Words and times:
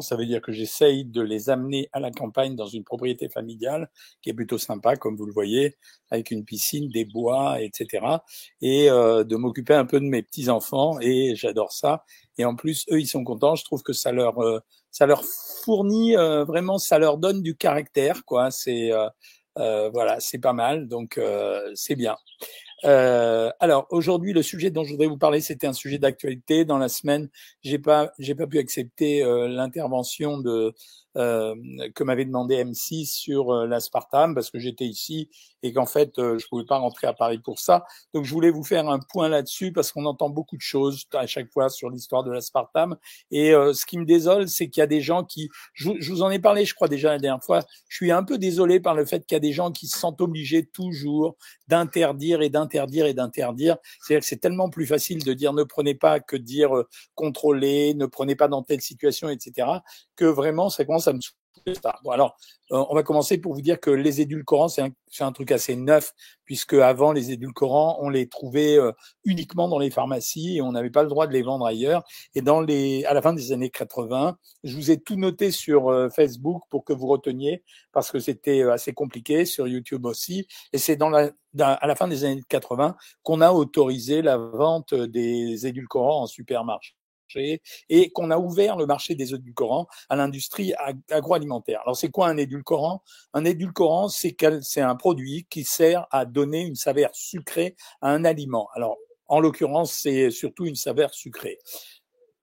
Ça 0.00 0.16
veut 0.16 0.24
dire 0.24 0.40
que 0.40 0.50
j'essaye 0.50 1.04
de 1.04 1.20
les 1.20 1.50
amener 1.50 1.90
à 1.92 2.00
la 2.00 2.10
campagne 2.10 2.56
dans 2.56 2.66
une 2.66 2.84
propriété 2.84 3.28
familiale 3.28 3.90
qui 4.22 4.30
est 4.30 4.32
plutôt 4.32 4.56
sympa, 4.56 4.96
comme 4.96 5.14
vous 5.14 5.26
le 5.26 5.32
voyez, 5.32 5.76
avec 6.10 6.30
une 6.30 6.44
piscine, 6.46 6.88
des 6.88 7.04
bois, 7.04 7.60
etc. 7.60 8.06
Et 8.62 8.90
euh, 8.90 9.24
de 9.24 9.36
m'occuper 9.36 9.74
un 9.74 9.84
peu 9.84 10.00
de 10.00 10.06
mes 10.06 10.22
petits 10.22 10.48
enfants. 10.48 10.98
Et 11.02 11.36
j'adore 11.36 11.72
ça. 11.72 12.04
Et 12.38 12.46
en 12.46 12.56
plus, 12.56 12.86
eux, 12.90 12.98
ils 12.98 13.06
sont 13.06 13.24
contents. 13.24 13.56
Je 13.56 13.64
trouve 13.64 13.82
que 13.82 13.92
ça 13.92 14.10
leur, 14.10 14.42
euh, 14.42 14.58
ça 14.90 15.04
leur 15.04 15.22
fournit 15.64 16.16
euh, 16.16 16.44
vraiment, 16.44 16.78
ça 16.78 16.98
leur 16.98 17.18
donne 17.18 17.42
du 17.42 17.54
caractère, 17.54 18.24
quoi. 18.24 18.50
C'est 18.50 18.90
voilà, 19.56 20.18
c'est 20.18 20.38
pas 20.38 20.54
mal. 20.54 20.88
Donc 20.88 21.20
c'est 21.74 21.96
bien. 21.96 22.16
Euh, 22.84 23.50
alors 23.60 23.86
aujourd'hui, 23.90 24.32
le 24.32 24.42
sujet 24.42 24.70
dont 24.70 24.84
je 24.84 24.90
voudrais 24.90 25.06
vous 25.06 25.16
parler, 25.16 25.40
c'était 25.40 25.66
un 25.66 25.72
sujet 25.72 25.98
d'actualité. 25.98 26.64
Dans 26.64 26.78
la 26.78 26.88
semaine, 26.88 27.28
j'ai 27.62 27.78
pas, 27.78 28.12
j'ai 28.18 28.34
pas 28.34 28.46
pu 28.46 28.58
accepter 28.58 29.22
euh, 29.22 29.48
l'intervention 29.48 30.38
de 30.38 30.74
euh, 31.16 31.54
que 31.94 32.02
m'avait 32.02 32.24
demandé 32.24 32.56
M6 32.64 33.06
sur 33.06 33.52
euh, 33.52 33.66
l'aspartame 33.66 34.34
parce 34.34 34.50
que 34.50 34.58
j'étais 34.58 34.84
ici 34.84 35.30
et 35.62 35.72
qu'en 35.72 35.86
fait 35.86 36.18
euh, 36.18 36.38
je 36.38 36.48
pouvais 36.48 36.64
pas 36.64 36.78
rentrer 36.78 37.06
à 37.06 37.12
Paris 37.12 37.38
pour 37.38 37.60
ça. 37.60 37.84
Donc 38.14 38.24
je 38.24 38.32
voulais 38.32 38.50
vous 38.50 38.64
faire 38.64 38.88
un 38.88 38.98
point 38.98 39.28
là-dessus 39.28 39.72
parce 39.72 39.92
qu'on 39.92 40.06
entend 40.06 40.28
beaucoup 40.28 40.56
de 40.56 40.62
choses 40.62 41.04
à 41.12 41.28
chaque 41.28 41.52
fois 41.52 41.68
sur 41.68 41.88
l'histoire 41.88 42.24
de 42.24 42.32
l'aspartame 42.32 42.96
et 43.30 43.52
ce 43.52 43.86
qui 43.86 43.96
me 43.96 44.04
désole 44.04 44.48
c'est 44.48 44.68
qu'il 44.68 44.80
y 44.80 44.82
a 44.82 44.88
des 44.88 45.00
gens 45.00 45.22
qui 45.22 45.48
je, 45.72 45.90
vous 46.10 46.22
en 46.22 46.30
ai 46.30 46.40
parlé 46.40 46.64
je 46.64 46.74
crois 46.74 46.88
déjà 46.88 47.10
la 47.10 47.18
dernière 47.18 47.44
fois, 47.44 47.62
je 47.88 47.96
suis 47.96 48.10
un 48.10 48.24
peu 48.24 48.36
désolé 48.36 48.80
par 48.80 48.94
le 48.94 49.04
fait 49.04 49.24
qu'il 49.24 49.36
y 49.36 49.38
a 49.38 49.40
des 49.40 49.52
gens 49.52 49.70
qui 49.70 49.86
se 49.86 49.98
sentent 49.98 50.20
obligés 50.20 50.66
toujours 50.66 51.36
d'interdire 51.68 52.42
et 52.42 52.50
d'interdire 52.50 53.06
et 53.06 53.14
d'interdire. 53.14 53.76
C'est-à-dire 54.00 54.20
que 54.20 54.26
c'est 54.26 54.40
tellement 54.40 54.68
plus 54.68 54.86
facile 54.86 55.22
de 55.22 55.32
dire 55.32 55.52
ne 55.52 55.62
prenez 55.62 55.94
pas 55.94 56.20
que 56.20 56.36
de 56.36 56.42
dire 56.42 56.70
contrôler, 57.14 57.94
ne 57.94 58.06
prenez 58.06 58.34
pas 58.34 58.48
dans 58.48 58.62
telle 58.62 58.80
situation, 58.80 59.28
etc. 59.28 59.68
que 60.16 60.24
vraiment 60.24 60.70
ça 60.70 60.84
commence 60.84 61.03
ça 61.04 61.12
me 61.12 61.20
alors, 62.10 62.36
euh, 62.72 62.84
on 62.90 62.94
va 62.94 63.02
commencer 63.02 63.38
pour 63.38 63.54
vous 63.54 63.62
dire 63.62 63.80
que 63.80 63.90
les 63.90 64.20
édulcorants, 64.20 64.68
c'est 64.68 64.82
un, 65.20 65.32
truc 65.32 65.52
assez 65.52 65.76
neuf, 65.76 66.12
puisque 66.44 66.74
avant, 66.74 67.12
les 67.12 67.30
édulcorants, 67.30 67.98
on 68.00 68.08
les 68.08 68.28
trouvait 68.28 68.78
euh, 68.78 68.92
uniquement 69.24 69.68
dans 69.68 69.78
les 69.78 69.90
pharmacies 69.90 70.56
et 70.56 70.62
on 70.62 70.72
n'avait 70.72 70.90
pas 70.90 71.02
le 71.02 71.08
droit 71.08 71.26
de 71.26 71.32
les 71.32 71.42
vendre 71.42 71.64
ailleurs. 71.66 72.02
Et 72.34 72.40
à 73.06 73.14
la 73.14 73.22
fin 73.22 73.32
des 73.32 73.52
années 73.52 73.70
80, 73.70 74.36
je 74.64 74.76
vous 74.76 74.90
ai 74.90 75.00
tout 75.00 75.16
noté 75.16 75.50
sur 75.50 75.88
euh, 75.88 76.08
Facebook 76.10 76.62
pour 76.70 76.84
que 76.84 76.92
vous 76.92 77.06
reteniez, 77.06 77.62
parce 77.92 78.10
que 78.10 78.18
c'était 78.18 78.62
assez 78.62 78.92
compliqué, 78.92 79.44
sur 79.46 79.66
YouTube 79.66 80.04
aussi. 80.06 80.46
Et 80.72 80.78
c'est 80.78 80.98
à 81.02 81.86
la 81.86 81.96
fin 81.96 82.08
des 82.08 82.24
années 82.24 82.42
80 82.48 82.96
qu'on 83.22 83.40
a 83.40 83.52
autorisé 83.52 84.22
la 84.22 84.36
vente 84.36 84.94
des 84.94 85.66
édulcorants 85.66 86.22
en 86.22 86.26
supermarché 86.26 86.94
et 87.36 88.10
qu'on 88.12 88.30
a 88.30 88.38
ouvert 88.38 88.76
le 88.76 88.86
marché 88.86 89.14
des 89.14 89.34
édulcorants 89.34 89.86
à 90.08 90.16
l'industrie 90.16 90.74
agroalimentaire. 91.10 91.80
Alors 91.82 91.96
c'est 91.96 92.10
quoi 92.10 92.28
un 92.28 92.36
édulcorant? 92.36 93.02
Un 93.32 93.44
édulcorant, 93.44 94.08
c'est 94.08 94.36
un 94.80 94.96
produit 94.96 95.46
qui 95.50 95.64
sert 95.64 96.06
à 96.10 96.24
donner 96.24 96.60
une 96.60 96.76
saveur 96.76 97.10
sucrée 97.12 97.76
à 98.00 98.10
un 98.10 98.24
aliment. 98.24 98.68
Alors 98.74 98.96
en 99.26 99.40
l'occurrence, 99.40 99.92
c'est 99.92 100.30
surtout 100.30 100.66
une 100.66 100.76
saveur 100.76 101.14
sucrée. 101.14 101.58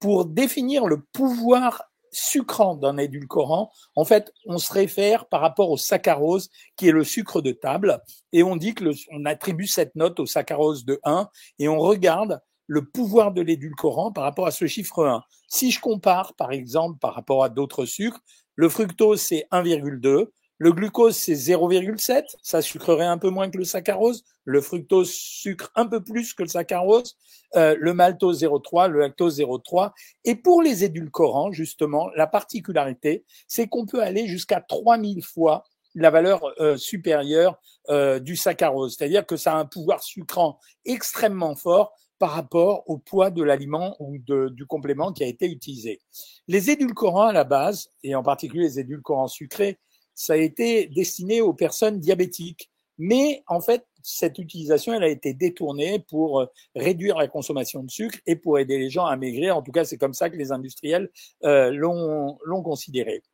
Pour 0.00 0.24
définir 0.24 0.86
le 0.86 1.00
pouvoir 1.00 1.84
sucrant 2.10 2.74
d'un 2.74 2.98
édulcorant, 2.98 3.70
en 3.96 4.04
fait, 4.04 4.34
on 4.44 4.58
se 4.58 4.70
réfère 4.70 5.26
par 5.26 5.40
rapport 5.40 5.70
au 5.70 5.78
saccharose, 5.78 6.50
qui 6.76 6.88
est 6.88 6.92
le 6.92 7.04
sucre 7.04 7.40
de 7.40 7.52
table, 7.52 8.02
et 8.32 8.42
on 8.42 8.56
dit 8.56 8.74
que 8.74 8.84
on 9.12 9.24
attribue 9.24 9.66
cette 9.66 9.94
note 9.94 10.20
au 10.20 10.26
saccharose 10.26 10.84
de 10.84 11.00
1, 11.04 11.30
et 11.58 11.68
on 11.68 11.78
regarde 11.78 12.40
le 12.72 12.82
pouvoir 12.82 13.32
de 13.32 13.42
l'édulcorant 13.42 14.12
par 14.12 14.24
rapport 14.24 14.46
à 14.46 14.50
ce 14.50 14.66
chiffre 14.66 15.04
1. 15.04 15.22
Si 15.46 15.70
je 15.70 15.78
compare, 15.78 16.32
par 16.32 16.52
exemple, 16.52 16.98
par 16.98 17.12
rapport 17.12 17.44
à 17.44 17.50
d'autres 17.50 17.84
sucres, 17.84 18.22
le 18.54 18.70
fructose, 18.70 19.20
c'est 19.20 19.46
1,2. 19.52 20.30
Le 20.56 20.72
glucose, 20.72 21.14
c'est 21.14 21.34
0,7. 21.34 22.24
Ça 22.40 22.62
sucrerait 22.62 23.04
un 23.04 23.18
peu 23.18 23.28
moins 23.28 23.50
que 23.50 23.58
le 23.58 23.64
saccharose. 23.64 24.24
Le 24.44 24.62
fructose 24.62 25.10
sucre 25.10 25.70
un 25.74 25.86
peu 25.86 26.02
plus 26.02 26.32
que 26.32 26.44
le 26.44 26.48
saccharose. 26.48 27.18
Euh, 27.56 27.76
le 27.78 27.92
maltose 27.92 28.42
0,3, 28.42 28.88
le 28.88 29.00
lactose 29.00 29.38
0,3. 29.38 29.92
Et 30.24 30.34
pour 30.34 30.62
les 30.62 30.82
édulcorants, 30.82 31.52
justement, 31.52 32.08
la 32.16 32.26
particularité, 32.26 33.26
c'est 33.48 33.68
qu'on 33.68 33.84
peut 33.84 34.02
aller 34.02 34.26
jusqu'à 34.28 34.62
3000 34.62 35.22
fois 35.22 35.64
la 35.94 36.08
valeur 36.08 36.40
euh, 36.58 36.78
supérieure 36.78 37.60
euh, 37.90 38.18
du 38.18 38.34
saccharose. 38.34 38.96
C'est-à-dire 38.96 39.26
que 39.26 39.36
ça 39.36 39.52
a 39.52 39.56
un 39.56 39.66
pouvoir 39.66 40.02
sucrant 40.02 40.58
extrêmement 40.86 41.54
fort 41.54 41.92
par 42.22 42.30
rapport 42.30 42.88
au 42.88 42.98
poids 42.98 43.32
de 43.32 43.42
l'aliment 43.42 43.96
ou 43.98 44.16
du 44.16 44.64
complément 44.66 45.12
qui 45.12 45.24
a 45.24 45.26
été 45.26 45.50
utilisé. 45.50 46.00
Les 46.46 46.70
édulcorants 46.70 47.26
à 47.26 47.32
la 47.32 47.42
base, 47.42 47.90
et 48.04 48.14
en 48.14 48.22
particulier 48.22 48.62
les 48.62 48.78
édulcorants 48.78 49.26
sucrés, 49.26 49.80
ça 50.14 50.34
a 50.34 50.36
été 50.36 50.86
destiné 50.86 51.40
aux 51.40 51.52
personnes 51.52 51.98
diabétiques. 51.98 52.70
Mais 52.96 53.42
en 53.48 53.60
fait, 53.60 53.84
cette 54.04 54.38
utilisation, 54.38 54.92
elle 54.92 55.02
a 55.02 55.08
été 55.08 55.34
détournée 55.34 55.98
pour 55.98 56.42
euh, 56.42 56.46
réduire 56.76 57.16
la 57.18 57.26
consommation 57.26 57.82
de 57.82 57.90
sucre 57.90 58.20
et 58.24 58.36
pour 58.36 58.60
aider 58.60 58.78
les 58.78 58.88
gens 58.88 59.06
à 59.06 59.16
maigrir. 59.16 59.56
En 59.56 59.62
tout 59.62 59.72
cas, 59.72 59.84
c'est 59.84 59.98
comme 59.98 60.14
ça 60.14 60.30
que 60.30 60.36
les 60.36 60.52
industriels 60.52 61.10
euh, 61.42 61.72
l'ont 61.72 62.62
considéré. 62.62 63.24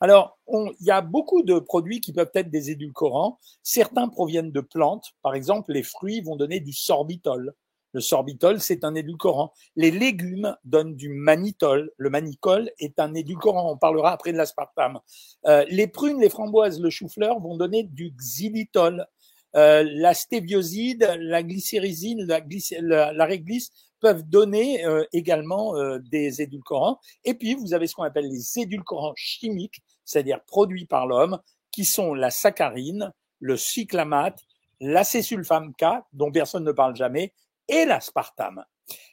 Alors, 0.00 0.36
il 0.48 0.74
y 0.84 0.90
a 0.90 1.00
beaucoup 1.00 1.44
de 1.44 1.60
produits 1.60 2.00
qui 2.00 2.12
peuvent 2.12 2.32
être 2.34 2.50
des 2.50 2.72
édulcorants. 2.72 3.38
Certains 3.62 4.08
proviennent 4.08 4.50
de 4.50 4.60
plantes. 4.60 5.12
Par 5.22 5.36
exemple, 5.36 5.72
les 5.72 5.84
fruits 5.84 6.22
vont 6.22 6.34
donner 6.34 6.58
du 6.58 6.72
sorbitol. 6.72 7.54
Le 7.94 8.00
sorbitol, 8.00 8.60
c'est 8.60 8.82
un 8.82 8.96
édulcorant. 8.96 9.52
Les 9.76 9.92
légumes 9.92 10.56
donnent 10.64 10.96
du 10.96 11.08
manitol. 11.08 11.92
Le 11.96 12.10
manicol 12.10 12.70
est 12.80 12.98
un 12.98 13.14
édulcorant. 13.14 13.72
On 13.72 13.78
parlera 13.78 14.12
après 14.12 14.32
de 14.32 14.36
l'aspartame. 14.36 14.98
Euh, 15.46 15.64
les 15.68 15.86
prunes, 15.86 16.20
les 16.20 16.28
framboises, 16.28 16.80
le 16.80 16.90
chou-fleur 16.90 17.38
vont 17.38 17.56
donner 17.56 17.84
du 17.84 18.10
xylitol. 18.10 19.06
Euh, 19.54 19.84
la 19.86 20.12
stébioside, 20.12 21.08
la 21.20 21.44
glycérysine, 21.44 22.26
la, 22.26 23.24
réglisse 23.24 23.70
peuvent 24.00 24.24
donner 24.24 24.84
euh, 24.84 25.04
également 25.12 25.74
des 26.00 26.42
édulcorants. 26.42 26.98
Et 27.24 27.34
puis, 27.34 27.54
vous 27.54 27.74
avez 27.74 27.86
ce 27.86 27.94
qu'on 27.94 28.02
appelle 28.02 28.28
les 28.28 28.58
édulcorants 28.58 29.14
chimiques, 29.14 29.82
c'est-à-dire 30.04 30.40
produits 30.44 30.86
par 30.86 31.06
l'homme, 31.06 31.38
qui 31.70 31.84
sont 31.84 32.12
la 32.12 32.32
saccharine, 32.32 33.12
le 33.38 33.56
cyclamate, 33.56 34.40
l'acésulfame 34.80 35.72
K, 35.74 35.84
dont 36.12 36.32
personne 36.32 36.64
ne 36.64 36.72
parle 36.72 36.96
jamais, 36.96 37.32
et 37.68 37.84
l'aspartame. 37.84 38.64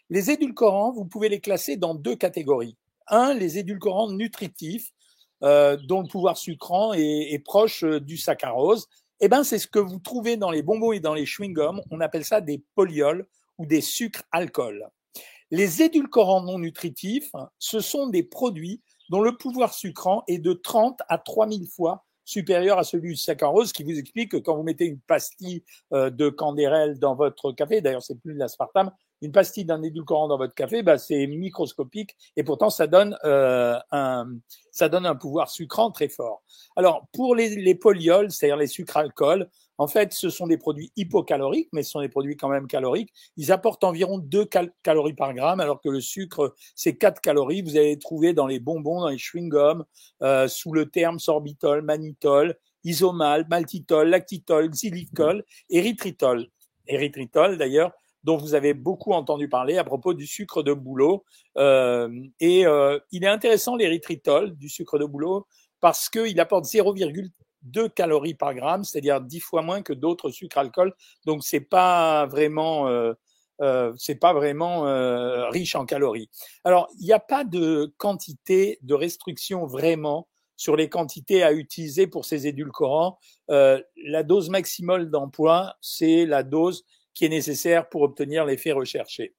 Les 0.09 0.31
édulcorants, 0.31 0.91
vous 0.91 1.05
pouvez 1.05 1.29
les 1.29 1.39
classer 1.39 1.77
dans 1.77 1.95
deux 1.95 2.15
catégories. 2.15 2.77
Un, 3.07 3.33
les 3.33 3.57
édulcorants 3.57 4.11
nutritifs, 4.11 4.91
euh, 5.43 5.77
dont 5.77 6.01
le 6.01 6.07
pouvoir 6.07 6.37
sucrant 6.37 6.93
est, 6.93 7.43
proche 7.43 7.83
euh, 7.83 7.99
du 7.99 8.17
saccharose. 8.17 8.87
Eh 9.21 9.27
ben, 9.27 9.43
c'est 9.43 9.57
ce 9.57 9.67
que 9.67 9.79
vous 9.79 9.99
trouvez 9.99 10.37
dans 10.37 10.51
les 10.51 10.61
bonbons 10.61 10.91
et 10.91 10.99
dans 10.99 11.13
les 11.13 11.25
chewing-gums. 11.25 11.81
On 11.89 11.99
appelle 11.99 12.25
ça 12.25 12.41
des 12.41 12.63
polyols 12.75 13.25
ou 13.57 13.65
des 13.65 13.81
sucres 13.81 14.23
alcool. 14.31 14.87
Les 15.49 15.81
édulcorants 15.81 16.43
non 16.43 16.59
nutritifs, 16.59 17.31
ce 17.57 17.79
sont 17.79 18.07
des 18.07 18.23
produits 18.23 18.81
dont 19.09 19.21
le 19.21 19.35
pouvoir 19.35 19.73
sucrant 19.73 20.23
est 20.27 20.39
de 20.39 20.53
30 20.53 21.01
à 21.09 21.17
3000 21.17 21.67
fois 21.67 22.05
supérieur 22.31 22.79
à 22.79 22.83
celui 22.83 23.09
du 23.09 23.15
saccharose, 23.17 23.73
qui 23.73 23.83
vous 23.83 23.97
explique 23.99 24.31
que 24.31 24.37
quand 24.37 24.55
vous 24.55 24.63
mettez 24.63 24.85
une 24.85 24.99
pastille 24.99 25.63
euh, 25.93 26.09
de 26.09 26.29
candérel 26.29 26.97
dans 26.97 27.15
votre 27.15 27.51
café, 27.51 27.81
d'ailleurs 27.81 28.01
c'est 28.01 28.19
plus 28.19 28.33
de 28.33 28.39
l'aspartame, 28.39 28.91
une 29.21 29.31
pastille 29.33 29.65
d'un 29.65 29.83
édulcorant 29.83 30.27
dans 30.29 30.37
votre 30.37 30.55
café, 30.55 30.81
bah, 30.81 30.97
c'est 30.97 31.27
microscopique 31.27 32.15
et 32.37 32.43
pourtant 32.43 32.69
ça 32.69 32.87
donne 32.87 33.17
euh, 33.25 33.77
un 33.91 34.27
ça 34.71 34.87
donne 34.87 35.05
un 35.05 35.15
pouvoir 35.15 35.49
sucrant 35.49 35.91
très 35.91 36.07
fort. 36.07 36.41
Alors 36.77 37.05
pour 37.11 37.35
les, 37.35 37.57
les 37.57 37.75
polyols, 37.75 38.31
c'est-à-dire 38.31 38.57
les 38.57 38.67
sucres 38.67 38.95
alcool, 38.95 39.49
en 39.81 39.87
fait, 39.87 40.13
ce 40.13 40.29
sont 40.29 40.45
des 40.45 40.59
produits 40.59 40.91
hypocaloriques, 40.95 41.69
mais 41.73 41.81
ce 41.81 41.89
sont 41.89 42.01
des 42.01 42.07
produits 42.07 42.37
quand 42.37 42.49
même 42.49 42.67
caloriques. 42.67 43.11
Ils 43.35 43.51
apportent 43.51 43.83
environ 43.83 44.19
2 44.19 44.47
calories 44.83 45.15
par 45.15 45.33
gramme, 45.33 45.59
alors 45.59 45.81
que 45.81 45.89
le 45.89 45.99
sucre, 46.01 46.53
c'est 46.75 46.97
4 46.97 47.19
calories. 47.19 47.63
Vous 47.63 47.77
allez 47.77 47.97
trouver 47.97 48.33
dans 48.33 48.45
les 48.45 48.59
bonbons, 48.59 49.01
dans 49.01 49.07
les 49.07 49.17
chewing-gums, 49.17 49.81
euh, 50.21 50.47
sous 50.47 50.71
le 50.71 50.91
terme 50.91 51.17
sorbitol, 51.17 51.81
mannitol, 51.81 52.59
isomal, 52.83 53.47
maltitol, 53.49 54.07
lactitol, 54.07 54.69
xylitol, 54.69 55.43
érythritol. 55.71 56.47
Érythritol, 56.85 57.57
d'ailleurs, 57.57 57.91
dont 58.23 58.37
vous 58.37 58.53
avez 58.53 58.75
beaucoup 58.75 59.13
entendu 59.13 59.49
parler 59.49 59.79
à 59.79 59.83
propos 59.83 60.13
du 60.13 60.27
sucre 60.27 60.61
de 60.61 60.73
bouleau. 60.73 61.25
Euh, 61.57 62.07
et 62.39 62.67
euh, 62.67 62.99
il 63.11 63.23
est 63.23 63.29
intéressant 63.29 63.75
l'érythritol 63.75 64.55
du 64.55 64.69
sucre 64.69 64.99
de 64.99 65.05
bouleau 65.05 65.47
parce 65.79 66.07
qu'il 66.07 66.39
apporte 66.39 66.65
0,2 67.65 67.89
calories 67.89 68.33
par 68.33 68.53
gramme, 68.53 68.83
c'est-à-dire 68.83 69.21
10 69.21 69.39
fois 69.39 69.61
moins 69.61 69.81
que 69.81 69.93
d'autres 69.93 70.29
sucres 70.29 70.57
alcool. 70.57 70.93
Donc 71.25 71.43
c'est 71.43 71.61
pas 71.61 72.25
vraiment 72.25 72.87
euh, 72.87 73.13
euh 73.61 73.93
c'est 73.97 74.15
pas 74.15 74.33
vraiment 74.33 74.87
euh, 74.87 75.49
riche 75.49 75.75
en 75.75 75.85
calories. 75.85 76.29
Alors 76.63 76.87
il 76.99 77.05
n'y 77.05 77.13
a 77.13 77.19
pas 77.19 77.43
de 77.43 77.93
quantité 77.97 78.79
de 78.81 78.93
restriction 78.93 79.65
vraiment 79.65 80.27
sur 80.61 80.75
les 80.75 80.89
quantités 80.89 81.41
à 81.41 81.53
utiliser 81.53 82.05
pour 82.05 82.23
ces 82.23 82.45
édulcorants. 82.45 83.17
Euh, 83.49 83.81
la 84.05 84.21
dose 84.21 84.51
maximale 84.51 85.09
d'emploi, 85.09 85.75
c'est 85.81 86.27
la 86.27 86.43
dose 86.43 86.85
qui 87.15 87.25
est 87.25 87.29
nécessaire 87.29 87.89
pour 87.89 88.03
obtenir 88.03 88.45
l'effet 88.45 88.71
recherché. 88.71 89.33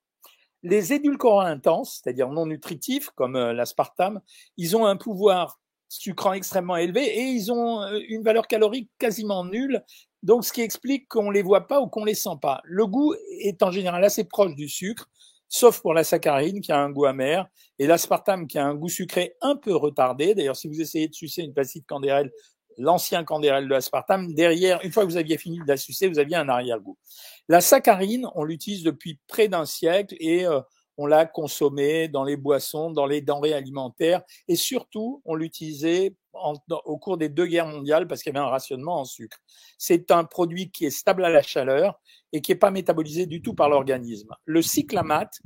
Les 0.65 0.93
édulcorants 0.93 1.41
intenses, 1.41 2.01
c'est-à-dire 2.03 2.29
non 2.29 2.47
nutritifs, 2.47 3.11
comme 3.11 3.37
euh, 3.37 3.53
l'aspartame, 3.53 4.21
ils 4.57 4.77
ont 4.77 4.85
un 4.85 4.97
pouvoir 4.97 5.61
sucrant 5.99 6.33
extrêmement 6.33 6.77
élevé 6.77 7.05
et 7.05 7.23
ils 7.23 7.53
ont 7.53 7.83
euh, 7.83 8.01
une 8.09 8.23
valeur 8.23 8.47
calorique 8.47 8.91
quasiment 8.99 9.45
nulle. 9.45 9.83
Donc, 10.23 10.45
ce 10.45 10.53
qui 10.53 10.63
explique 10.63 11.09
qu'on 11.09 11.31
les 11.31 11.43
voit 11.43 11.67
pas 11.67 11.81
ou 11.81 11.89
qu'on 11.89 12.05
les 12.05 12.15
sent 12.15 12.39
pas. 12.41 12.61
Le 12.65 12.87
goût 12.87 13.15
est 13.41 13.63
en 13.63 13.71
général 13.71 14.03
assez 14.05 14.25
proche 14.25 14.55
du 14.55 14.69
sucre, 14.69 15.11
sauf 15.49 15.81
pour 15.81 15.93
la 15.93 16.05
saccharine 16.05 16.61
qui 16.61 16.73
a 16.73 16.79
un 16.79 16.91
goût 16.91 17.05
amer 17.05 17.47
et 17.79 17.87
l'aspartame 17.87 18.47
qui 18.47 18.59
a 18.59 18.65
un 18.65 18.75
goût 18.75 18.89
sucré 18.89 19.35
un 19.43 19.57
peu 19.57 19.75
retardé. 19.75 20.35
D'ailleurs, 20.35 20.57
si 20.57 20.69
vous 20.69 20.81
essayez 20.81 21.09
de 21.09 21.15
sucer 21.15 21.43
une 21.43 21.53
pastille 21.53 21.83
de 21.83 21.87
candérel, 21.87 22.31
l'ancien 22.79 23.23
candérel 23.25 23.65
de 23.65 23.71
l'aspartame, 23.71 24.33
derrière, 24.33 24.81
une 24.85 24.93
fois 24.93 25.05
que 25.05 25.11
vous 25.11 25.19
aviez 25.19 25.37
fini 25.37 25.59
de 25.59 25.69
la 25.69 25.77
sucer, 25.77 26.09
vous 26.09 26.19
aviez 26.19 26.37
un 26.37 26.49
arrière-goût. 26.49 26.97
La 27.49 27.61
saccharine, 27.61 28.27
on 28.35 28.45
l'utilise 28.45 28.83
depuis 28.83 29.19
près 29.27 29.49
d'un 29.49 29.67
siècle 29.67 30.15
et 30.21 30.47
euh, 30.47 30.61
on 30.97 31.07
l'a 31.07 31.27
consommé 31.27 32.09
dans 32.09 32.25
les 32.25 32.37
boissons, 32.37 32.91
dans 32.91 33.07
les 33.07 33.21
denrées 33.21 33.55
alimentaires, 33.55 34.23
et 34.49 34.57
surtout, 34.57 35.23
on 35.25 35.35
l'utilisait 35.35 36.15
au 36.85 36.99
cours 36.99 37.19
des 37.19 37.29
deux 37.29 37.47
guerres 37.47 37.67
mondiales 37.67 38.07
parce 38.07 38.23
qu'il 38.23 38.33
y 38.33 38.37
avait 38.37 38.45
un 38.45 38.51
rationnement 38.51 39.01
en 39.01 39.05
sucre. 39.05 39.39
C'est 39.79 40.11
un 40.11 40.25
produit 40.25 40.71
qui 40.71 40.87
est 40.87 40.91
stable 40.91 41.25
à 41.25 41.31
la 41.31 41.43
chaleur 41.43 42.01
et 42.33 42.41
qui 42.41 42.53
n'est 42.53 42.59
pas 42.59 42.71
métabolisé 42.71 43.27
du 43.27 43.43
tout 43.43 43.55
par 43.55 43.69
l'organisme. 43.69 44.35
Le 44.45 44.63
cyclamate, 44.63 45.41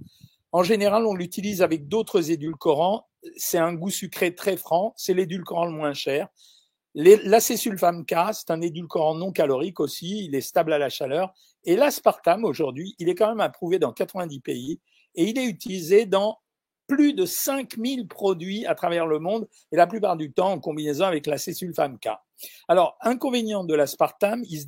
en 0.53 0.63
général, 0.63 1.05
on 1.07 1.15
l'utilise 1.15 1.63
avec 1.63 1.89
d'autres 1.89 2.31
édulcorants. 2.31 3.07
C'est 3.37 3.59
un 3.59 3.75
goût 3.75 3.91
sucré 3.91 4.35
très 4.35 4.57
franc. 4.57 4.95
C'est 4.97 5.15
l'édulcorant 5.15 5.67
le 5.67 5.73
moins 5.73 5.95
cher. 5.95 6.29
L'acésulfame 6.95 8.07
K, 8.07 8.33
c'est 8.33 8.51
un 8.51 8.63
édulcorant 8.63 9.17
non 9.17 9.33
calorique 9.33 9.81
aussi. 9.81 10.25
Il 10.25 10.35
est 10.35 10.41
stable 10.41 10.73
à 10.73 10.79
la 10.79 10.89
chaleur. 10.89 11.35
Et 11.65 11.77
l'aspartame, 11.77 12.45
aujourd'hui, 12.45 12.95
il 12.99 13.09
est 13.09 13.15
quand 13.15 13.29
même 13.29 13.41
approuvé 13.41 13.79
dans 13.79 13.93
90 13.93 14.41
pays 14.41 14.81
et 15.17 15.25
il 15.25 15.39
est 15.39 15.47
utilisé 15.47 16.07
dans 16.07 16.39
plus 16.87 17.15
de 17.15 17.25
5000 17.25 18.07
produits 18.07 18.65
à 18.67 18.75
travers 18.75 19.07
le 19.07 19.19
monde 19.19 19.49
et 19.73 19.77
la 19.77 19.87
plupart 19.87 20.17
du 20.17 20.33
temps 20.33 20.53
en 20.53 20.61
combinaison 20.61 21.05
avec 21.05 21.27
la 21.27 21.39
césulfame 21.39 21.99
K. 21.99 22.11
Alors, 22.69 22.97
inconvénient 23.01 23.65
de 23.65 23.75
l'aspartame, 23.75 24.45
il, 24.45 24.65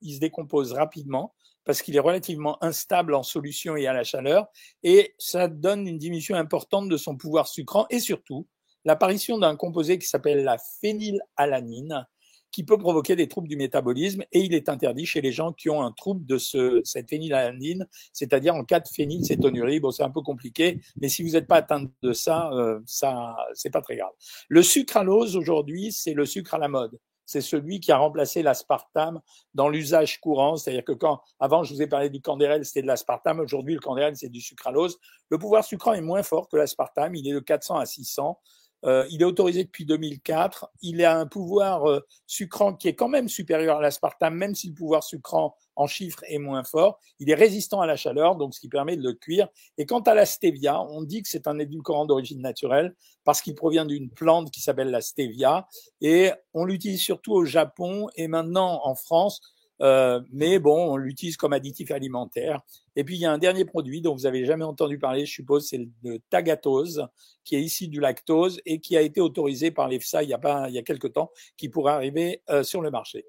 il 0.00 0.14
se 0.14 0.20
décompose 0.20 0.72
rapidement 0.72 1.34
parce 1.64 1.82
qu'il 1.82 1.96
est 1.96 2.00
relativement 2.00 2.62
instable 2.64 3.14
en 3.14 3.22
solution 3.22 3.76
et 3.76 3.86
à 3.86 3.92
la 3.92 4.04
chaleur 4.04 4.46
et 4.82 5.14
ça 5.18 5.48
donne 5.48 5.86
une 5.86 5.98
diminution 5.98 6.36
importante 6.36 6.88
de 6.88 6.96
son 6.96 7.16
pouvoir 7.16 7.48
sucrant 7.48 7.86
et 7.90 8.00
surtout 8.00 8.46
l'apparition 8.84 9.38
d'un 9.38 9.56
composé 9.56 9.98
qui 9.98 10.06
s'appelle 10.06 10.42
la 10.42 10.56
phénylalanine 10.80 12.06
qui 12.52 12.64
peut 12.64 12.78
provoquer 12.78 13.16
des 13.16 13.28
troubles 13.28 13.48
du 13.48 13.56
métabolisme 13.56 14.22
et 14.32 14.40
il 14.40 14.54
est 14.54 14.68
interdit 14.68 15.06
chez 15.06 15.20
les 15.20 15.32
gens 15.32 15.52
qui 15.52 15.70
ont 15.70 15.82
un 15.82 15.92
trouble 15.92 16.24
de 16.26 16.38
ce, 16.38 16.80
cette 16.84 17.08
phénylalanine, 17.08 17.86
c'est-à-dire 18.12 18.54
en 18.54 18.64
cas 18.64 18.80
de 18.80 18.88
phénylcétonurie. 18.88 19.80
Bon, 19.80 19.90
c'est 19.90 20.02
un 20.02 20.10
peu 20.10 20.22
compliqué, 20.22 20.80
mais 21.00 21.08
si 21.08 21.22
vous 21.22 21.30
n'êtes 21.30 21.46
pas 21.46 21.56
atteint 21.56 21.84
de 22.02 22.12
ça, 22.12 22.50
euh, 22.52 22.80
ça, 22.86 23.36
c'est 23.54 23.70
pas 23.70 23.80
très 23.80 23.96
grave. 23.96 24.12
Le 24.48 24.62
sucralose 24.62 25.36
aujourd'hui, 25.36 25.92
c'est 25.92 26.14
le 26.14 26.26
sucre 26.26 26.54
à 26.54 26.58
la 26.58 26.68
mode. 26.68 26.98
C'est 27.30 27.40
celui 27.40 27.78
qui 27.78 27.92
a 27.92 27.96
remplacé 27.96 28.42
l'aspartame 28.42 29.20
dans 29.54 29.68
l'usage 29.68 30.20
courant. 30.20 30.56
C'est-à-dire 30.56 30.84
que 30.84 30.90
quand, 30.90 31.20
avant, 31.38 31.62
je 31.62 31.72
vous 31.72 31.80
ai 31.80 31.86
parlé 31.86 32.10
du 32.10 32.20
candérel, 32.20 32.64
c'était 32.64 32.82
de 32.82 32.88
l'aspartame. 32.88 33.38
Aujourd'hui, 33.38 33.74
le 33.74 33.80
candérel, 33.80 34.16
c'est 34.16 34.28
du 34.28 34.40
sucralose. 34.40 34.98
Le 35.28 35.38
pouvoir 35.38 35.64
sucrant 35.64 35.92
est 35.92 36.00
moins 36.00 36.24
fort 36.24 36.48
que 36.48 36.56
l'aspartame. 36.56 37.14
Il 37.14 37.28
est 37.28 37.32
de 37.32 37.38
400 37.38 37.76
à 37.76 37.86
600. 37.86 38.36
Euh, 38.84 39.06
il 39.10 39.22
est 39.22 39.24
autorisé 39.24 39.64
depuis 39.64 39.84
2004. 39.84 40.70
Il 40.82 41.04
a 41.04 41.18
un 41.18 41.26
pouvoir 41.26 41.88
euh, 41.88 42.00
sucrant 42.26 42.74
qui 42.74 42.88
est 42.88 42.94
quand 42.94 43.08
même 43.08 43.28
supérieur 43.28 43.78
à 43.78 43.80
l'aspartame, 43.80 44.34
même 44.34 44.54
si 44.54 44.68
le 44.68 44.74
pouvoir 44.74 45.02
sucrant 45.02 45.56
en 45.76 45.86
chiffres 45.86 46.24
est 46.28 46.38
moins 46.38 46.64
fort. 46.64 46.98
Il 47.18 47.30
est 47.30 47.34
résistant 47.34 47.80
à 47.80 47.86
la 47.86 47.96
chaleur, 47.96 48.36
donc 48.36 48.54
ce 48.54 48.60
qui 48.60 48.68
permet 48.68 48.96
de 48.96 49.02
le 49.02 49.14
cuire. 49.14 49.48
Et 49.78 49.86
quant 49.86 50.00
à 50.00 50.14
la 50.14 50.26
stevia, 50.26 50.82
on 50.82 51.02
dit 51.02 51.22
que 51.22 51.28
c'est 51.28 51.46
un 51.46 51.58
édulcorant 51.58 52.06
d'origine 52.06 52.40
naturelle 52.40 52.94
parce 53.24 53.40
qu'il 53.42 53.54
provient 53.54 53.86
d'une 53.86 54.10
plante 54.10 54.50
qui 54.50 54.60
s'appelle 54.60 54.90
la 54.90 55.00
stevia. 55.00 55.68
Et 56.00 56.32
on 56.54 56.64
l'utilise 56.64 57.00
surtout 57.00 57.32
au 57.32 57.44
Japon 57.44 58.08
et 58.16 58.28
maintenant 58.28 58.80
en 58.84 58.94
France 58.94 59.40
euh, 59.82 60.20
mais 60.30 60.58
bon, 60.58 60.92
on 60.92 60.96
l'utilise 60.96 61.36
comme 61.36 61.52
additif 61.52 61.90
alimentaire. 61.90 62.60
Et 62.96 63.04
puis 63.04 63.16
il 63.16 63.20
y 63.20 63.26
a 63.26 63.32
un 63.32 63.38
dernier 63.38 63.64
produit 63.64 64.02
dont 64.02 64.14
vous 64.14 64.26
avez 64.26 64.44
jamais 64.44 64.64
entendu 64.64 64.98
parler, 64.98 65.24
je 65.26 65.32
suppose, 65.32 65.68
c'est 65.68 65.88
le 66.02 66.18
tagatose, 66.30 67.06
qui 67.44 67.56
est 67.56 67.62
ici 67.62 67.88
du 67.88 68.00
lactose 68.00 68.60
et 68.66 68.80
qui 68.80 68.96
a 68.96 69.00
été 69.00 69.20
autorisé 69.20 69.70
par 69.70 69.88
l'EFSA 69.88 70.22
il 70.22 70.28
y 70.28 70.34
a 70.34 70.38
pas 70.38 70.68
il 70.68 70.74
y 70.74 70.78
a 70.78 70.82
quelque 70.82 71.08
temps, 71.08 71.30
qui 71.56 71.68
pourrait 71.68 71.92
arriver 71.92 72.42
euh, 72.50 72.62
sur 72.62 72.82
le 72.82 72.90
marché. 72.90 73.24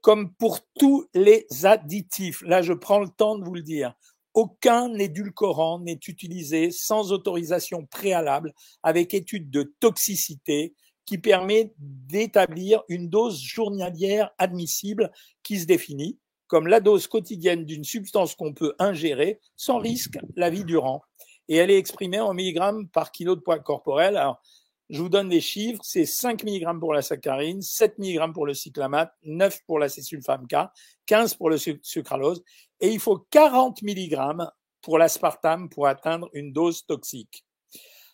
Comme 0.00 0.32
pour 0.32 0.60
tous 0.78 1.06
les 1.14 1.46
additifs, 1.64 2.42
là 2.42 2.62
je 2.62 2.72
prends 2.72 3.00
le 3.00 3.08
temps 3.08 3.36
de 3.36 3.44
vous 3.44 3.54
le 3.54 3.62
dire, 3.62 3.94
aucun 4.34 4.94
édulcorant 4.94 5.80
n'est 5.80 5.98
utilisé 6.06 6.70
sans 6.70 7.12
autorisation 7.12 7.84
préalable, 7.86 8.54
avec 8.82 9.12
étude 9.12 9.50
de 9.50 9.74
toxicité, 9.80 10.74
qui 11.10 11.18
permet 11.18 11.74
d'établir 11.76 12.84
une 12.88 13.08
dose 13.08 13.42
journalière 13.42 14.30
admissible 14.38 15.10
qui 15.42 15.58
se 15.58 15.66
définit 15.66 16.20
comme 16.46 16.68
la 16.68 16.78
dose 16.78 17.08
quotidienne 17.08 17.64
d'une 17.64 17.82
substance 17.82 18.36
qu'on 18.36 18.54
peut 18.54 18.76
ingérer 18.78 19.40
sans 19.56 19.78
risque 19.78 20.20
la 20.36 20.50
vie 20.50 20.62
durant. 20.62 21.02
Et 21.48 21.56
elle 21.56 21.72
est 21.72 21.78
exprimée 21.78 22.20
en 22.20 22.32
milligrammes 22.32 22.86
par 22.86 23.10
kilo 23.10 23.34
de 23.34 23.40
poids 23.40 23.58
corporel. 23.58 24.16
Alors, 24.16 24.40
je 24.88 25.02
vous 25.02 25.08
donne 25.08 25.28
des 25.28 25.40
chiffres, 25.40 25.80
c'est 25.82 26.06
5 26.06 26.44
mg 26.44 26.78
pour 26.78 26.94
la 26.94 27.02
saccharine, 27.02 27.60
7 27.60 27.98
mg 27.98 28.32
pour 28.32 28.46
le 28.46 28.54
cyclamate, 28.54 29.12
9 29.24 29.64
pour 29.66 29.80
la 29.80 29.88
césulfame 29.88 30.46
K, 30.46 30.68
15 31.06 31.34
pour 31.34 31.50
le 31.50 31.58
sucralose, 31.58 32.44
et 32.78 32.90
il 32.90 33.00
faut 33.00 33.18
40 33.32 33.82
mg 33.82 34.44
pour 34.80 34.96
l'aspartame 34.96 35.68
pour 35.70 35.88
atteindre 35.88 36.30
une 36.34 36.52
dose 36.52 36.86
toxique. 36.86 37.44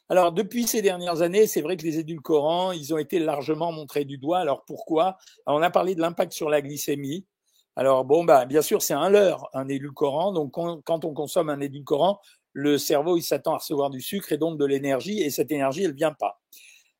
Alors, 0.08 0.32
depuis 0.32 0.67
ces 0.67 0.82
dernières 0.82 1.23
années, 1.23 1.47
c'est 1.47 1.61
vrai 1.61 1.76
que 1.76 1.82
les 1.82 1.99
édulcorants, 1.99 2.73
ils 2.73 2.94
ont 2.94 2.99
été 2.99 3.19
largement 3.19 3.73
montrés 3.73 4.05
du 4.05 4.19
doigt. 4.19 4.38
Alors, 4.38 4.64
pourquoi? 4.64 5.17
On 5.47 5.62
a 5.62 5.70
parlé 5.70 5.94
de 5.94 6.00
l'impact 6.00 6.32
sur 6.32 6.49
la 6.49 6.62
glycémie. 6.62 7.26
Alors, 7.75 8.05
bon, 8.05 8.25
bah, 8.25 8.47
bien 8.47 8.62
sûr, 8.62 8.82
c'est 8.82 8.94
un 8.94 9.11
leurre, 9.11 9.50
un 9.53 9.69
édulcorant. 9.69 10.32
Donc, 10.32 10.53
quand 10.53 11.05
on 11.05 11.12
consomme 11.12 11.50
un 11.50 11.61
édulcorant, 11.61 12.20
le 12.53 12.79
cerveau, 12.79 13.19
il 13.19 13.23
s'attend 13.23 13.55
à 13.55 13.58
recevoir 13.58 13.91
du 13.91 14.00
sucre 14.00 14.32
et 14.32 14.38
donc 14.38 14.58
de 14.58 14.64
l'énergie, 14.64 15.20
et 15.20 15.29
cette 15.29 15.50
énergie, 15.50 15.85
elle 15.85 15.94
vient 15.94 16.14
pas. 16.14 16.41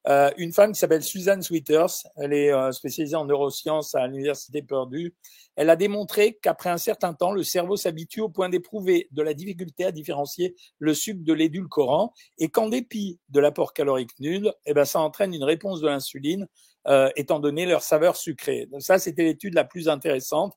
Euh, 0.09 0.31
une 0.37 0.53
femme 0.53 0.73
qui 0.73 0.79
s'appelle 0.79 1.03
Suzanne 1.03 1.43
Sweeters, 1.43 2.05
elle 2.17 2.33
est 2.33 2.53
euh, 2.53 2.71
spécialisée 2.73 3.17
en 3.17 3.25
neurosciences 3.25 3.95
à 3.95 4.07
l'université 4.07 4.63
Purdue. 4.63 5.15
Elle 5.57 5.71
a 5.71 5.77
démontré 5.77 6.39
qu'après 6.41 6.71
un 6.71 6.79
certain 6.79 7.15
temps, 7.15 7.33
le 7.33 7.43
cerveau 7.43 7.77
s'habitue 7.77 8.21
au 8.21 8.29
point 8.29 8.49
d'éprouver 8.49 9.09
de 9.11 9.23
la 9.23 9.35
difficulté 9.35 9.85
à 9.85 9.93
différencier 9.93 10.55
le 10.79 10.95
sucre 10.95 11.25
de 11.25 11.33
l'édulcorant 11.33 12.13
et 12.39 12.49
qu'en 12.49 12.69
dépit 12.69 13.19
de 13.31 13.41
l'apport 13.41 13.73
calorique 13.73 14.19
nul, 14.21 14.53
eh 14.67 14.75
ben, 14.75 14.85
ça 14.85 15.01
entraîne 15.01 15.35
une 15.35 15.45
réponse 15.45 15.81
de 15.81 15.89
l'insuline 15.89 16.47
euh, 16.89 17.11
étant 17.17 17.41
donné 17.41 17.67
leur 17.67 17.83
saveur 17.83 18.17
sucrée. 18.17 18.67
Donc 18.71 18.83
ça, 18.83 18.99
c'était 18.99 19.25
l'étude 19.25 19.55
la 19.55 19.65
plus 19.65 19.89
intéressante. 19.89 20.55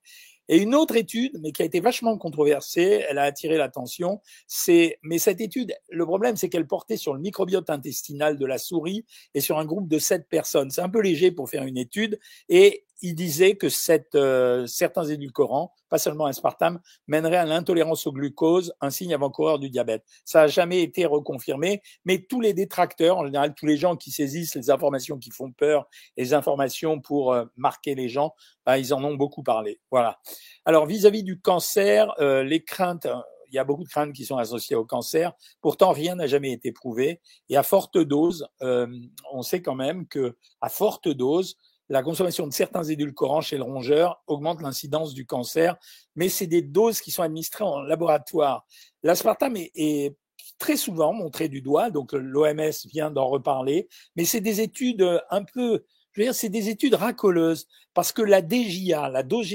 Et 0.52 0.58
une 0.58 0.74
autre 0.74 0.96
étude, 0.96 1.40
mais 1.42 1.52
qui 1.52 1.62
a 1.62 1.66
été 1.66 1.80
vachement 1.80 2.18
controversée, 2.18 3.06
elle 3.08 3.20
a 3.20 3.24
attiré 3.24 3.56
l'attention, 3.56 4.20
c'est, 4.48 4.98
mais 5.04 5.20
cette 5.20 5.42
étude, 5.42 5.76
le 5.90 6.06
problème, 6.06 6.36
c'est 6.36 6.50
qu'elle 6.50 6.66
portait 6.66 6.98
sur 6.98 7.14
le 7.14 7.20
microbiote 7.20 7.70
intestinal 7.70 8.36
de 8.38 8.46
la 8.48 8.58
souris 8.58 9.06
et 9.36 9.42
sur 9.42 9.60
un 9.60 9.66
groupe 9.66 9.88
de 9.88 10.00
sept 10.00 10.28
personnes. 10.28 10.72
C'est 10.72 10.82
un 10.82 10.90
peu 10.90 11.02
léger 11.02 11.32
pour 11.32 11.50
faire 11.50 11.64
une 11.64 11.78
étude 11.78 12.20
et 12.50 12.84
il 13.02 13.16
disait 13.16 13.56
que 13.56 13.70
cette, 13.70 14.16
euh, 14.16 14.68
certains 14.68 15.06
édulcorants, 15.06 15.74
pas 15.90 15.98
seulement 15.98 16.26
aspartame, 16.26 16.80
mèneraient 17.08 17.38
à 17.38 17.46
l'intolérance 17.46 18.06
au 18.08 18.12
glucose, 18.12 18.74
un 18.82 18.90
signe 18.90 19.14
avant-coureur 19.14 19.60
du 19.60 19.70
diabète. 19.70 20.04
Ça 20.26 20.42
n'a 20.42 20.48
jamais 20.48 20.82
été 20.82 21.06
reconfirmé, 21.06 21.82
mais 22.06 22.20
tous 22.20 22.42
les 22.42 22.54
détracteurs, 22.54 23.18
en 23.18 23.26
général 23.26 23.56
tous 23.56 23.66
les 23.66 23.78
gens 23.78 23.96
qui 23.96 24.12
saisissent 24.12 24.56
les 24.56 24.70
informations 24.70 25.18
qui 25.18 25.32
font 25.32 25.52
peur, 25.52 25.88
les 26.18 26.34
informations 26.34 27.00
pour 27.00 27.34
euh, 27.34 27.46
marquer 27.56 27.96
les 27.96 28.10
gens, 28.10 28.34
bah, 28.66 28.78
ils 28.78 28.94
en 28.94 29.04
ont 29.04 29.16
beaucoup 29.16 29.44
parlé. 29.44 29.80
Voilà. 29.92 30.20
Alors 30.66 30.86
vis-à-vis 30.86 31.24
du 31.24 31.40
cancer, 31.40 32.14
euh, 32.20 32.44
les 32.44 32.64
craintes 32.64 33.08
il 33.52 33.56
y 33.56 33.58
a 33.58 33.64
beaucoup 33.64 33.84
de 33.84 33.90
craintes 33.90 34.14
qui 34.14 34.26
sont 34.26 34.38
associées 34.38 34.76
au 34.76 34.86
cancer. 34.86 35.34
Pourtant, 35.60 35.92
rien 35.92 36.14
n'a 36.14 36.28
jamais 36.28 36.52
été 36.52 36.72
prouvé. 36.72 37.20
Et 37.50 37.58
à 37.58 37.64
forte 37.64 37.98
dose, 37.98 38.48
on 38.62 39.42
sait 39.42 39.64
quand 39.64 39.74
même 39.74 40.06
que 40.06 40.38
à 40.62 40.70
forte 40.70 41.08
dose, 41.08 41.58
la 41.90 42.04
consommation 42.04 42.48
de 42.48 42.54
certains 42.54 42.84
édulcorants 42.84 43.42
chez 43.42 43.58
le 43.58 43.64
rongeur 43.64 44.22
augmente 44.28 44.62
l'incidence 44.62 45.14
du 45.14 45.26
cancer, 45.26 45.76
mais 46.16 46.30
c'est 46.30 46.48
des 46.48 46.62
doses 46.62 47.02
qui 47.02 47.12
sont 47.12 47.24
administrées 47.24 47.64
en 47.64 47.82
laboratoire. 47.82 48.66
L'aspartame 49.04 49.58
est, 49.58 50.16
très 50.58 50.78
souvent 50.78 51.14
montré 51.14 51.48
du 51.48 51.62
doigt, 51.62 51.90
donc 51.90 52.12
l'OMS 52.12 52.72
vient 52.92 53.12
d'en 53.12 53.28
reparler, 53.28 53.88
mais 54.16 54.26
c'est 54.26 54.42
des 54.42 54.62
études 54.62 55.22
un 55.30 55.44
peu, 55.44 55.86
je 56.12 56.22
veux 56.22 56.26
dire, 56.26 56.36
c'est 56.36 56.50
des 56.50 56.70
études 56.70 56.96
racoleuses, 56.96 57.68
parce 57.94 58.12
que 58.12 58.22
la 58.22 58.42
DJA, 58.42 59.10
la 59.10 59.24
dose 59.24 59.48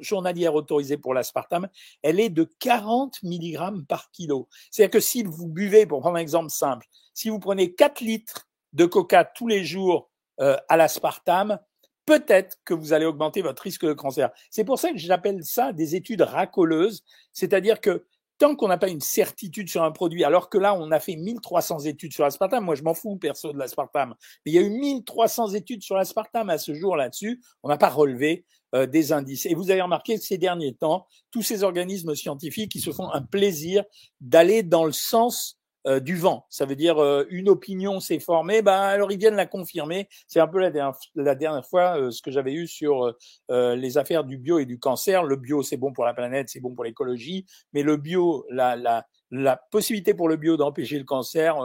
journalière 0.00 0.54
autorisée 0.54 0.96
pour 0.96 1.14
l'aspartame, 1.14 1.68
elle 2.02 2.18
est 2.18 2.28
de 2.28 2.44
40 2.58 3.22
mg 3.22 3.86
par 3.86 4.10
kilo. 4.10 4.48
C'est-à-dire 4.70 4.90
que 4.90 5.00
si 5.00 5.22
vous 5.22 5.48
buvez, 5.48 5.86
pour 5.86 6.00
prendre 6.00 6.16
un 6.16 6.20
exemple 6.20 6.50
simple, 6.50 6.86
si 7.14 7.28
vous 7.28 7.38
prenez 7.38 7.74
4 7.74 8.00
litres 8.00 8.48
de 8.72 8.84
coca 8.84 9.24
tous 9.24 9.46
les 9.46 9.64
jours 9.64 10.10
euh, 10.40 10.56
à 10.68 10.76
l'aspartame, 10.76 11.58
peut-être 12.06 12.56
que 12.64 12.74
vous 12.74 12.92
allez 12.92 13.04
augmenter 13.04 13.42
votre 13.42 13.62
risque 13.62 13.84
de 13.84 13.92
cancer. 13.92 14.30
C'est 14.50 14.64
pour 14.64 14.78
ça 14.78 14.92
que 14.92 14.98
j'appelle 14.98 15.42
ça 15.44 15.72
des 15.72 15.96
études 15.96 16.22
racoleuses, 16.22 17.04
c'est-à-dire 17.32 17.80
que 17.80 18.04
tant 18.38 18.54
qu'on 18.54 18.68
n'a 18.68 18.78
pas 18.78 18.88
une 18.88 19.00
certitude 19.00 19.68
sur 19.68 19.82
un 19.82 19.90
produit, 19.90 20.24
alors 20.24 20.48
que 20.48 20.58
là, 20.58 20.74
on 20.74 20.90
a 20.90 21.00
fait 21.00 21.16
1300 21.16 21.80
études 21.80 22.12
sur 22.12 22.24
l'aspartame, 22.24 22.64
moi 22.64 22.74
je 22.74 22.82
m'en 22.82 22.94
fous 22.94 23.16
perso 23.16 23.52
de 23.52 23.58
l'aspartame, 23.58 24.14
mais 24.44 24.52
il 24.52 24.54
y 24.54 24.58
a 24.58 24.62
eu 24.62 24.70
1300 24.70 25.54
études 25.54 25.82
sur 25.82 25.96
l'aspartame 25.96 26.50
à 26.50 26.58
ce 26.58 26.74
jour 26.74 26.96
là-dessus, 26.96 27.42
on 27.62 27.68
n'a 27.68 27.78
pas 27.78 27.88
relevé 27.88 28.44
euh, 28.74 28.86
des 28.86 29.12
indices. 29.12 29.46
Et 29.46 29.54
vous 29.54 29.70
avez 29.70 29.80
remarqué 29.80 30.16
que 30.16 30.22
ces 30.22 30.38
derniers 30.38 30.74
temps, 30.74 31.06
tous 31.30 31.42
ces 31.42 31.62
organismes 31.62 32.14
scientifiques, 32.14 32.72
qui 32.72 32.80
se 32.80 32.90
font 32.90 33.10
un 33.10 33.22
plaisir 33.22 33.84
d'aller 34.20 34.62
dans 34.62 34.84
le 34.84 34.92
sens 34.92 35.55
euh, 35.86 36.00
du 36.00 36.16
vent. 36.16 36.46
Ça 36.50 36.66
veut 36.66 36.74
dire 36.74 36.98
euh, 36.98 37.24
une 37.30 37.48
opinion 37.48 38.00
s'est 38.00 38.18
formée, 38.18 38.60
ben 38.60 38.72
alors 38.72 39.12
ils 39.12 39.18
viennent 39.18 39.36
la 39.36 39.46
confirmer. 39.46 40.08
C'est 40.26 40.40
un 40.40 40.48
peu 40.48 40.58
la 40.58 40.72
dernière, 40.72 40.96
la 41.14 41.36
dernière 41.36 41.64
fois 41.64 41.96
euh, 41.96 42.10
ce 42.10 42.22
que 42.22 42.32
j'avais 42.32 42.54
eu 42.54 42.66
sur 42.66 43.14
les 43.48 43.98
affaires 43.98 44.24
du 44.24 44.36
bio 44.36 44.58
et 44.58 44.66
du 44.66 44.80
cancer. 44.80 45.22
Le 45.22 45.36
bio 45.36 45.62
c'est 45.62 45.76
bon 45.76 45.92
pour 45.92 46.04
la 46.04 46.12
planète, 46.12 46.48
c'est 46.48 46.58
bon 46.58 46.74
pour 46.74 46.82
l'écologie, 46.82 47.46
mais 47.72 47.84
le 47.84 47.96
bio, 47.96 48.44
la, 48.50 48.74
la, 48.74 49.06
la 49.30 49.56
possibilité 49.70 50.12
pour 50.12 50.28
le 50.28 50.36
bio 50.36 50.56
d'empêcher 50.56 50.98
le 50.98 51.04
cancer, 51.04 51.56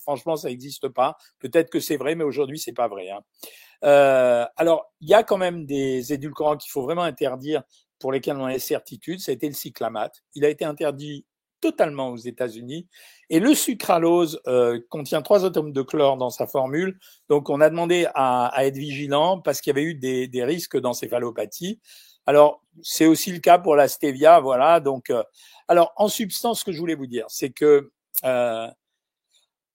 franchement 0.00 0.36
ça 0.36 0.48
n'existe 0.48 0.88
pas. 0.88 1.16
Peut-être 1.38 1.68
que 1.68 1.80
c'est 1.80 1.98
vrai, 1.98 2.14
mais 2.14 2.24
aujourd'hui 2.24 2.58
c'est 2.58 2.72
pas 2.72 2.88
vrai. 2.88 3.10
Hein. 3.10 3.20
alors 4.56 4.90
il 5.02 5.10
y 5.10 5.14
a 5.14 5.22
quand 5.22 5.38
même 5.38 5.66
des 5.66 6.14
édulcorants 6.14 6.56
qu'il 6.56 6.70
faut 6.70 6.82
vraiment 6.82 7.02
interdire 7.02 7.62
pour 7.98 8.10
lesquels 8.12 8.36
on 8.36 8.46
a 8.46 8.52
des 8.52 8.58
certitudes. 8.58 9.20
Ça 9.20 9.32
a 9.32 9.34
été 9.34 9.46
le 9.46 9.54
cyclamate. 9.54 10.22
Il 10.34 10.44
a 10.44 10.48
été 10.48 10.64
interdit 10.64 11.25
totalement 11.60 12.10
aux 12.10 12.16
États-Unis. 12.16 12.88
Et 13.30 13.40
le 13.40 13.54
sucralose 13.54 14.40
euh, 14.46 14.80
contient 14.88 15.22
trois 15.22 15.44
atomes 15.44 15.72
de 15.72 15.82
chlore 15.82 16.16
dans 16.16 16.30
sa 16.30 16.46
formule. 16.46 16.98
Donc, 17.28 17.50
on 17.50 17.60
a 17.60 17.70
demandé 17.70 18.06
à, 18.14 18.46
à 18.48 18.64
être 18.64 18.76
vigilant 18.76 19.40
parce 19.40 19.60
qu'il 19.60 19.70
y 19.70 19.76
avait 19.76 19.84
eu 19.84 19.94
des, 19.94 20.28
des 20.28 20.44
risques 20.44 20.78
d'encéphalopathie. 20.78 21.80
Alors, 22.26 22.62
c'est 22.82 23.06
aussi 23.06 23.32
le 23.32 23.38
cas 23.38 23.58
pour 23.58 23.76
la 23.76 23.88
stevia, 23.88 24.40
voilà. 24.40 24.80
Donc, 24.80 25.10
euh, 25.10 25.22
alors, 25.68 25.92
en 25.96 26.08
substance, 26.08 26.60
ce 26.60 26.64
que 26.64 26.72
je 26.72 26.78
voulais 26.78 26.94
vous 26.94 27.06
dire, 27.06 27.26
c'est 27.28 27.50
que 27.50 27.90
euh, 28.24 28.68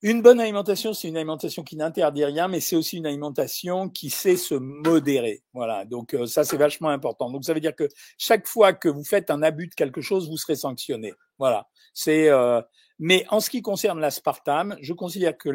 une 0.04 0.24
bonne 0.24 0.40
alimentation, 0.40 0.94
c'est 0.94 1.10
une 1.10 1.16
alimentation 1.16 1.64
qui 1.64 1.76
n'interdit 1.76 2.26
rien, 2.26 2.48
mais 2.48 2.60
c'est 2.60 2.76
aussi 2.76 2.98
une 2.98 3.06
alimentation 3.06 3.88
qui 3.88 4.10
sait 4.10 4.36
se 4.36 4.56
modérer. 4.56 5.44
Voilà, 5.54 5.86
donc 5.86 6.16
euh, 6.16 6.26
ça 6.26 6.44
c'est 6.44 6.58
vachement 6.58 6.90
important. 6.90 7.30
Donc 7.30 7.46
ça 7.46 7.54
veut 7.54 7.60
dire 7.60 7.76
que 7.76 7.88
chaque 8.18 8.48
fois 8.48 8.74
que 8.74 8.90
vous 8.90 9.04
faites 9.04 9.30
un 9.30 9.44
abus 9.44 9.68
de 9.68 9.76
quelque 9.76 10.02
chose, 10.02 10.28
vous 10.28 10.38
serez 10.38 10.56
sanctionné. 10.56 11.14
Voilà, 11.42 11.68
c'est. 11.92 12.30
Euh, 12.30 12.62
mais 13.00 13.26
en 13.32 13.40
ce 13.40 13.50
qui 13.50 13.64
concerne 13.64 14.00
l'aspartame, 14.00 14.78
je 14.80 14.94
considère 14.94 15.36
que 15.36 15.50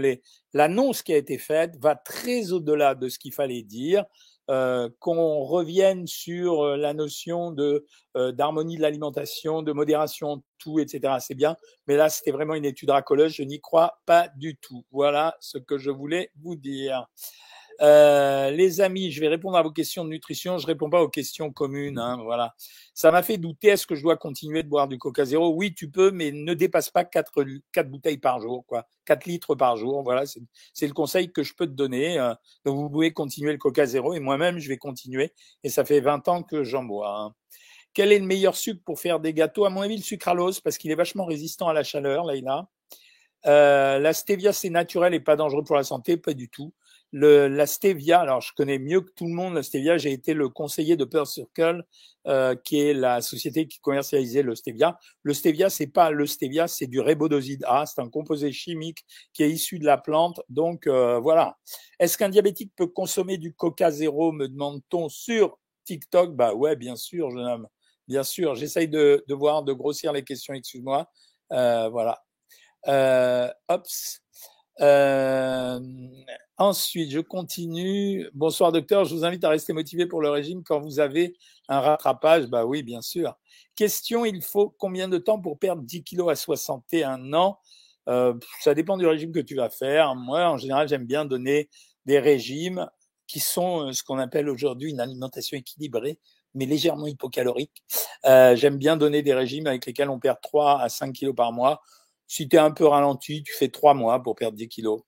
l'annonce 0.52 1.02
qui 1.02 1.12
a 1.14 1.16
été 1.16 1.38
faite 1.38 1.76
va 1.80 1.94
très 1.94 2.50
au-delà 2.50 2.96
de 2.96 3.08
ce 3.08 3.20
qu'il 3.20 3.32
fallait 3.32 3.62
dire. 3.62 4.04
Euh, 4.48 4.88
qu'on 5.00 5.40
revienne 5.40 6.06
sur 6.06 6.62
euh, 6.62 6.76
la 6.76 6.94
notion 6.94 7.50
de 7.50 7.84
euh, 8.16 8.30
d'harmonie 8.30 8.76
de 8.76 8.82
l'alimentation, 8.82 9.60
de 9.60 9.72
modération, 9.72 10.44
tout, 10.58 10.78
etc. 10.78 11.14
C'est 11.18 11.34
bien, 11.34 11.56
mais 11.88 11.96
là 11.96 12.08
c'était 12.10 12.30
vraiment 12.30 12.54
une 12.54 12.64
étude 12.64 12.90
racoleuse. 12.90 13.32
Je 13.32 13.42
n'y 13.42 13.60
crois 13.60 13.98
pas 14.06 14.28
du 14.36 14.56
tout. 14.56 14.84
Voilà 14.92 15.36
ce 15.40 15.58
que 15.58 15.78
je 15.78 15.90
voulais 15.90 16.30
vous 16.40 16.54
dire. 16.54 17.08
Euh, 17.80 18.50
les 18.50 18.80
amis, 18.80 19.10
je 19.10 19.20
vais 19.20 19.28
répondre 19.28 19.56
à 19.56 19.62
vos 19.62 19.70
questions 19.70 20.04
de 20.04 20.10
nutrition. 20.10 20.58
Je 20.58 20.66
réponds 20.66 20.90
pas 20.90 21.02
aux 21.02 21.08
questions 21.08 21.52
communes. 21.52 21.98
Hein, 21.98 22.18
voilà. 22.22 22.54
Ça 22.94 23.10
m'a 23.10 23.22
fait 23.22 23.38
douter. 23.38 23.68
Est-ce 23.68 23.86
que 23.86 23.94
je 23.94 24.02
dois 24.02 24.16
continuer 24.16 24.62
de 24.62 24.68
boire 24.68 24.88
du 24.88 24.98
Coca 24.98 25.24
Zéro 25.24 25.54
Oui, 25.54 25.74
tu 25.74 25.90
peux, 25.90 26.10
mais 26.10 26.30
ne 26.32 26.54
dépasse 26.54 26.90
pas 26.90 27.04
quatre, 27.04 27.44
quatre 27.72 27.90
bouteilles 27.90 28.18
par 28.18 28.40
jour, 28.40 28.64
quoi. 28.66 28.86
4 29.04 29.26
litres 29.26 29.54
par 29.54 29.76
jour. 29.76 30.02
Voilà, 30.02 30.24
c'est 30.26 30.86
le 30.86 30.92
conseil 30.92 31.30
que 31.30 31.42
je 31.42 31.54
peux 31.54 31.66
te 31.66 31.72
donner. 31.72 32.18
Euh. 32.18 32.34
donc 32.64 32.76
vous 32.76 32.90
pouvez 32.90 33.12
continuer 33.12 33.52
le 33.52 33.58
Coca 33.58 33.86
Zéro 33.86 34.14
et 34.14 34.20
moi-même 34.20 34.58
je 34.58 34.68
vais 34.68 34.78
continuer. 34.78 35.32
Et 35.62 35.68
ça 35.68 35.84
fait 35.84 36.00
20 36.00 36.28
ans 36.28 36.42
que 36.42 36.64
j'en 36.64 36.82
bois. 36.82 37.16
Hein. 37.18 37.34
Quel 37.94 38.12
est 38.12 38.18
le 38.18 38.26
meilleur 38.26 38.56
sucre 38.56 38.82
pour 38.84 39.00
faire 39.00 39.20
des 39.20 39.32
gâteaux? 39.32 39.64
À 39.64 39.70
mon 39.70 39.80
avis, 39.80 39.96
le 39.96 40.02
sucralose 40.02 40.60
parce 40.60 40.76
qu'il 40.76 40.90
est 40.90 40.96
vachement 40.96 41.24
résistant 41.24 41.68
à 41.68 41.72
la 41.72 41.82
chaleur. 41.82 42.24
Là, 42.24 42.36
il 42.36 42.46
a. 42.48 42.68
Euh, 43.46 43.98
la 43.98 44.12
stevia, 44.12 44.52
c'est 44.52 44.70
naturel 44.70 45.14
et 45.14 45.20
pas 45.20 45.36
dangereux 45.36 45.62
pour 45.62 45.76
la 45.76 45.84
santé, 45.84 46.16
pas 46.16 46.34
du 46.34 46.48
tout. 46.48 46.72
Le, 47.12 47.48
la 47.48 47.66
stevia, 47.66 48.20
alors 48.20 48.40
je 48.40 48.52
connais 48.54 48.78
mieux 48.78 49.00
que 49.00 49.10
tout 49.12 49.26
le 49.26 49.32
monde 49.32 49.54
la 49.54 49.62
stevia, 49.62 49.96
j'ai 49.96 50.12
été 50.12 50.34
le 50.34 50.48
conseiller 50.48 50.96
de 50.96 51.04
Pearl 51.04 51.24
Circle, 51.26 51.84
euh, 52.26 52.56
qui 52.56 52.80
est 52.80 52.92
la 52.92 53.22
société 53.22 53.68
qui 53.68 53.78
commercialisait 53.78 54.42
le 54.42 54.54
stevia. 54.54 54.98
Le 55.22 55.32
stevia, 55.32 55.70
c'est 55.70 55.86
pas 55.86 56.10
le 56.10 56.26
stevia, 56.26 56.66
c'est 56.66 56.88
du 56.88 57.00
rébodoside 57.00 57.64
A, 57.66 57.86
c'est 57.86 58.00
un 58.00 58.10
composé 58.10 58.52
chimique 58.52 59.04
qui 59.32 59.44
est 59.44 59.50
issu 59.50 59.78
de 59.78 59.86
la 59.86 59.98
plante. 59.98 60.42
Donc 60.48 60.86
euh, 60.88 61.18
voilà. 61.20 61.56
Est-ce 62.00 62.18
qu'un 62.18 62.28
diabétique 62.28 62.72
peut 62.76 62.88
consommer 62.88 63.38
du 63.38 63.54
Coca 63.54 63.90
zéro, 63.90 64.32
me 64.32 64.48
demande-t-on 64.48 65.08
sur 65.08 65.58
TikTok? 65.84 66.34
Bah 66.34 66.54
ouais, 66.54 66.74
bien 66.76 66.96
sûr, 66.96 67.30
jeune 67.30 67.46
homme, 67.46 67.68
bien 68.08 68.24
sûr. 68.24 68.56
J'essaye 68.56 68.88
de, 68.88 69.24
de 69.26 69.34
voir, 69.34 69.62
de 69.62 69.72
grossir 69.72 70.12
les 70.12 70.24
questions, 70.24 70.54
excuse-moi. 70.54 71.08
Euh, 71.52 71.88
voilà. 71.88 72.20
Euh, 72.88 73.48
ops. 73.68 74.20
Euh, 74.80 75.80
ensuite, 76.58 77.10
je 77.10 77.20
continue. 77.20 78.28
Bonsoir 78.34 78.72
docteur, 78.72 79.04
je 79.04 79.14
vous 79.14 79.24
invite 79.24 79.44
à 79.44 79.48
rester 79.48 79.72
motivé 79.72 80.06
pour 80.06 80.20
le 80.20 80.30
régime 80.30 80.62
quand 80.62 80.80
vous 80.80 81.00
avez 81.00 81.34
un 81.68 81.80
rattrapage. 81.80 82.46
Bah 82.46 82.64
oui, 82.66 82.82
bien 82.82 83.00
sûr. 83.02 83.36
Question, 83.74 84.24
il 84.24 84.42
faut 84.42 84.74
combien 84.78 85.08
de 85.08 85.18
temps 85.18 85.40
pour 85.40 85.58
perdre 85.58 85.82
10 85.82 86.02
kilos 86.04 86.30
à 86.30 86.36
61 86.36 87.32
ans? 87.34 87.58
Euh, 88.08 88.34
Ça 88.60 88.74
dépend 88.74 88.96
du 88.96 89.06
régime 89.06 89.32
que 89.32 89.40
tu 89.40 89.56
vas 89.56 89.70
faire. 89.70 90.14
Moi, 90.14 90.44
en 90.48 90.56
général, 90.58 90.88
j'aime 90.88 91.06
bien 91.06 91.24
donner 91.24 91.68
des 92.04 92.18
régimes 92.18 92.88
qui 93.26 93.40
sont 93.40 93.88
euh, 93.88 93.92
ce 93.92 94.02
qu'on 94.02 94.18
appelle 94.18 94.48
aujourd'hui 94.48 94.90
une 94.90 95.00
alimentation 95.00 95.56
équilibrée, 95.56 96.18
mais 96.54 96.66
légèrement 96.66 97.06
hypocalorique. 97.06 97.82
Euh, 98.24 98.54
j'aime 98.56 98.78
bien 98.78 98.96
donner 98.96 99.22
des 99.22 99.34
régimes 99.34 99.66
avec 99.66 99.84
lesquels 99.86 100.10
on 100.10 100.20
perd 100.20 100.38
3 100.40 100.80
à 100.80 100.88
5 100.88 101.12
kilos 101.12 101.34
par 101.34 101.52
mois. 101.52 101.82
Si 102.28 102.48
tu 102.48 102.56
es 102.56 102.58
un 102.58 102.70
peu 102.70 102.86
ralenti, 102.86 103.42
tu 103.42 103.52
fais 103.54 103.68
trois 103.68 103.94
mois 103.94 104.22
pour 104.22 104.34
perdre 104.34 104.56
10 104.56 104.68
kilos. 104.68 105.02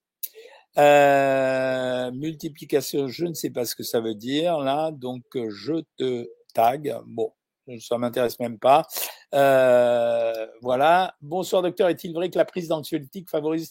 Euh, 0.77 2.11
multiplication, 2.13 3.09
je 3.09 3.27
ne 3.27 3.35
sais 3.35 3.51
pas 3.51 3.65
ce 3.65 3.75
que 3.75 3.83
ça 3.83 4.01
veut 4.01 4.15
dire 4.15 4.59
là, 4.59 4.91
donc 4.93 5.25
je 5.35 5.83
te 5.97 6.29
tag. 6.55 6.97
Bon, 7.07 7.33
ça 7.81 7.99
m'intéresse 7.99 8.39
même 8.41 8.59
pas. 8.59 8.87
Euh, 9.35 10.47
voilà. 10.63 11.15
Bonsoir 11.21 11.63
docteur, 11.63 11.89
est-il 11.89 12.15
vrai 12.15 12.31
que 12.31 12.39
la 12.39 12.45
prise 12.45 12.69
d'anxiolytiques 12.69 13.29
favorise 13.31 13.71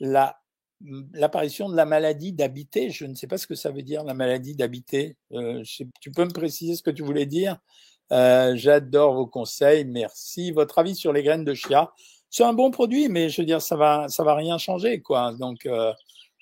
la 0.00 0.36
l'apparition 1.12 1.68
de 1.70 1.76
la 1.76 1.86
maladie 1.86 2.32
d'habiter? 2.32 2.90
Je 2.90 3.06
ne 3.06 3.14
sais 3.14 3.26
pas 3.26 3.38
ce 3.38 3.46
que 3.46 3.54
ça 3.54 3.70
veut 3.70 3.82
dire 3.82 4.04
la 4.04 4.14
maladie 4.14 4.54
d'habiter. 4.54 5.16
Euh, 5.32 5.62
tu 6.00 6.10
peux 6.10 6.24
me 6.24 6.32
préciser 6.32 6.76
ce 6.76 6.82
que 6.82 6.90
tu 6.90 7.02
voulais 7.02 7.26
dire? 7.26 7.58
Euh, 8.12 8.54
J'adore 8.54 9.14
vos 9.14 9.26
conseils, 9.26 9.84
merci. 9.86 10.50
Votre 10.52 10.78
avis 10.78 10.94
sur 10.94 11.12
les 11.12 11.22
graines 11.22 11.44
de 11.44 11.54
chia? 11.54 11.92
C'est 12.34 12.42
un 12.42 12.52
bon 12.52 12.72
produit, 12.72 13.08
mais 13.08 13.28
je 13.28 13.40
veux 13.40 13.46
dire, 13.46 13.62
ça 13.62 13.76
va, 13.76 14.08
ça 14.08 14.24
va 14.24 14.34
rien 14.34 14.58
changer, 14.58 15.00
quoi. 15.00 15.32
Donc 15.34 15.66
euh, 15.66 15.92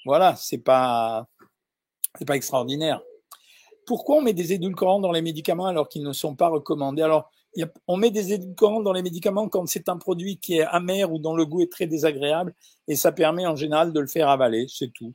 voilà, 0.06 0.34
c'est 0.37 0.56
pas, 0.56 1.26
c'est 2.18 2.25
pas 2.25 2.34
extraordinaire. 2.34 3.02
Pourquoi 3.87 4.16
on 4.16 4.22
met 4.22 4.32
des 4.32 4.54
édulcorants 4.54 5.00
dans 5.00 5.12
les 5.12 5.20
médicaments 5.20 5.66
alors 5.66 5.90
qu'ils 5.90 6.02
ne 6.02 6.14
sont 6.14 6.34
pas 6.34 6.49
recommandés? 6.49 7.02
Alors, 7.02 7.30
on 7.87 7.99
met 7.99 8.11
des 8.11 8.32
édulcorants 8.32 8.80
dans 8.80 8.94
les 8.94 9.02
médicaments 9.02 9.50
quand 9.50 9.66
c'est 9.66 9.90
un 9.90 9.99
produit 9.99 10.38
qui 10.38 10.56
est 10.56 10.62
amer 10.62 11.12
ou 11.12 11.18
dont 11.18 11.37
le 11.37 11.44
goût 11.44 11.61
est 11.61 11.70
très 11.70 11.87
désagréable, 11.87 12.54
et 12.88 12.96
ça 12.96 13.12
permet 13.12 13.46
en 13.46 13.54
général 13.54 13.92
de 13.92 14.00
le 14.00 14.06
faire 14.06 14.30
avaler, 14.30 14.68
c'est 14.68 14.90
tout. 14.94 15.12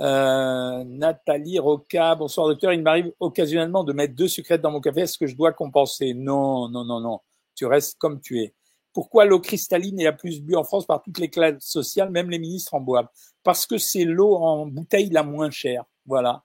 Euh, 0.00 0.82
Nathalie 0.82 1.58
Roca, 1.58 2.14
bonsoir 2.14 2.46
docteur. 2.46 2.72
Il 2.72 2.80
m'arrive 2.80 3.12
occasionnellement 3.20 3.84
de 3.84 3.92
mettre 3.92 4.14
deux 4.14 4.28
sucrètes 4.28 4.62
dans 4.62 4.70
mon 4.70 4.80
café. 4.80 5.02
Est-ce 5.02 5.18
que 5.18 5.26
je 5.26 5.36
dois 5.36 5.52
compenser? 5.52 6.14
Non, 6.14 6.70
non, 6.70 6.86
non, 6.86 7.00
non. 7.00 7.20
Tu 7.54 7.66
restes 7.66 7.98
comme 7.98 8.18
tu 8.22 8.40
es. 8.40 8.54
Pourquoi 8.92 9.24
l'eau 9.24 9.40
cristalline 9.40 10.00
est 10.00 10.04
la 10.04 10.12
plus 10.12 10.40
bu 10.40 10.56
en 10.56 10.64
France 10.64 10.86
par 10.86 11.02
toutes 11.02 11.18
les 11.18 11.30
classes 11.30 11.62
sociales, 11.62 12.10
même 12.10 12.30
les 12.30 12.38
ministres 12.38 12.74
en 12.74 12.80
boivent? 12.80 13.08
Parce 13.42 13.66
que 13.66 13.78
c'est 13.78 14.04
l'eau 14.04 14.36
en 14.36 14.66
bouteille 14.66 15.10
la 15.10 15.22
moins 15.22 15.50
chère. 15.50 15.84
Voilà. 16.06 16.42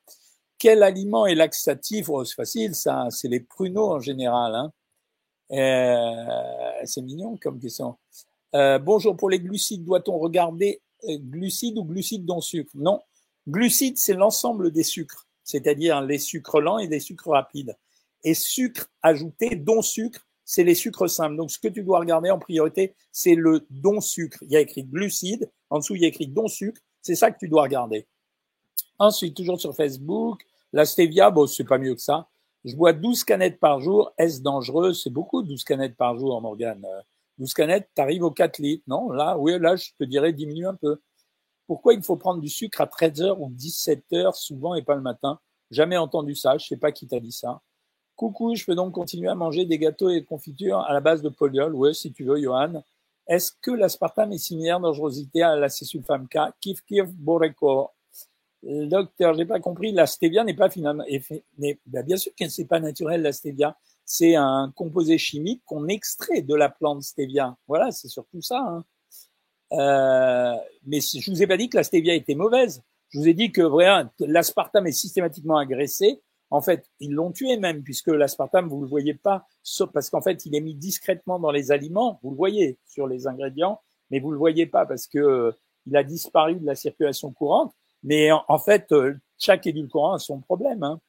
Quel 0.57 0.83
aliment 0.83 1.25
est 1.25 1.35
laxatif? 1.35 2.09
Oh, 2.09 2.23
C'est 2.23 2.35
facile, 2.35 2.75
ça. 2.75 3.07
C'est 3.09 3.27
les 3.27 3.39
pruneaux 3.39 3.91
en 3.91 3.99
général. 3.99 4.55
Hein. 4.55 4.71
Euh, 5.51 6.85
c'est 6.85 7.01
mignon 7.01 7.37
comme 7.41 7.59
question. 7.59 7.95
Euh, 8.55 8.79
bonjour. 8.79 9.17
Pour 9.17 9.29
les 9.29 9.39
glucides, 9.39 9.83
doit-on 9.83 10.17
regarder 10.17 10.81
euh, 11.09 11.17
glucides 11.19 11.77
ou 11.77 11.83
glucides 11.83 12.25
dont 12.25 12.41
sucre? 12.41 12.71
Non. 12.75 13.01
Glucides, 13.47 13.97
c'est 13.97 14.13
l'ensemble 14.13 14.71
des 14.71 14.83
sucres, 14.83 15.27
c'est-à-dire 15.43 16.01
les 16.01 16.17
sucres 16.17 16.61
lents 16.61 16.79
et 16.79 16.87
les 16.87 16.99
sucres 16.99 17.29
rapides. 17.29 17.75
Et 18.23 18.33
sucre 18.33 18.87
ajouté, 19.03 19.55
dont 19.55 19.83
sucre, 19.83 20.24
c'est 20.45 20.63
les 20.63 20.75
sucres 20.75 21.09
simples. 21.09 21.35
Donc, 21.35 21.51
ce 21.51 21.59
que 21.59 21.67
tu 21.67 21.83
dois 21.83 21.99
regarder 21.99 22.29
en 22.29 22.39
priorité, 22.39 22.95
c'est 23.11 23.35
le 23.35 23.65
don 23.71 23.99
sucre. 23.99 24.37
Il 24.43 24.51
y 24.51 24.55
a 24.55 24.61
écrit 24.61 24.83
glucides, 24.83 25.51
en 25.69 25.79
dessous, 25.79 25.95
il 25.95 26.03
y 26.03 26.05
a 26.05 26.07
écrit 26.07 26.27
don 26.27 26.47
sucre. 26.47 26.79
C'est 27.01 27.15
ça 27.15 27.31
que 27.31 27.39
tu 27.39 27.49
dois 27.49 27.63
regarder. 27.63 28.07
Ensuite, 28.99 29.35
toujours 29.35 29.59
sur 29.59 29.75
Facebook, 29.75 30.45
la 30.71 30.85
stevia, 30.85 31.31
bon, 31.31 31.47
c'est 31.47 31.63
pas 31.65 31.77
mieux 31.77 31.95
que 31.95 32.01
ça. 32.01 32.27
Je 32.63 32.75
bois 32.75 32.93
12 32.93 33.23
canettes 33.23 33.59
par 33.59 33.79
jour. 33.79 34.13
Est-ce 34.17 34.41
dangereux? 34.41 34.93
C'est 34.93 35.09
beaucoup, 35.09 35.43
12 35.43 35.63
canettes 35.63 35.97
par 35.97 36.17
jour, 36.17 36.39
Morgane. 36.41 36.85
12 37.37 37.53
canettes, 37.53 37.89
t'arrives 37.93 38.23
aux 38.23 38.31
4 38.31 38.59
litres. 38.59 38.83
Non, 38.87 39.11
là, 39.11 39.37
oui, 39.37 39.59
là, 39.59 39.75
je 39.75 39.89
te 39.97 40.03
dirais 40.03 40.31
diminue 40.31 40.67
un 40.67 40.75
peu. 40.75 41.01
Pourquoi 41.67 41.93
il 41.93 42.03
faut 42.03 42.15
prendre 42.15 42.41
du 42.41 42.49
sucre 42.49 42.81
à 42.81 42.85
13h 42.85 43.35
ou 43.39 43.49
17h 43.51 44.33
souvent 44.33 44.75
et 44.75 44.83
pas 44.83 44.95
le 44.95 45.01
matin? 45.01 45.39
Jamais 45.71 45.97
entendu 45.97 46.35
ça. 46.35 46.57
Je 46.57 46.65
sais 46.65 46.77
pas 46.77 46.91
qui 46.91 47.07
t'a 47.07 47.19
dit 47.19 47.31
ça. 47.31 47.61
Coucou, 48.15 48.55
je 48.55 48.65
peux 48.65 48.75
donc 48.75 48.93
continuer 48.93 49.27
à 49.27 49.35
manger 49.35 49.65
des 49.65 49.77
gâteaux 49.77 50.09
et 50.09 50.21
des 50.21 50.25
confitures 50.25 50.79
à 50.79 50.93
la 50.93 51.01
base 51.01 51.21
de 51.21 51.29
poliol 51.29 51.75
Oui, 51.75 51.93
si 51.93 52.13
tu 52.13 52.23
veux, 52.23 52.41
Johan. 52.41 52.81
Est-ce 53.27 53.51
que 53.61 53.71
l'aspartame 53.71 54.31
est 54.31 54.37
similaire 54.37 54.79
dangerosité 54.79 55.41
à 55.41 55.55
la 55.55 55.67
césulfame 55.67 56.27
K 56.27 56.37
Kif 56.61 56.81
kif 56.85 57.07
boreko. 57.07 57.89
Docteur, 58.63 59.33
j'ai 59.35 59.45
pas 59.45 59.59
compris. 59.59 59.91
La 59.91 60.07
stevia 60.07 60.43
n'est 60.43 60.55
pas 60.55 60.69
finalement. 60.69 61.03
Ben, 61.57 61.77
bien 62.05 62.17
sûr 62.17 62.31
que 62.39 62.47
c'est 62.47 62.65
pas 62.65 62.79
naturel 62.79 63.21
la 63.21 63.31
stevia. 63.31 63.77
C'est 64.05 64.35
un 64.35 64.71
composé 64.75 65.17
chimique 65.17 65.61
qu'on 65.65 65.87
extrait 65.87 66.41
de 66.41 66.55
la 66.55 66.69
plante 66.69 67.03
stevia. 67.03 67.57
Voilà, 67.67 67.91
c'est 67.91 68.07
surtout 68.07 68.41
ça. 68.41 68.59
Hein. 68.59 68.85
Euh, 69.71 70.55
mais 70.85 70.99
je 71.01 71.29
vous 71.29 71.43
ai 71.43 71.47
pas 71.47 71.57
dit 71.57 71.69
que 71.69 71.77
la 71.77 71.83
stevia 71.83 72.13
était 72.13 72.35
mauvaise. 72.35 72.81
Je 73.09 73.19
vous 73.19 73.27
ai 73.27 73.33
dit 73.33 73.51
que 73.51 73.61
l'aspartame 74.19 74.87
est 74.87 74.91
systématiquement 74.91 75.57
agressé. 75.57 76.21
En 76.49 76.61
fait, 76.61 76.89
ils 76.99 77.11
l'ont 77.11 77.31
tué 77.31 77.57
même, 77.57 77.83
puisque 77.83 78.07
l'aspartame, 78.07 78.67
vous 78.67 78.81
le 78.81 78.87
voyez 78.87 79.13
pas, 79.13 79.47
parce 79.93 80.09
qu'en 80.09 80.21
fait, 80.21 80.45
il 80.45 80.55
est 80.55 80.61
mis 80.61 80.75
discrètement 80.75 81.39
dans 81.39 81.51
les 81.51 81.71
aliments. 81.71 82.19
Vous 82.23 82.31
le 82.31 82.37
voyez 82.37 82.77
sur 82.85 83.07
les 83.07 83.27
ingrédients, 83.27 83.81
mais 84.11 84.19
vous 84.19 84.31
le 84.31 84.37
voyez 84.37 84.65
pas 84.65 84.85
parce 84.85 85.07
que 85.07 85.17
euh, 85.17 85.51
a 85.93 86.03
disparu 86.03 86.55
de 86.55 86.65
la 86.65 86.75
circulation 86.75 87.31
courante. 87.31 87.73
Mais 88.03 88.29
en, 88.31 88.59
fait, 88.59 88.91
euh, 88.91 89.15
chaque 89.37 89.65
édulcorant 89.65 90.13
a 90.13 90.19
son 90.19 90.39
problème. 90.39 90.83
Hein. 90.83 90.99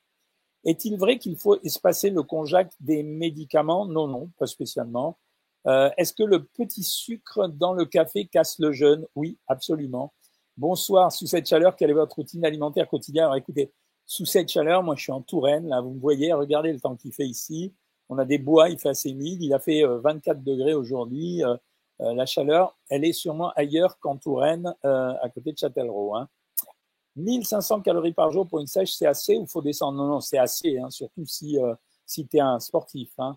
Est-il 0.64 0.96
vrai 0.96 1.18
qu'il 1.18 1.36
faut 1.36 1.60
espacer 1.62 2.10
le 2.10 2.22
conjac 2.22 2.72
des 2.80 3.02
médicaments? 3.02 3.86
Non, 3.86 4.08
non, 4.08 4.30
pas 4.38 4.46
spécialement. 4.46 5.18
Euh, 5.66 5.90
Est-ce 5.96 6.14
que 6.14 6.22
le 6.22 6.44
petit 6.44 6.82
sucre 6.82 7.48
dans 7.48 7.74
le 7.74 7.84
café 7.84 8.26
casse 8.26 8.58
le 8.58 8.72
jeûne? 8.72 9.06
Oui, 9.14 9.38
absolument. 9.46 10.14
Bonsoir, 10.56 11.12
sous 11.12 11.26
cette 11.26 11.46
chaleur, 11.46 11.76
quelle 11.76 11.90
est 11.90 11.94
votre 11.94 12.16
routine 12.16 12.44
alimentaire 12.44 12.88
quotidienne? 12.88 13.24
Alors 13.24 13.36
écoutez, 13.36 13.72
sous 14.06 14.24
cette 14.24 14.48
chaleur, 14.48 14.82
moi 14.82 14.94
je 14.96 15.02
suis 15.02 15.12
en 15.12 15.22
Touraine, 15.22 15.68
là 15.68 15.80
vous 15.80 15.90
me 15.90 16.00
voyez, 16.00 16.32
regardez 16.32 16.72
le 16.72 16.80
temps 16.80 16.96
qu'il 16.96 17.12
fait 17.12 17.26
ici. 17.26 17.74
On 18.08 18.18
a 18.18 18.24
des 18.24 18.38
bois, 18.38 18.68
il 18.70 18.78
fait 18.78 18.90
assez 18.90 19.10
humide, 19.10 19.42
il 19.42 19.52
a 19.52 19.58
fait 19.58 19.84
24 19.84 20.38
euh, 20.38 20.40
degrés 20.40 20.74
aujourd'hui. 20.74 21.42
Euh, 21.44 21.56
la 21.98 22.26
chaleur, 22.26 22.76
elle 22.88 23.04
est 23.04 23.12
sûrement 23.12 23.50
ailleurs 23.56 23.98
qu'en 23.98 24.16
Touraine, 24.16 24.74
à 24.82 25.28
côté 25.32 25.52
de 25.52 25.58
Châtellerault. 25.58 26.14
Hein. 26.14 26.28
1500 27.16 27.80
calories 27.80 28.12
par 28.12 28.30
jour 28.30 28.46
pour 28.46 28.60
une 28.60 28.66
sèche, 28.66 28.92
c'est 28.92 29.06
assez 29.06 29.36
ou 29.36 29.46
faut 29.46 29.62
descendre? 29.62 29.98
Non, 29.98 30.06
non, 30.06 30.20
c'est 30.20 30.38
assez, 30.38 30.78
hein, 30.78 30.90
surtout 30.90 31.24
si, 31.26 31.58
euh, 31.58 31.74
si 32.04 32.26
tu 32.26 32.36
es 32.36 32.40
un 32.40 32.60
sportif. 32.60 33.10
Hein. 33.18 33.36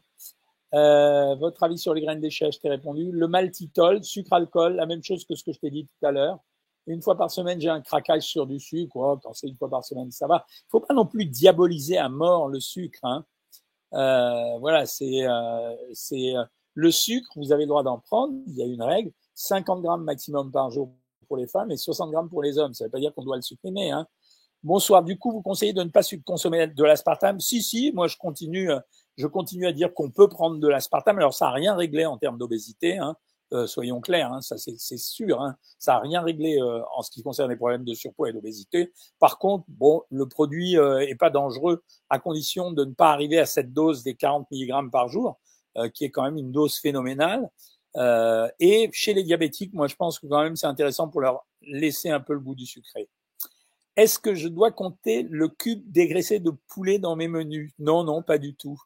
Euh, 0.73 1.35
votre 1.35 1.63
avis 1.63 1.77
sur 1.77 1.93
les 1.93 2.01
graines 2.01 2.19
d'échelle, 2.19 2.51
je 2.51 2.59
t'ai 2.59 2.69
répondu. 2.69 3.09
Le 3.11 3.27
maltitol, 3.27 4.03
sucre-alcool, 4.03 4.75
la 4.75 4.85
même 4.85 5.03
chose 5.03 5.25
que 5.25 5.33
ce 5.33 5.43
que 5.43 5.53
je 5.53 5.59
t'ai 5.59 5.71
dit 5.71 5.87
tout 5.87 6.05
à 6.05 6.11
l'heure. 6.11 6.39
Une 6.89 7.03
fois 7.03 7.15
par 7.15 7.29
semaine, 7.29 7.61
j'ai 7.61 7.69
un 7.69 7.81
craquage 7.81 8.23
sur 8.23 8.47
du 8.47 8.59
sucre. 8.59 8.95
Oh, 8.95 9.19
quand 9.21 9.33
c'est 9.33 9.47
une 9.47 9.55
fois 9.55 9.69
par 9.69 9.85
semaine, 9.85 10.09
ça 10.11 10.25
va. 10.25 10.43
Il 10.49 10.69
faut 10.69 10.79
pas 10.79 10.95
non 10.95 11.05
plus 11.05 11.25
diaboliser 11.25 11.99
à 11.99 12.09
mort 12.09 12.47
le 12.47 12.59
sucre. 12.59 12.99
Hein. 13.03 13.25
Euh, 13.93 14.57
voilà, 14.57 14.87
c'est 14.87 15.23
euh, 15.27 15.75
euh, 16.13 16.45
le 16.73 16.91
sucre. 16.91 17.29
Vous 17.35 17.51
avez 17.51 17.63
le 17.63 17.67
droit 17.67 17.83
d'en 17.83 17.99
prendre. 17.99 18.33
Il 18.47 18.55
y 18.55 18.63
a 18.63 18.65
une 18.65 18.81
règle 18.81 19.11
50 19.35 19.83
grammes 19.83 20.03
maximum 20.03 20.51
par 20.51 20.71
jour 20.71 20.91
pour 21.27 21.37
les 21.37 21.45
femmes 21.45 21.69
et 21.69 21.77
60 21.77 22.09
grammes 22.09 22.29
pour 22.29 22.41
les 22.41 22.57
hommes. 22.57 22.73
Ça 22.73 22.85
ne 22.85 22.87
veut 22.87 22.91
pas 22.91 22.99
dire 22.99 23.13
qu'on 23.13 23.23
doit 23.23 23.35
le 23.35 23.43
supprimer. 23.43 23.91
Hein. 23.91 24.07
Bonsoir. 24.63 25.03
Du 25.03 25.15
coup, 25.19 25.31
vous 25.31 25.43
conseillez 25.43 25.73
de 25.73 25.83
ne 25.83 25.89
pas 25.89 26.01
consommer 26.25 26.65
de 26.65 26.83
l'aspartame? 26.83 27.39
Si, 27.39 27.61
si. 27.61 27.91
Moi, 27.93 28.07
je 28.07 28.17
continue, 28.17 28.71
je 29.15 29.27
continue 29.27 29.67
à 29.67 29.73
dire 29.73 29.93
qu'on 29.93 30.09
peut 30.09 30.27
prendre 30.27 30.57
de 30.57 30.67
l'aspartame. 30.67 31.19
Alors, 31.19 31.35
ça 31.35 31.45
n'a 31.45 31.51
rien 31.51 31.75
réglé 31.75 32.07
en 32.07 32.17
termes 32.17 32.39
d'obésité. 32.39 32.97
Hein. 32.97 33.15
Euh, 33.51 33.65
soyons 33.65 33.99
clairs, 33.99 34.31
hein, 34.31 34.41
ça 34.41 34.57
c'est 34.57 34.97
sûr. 34.97 35.41
Hein. 35.41 35.55
Ça 35.79 35.93
n'a 35.93 35.99
rien 35.99 36.21
réglé 36.21 36.59
euh, 36.59 36.81
en 36.95 37.01
ce 37.01 37.09
qui 37.09 37.23
concerne 37.23 37.49
les 37.49 37.55
problèmes 37.55 37.83
de 37.83 37.95
surpoids 37.95 38.29
et 38.29 38.33
d'obésité. 38.33 38.91
Par 39.17 39.39
contre, 39.39 39.65
bon, 39.67 40.03
le 40.11 40.27
produit 40.27 40.77
euh, 40.77 40.99
est 40.99 41.15
pas 41.15 41.31
dangereux 41.31 41.83
à 42.09 42.19
condition 42.19 42.71
de 42.71 42.85
ne 42.85 42.93
pas 42.93 43.11
arriver 43.11 43.39
à 43.39 43.47
cette 43.47 43.73
dose 43.73 44.03
des 44.03 44.15
40 44.15 44.47
mg 44.51 44.91
par 44.91 45.07
jour, 45.07 45.39
euh, 45.77 45.89
qui 45.89 46.05
est 46.05 46.11
quand 46.11 46.23
même 46.23 46.37
une 46.37 46.51
dose 46.51 46.77
phénoménale. 46.77 47.49
Et 48.59 48.89
chez 48.93 49.13
les 49.13 49.23
diabétiques, 49.23 49.73
moi, 49.73 49.87
je 49.87 49.95
pense 49.95 50.19
que 50.19 50.27
quand 50.27 50.43
même 50.43 50.55
c'est 50.55 50.67
intéressant 50.67 51.07
pour 51.07 51.21
leur 51.21 51.45
laisser 51.63 52.09
un 52.09 52.19
peu 52.19 52.33
le 52.33 52.39
goût 52.39 52.55
du 52.55 52.65
sucré. 52.65 53.09
Est-ce 53.95 54.19
que 54.19 54.35
je 54.35 54.47
dois 54.47 54.71
compter 54.71 55.23
le 55.23 55.49
cube 55.49 55.81
dégraissé 55.91 56.39
de 56.39 56.51
poulet 56.67 56.99
dans 56.99 57.15
mes 57.15 57.27
menus? 57.27 57.73
Non, 57.79 58.03
non, 58.03 58.21
pas 58.21 58.37
du 58.37 58.55
tout. 58.55 58.79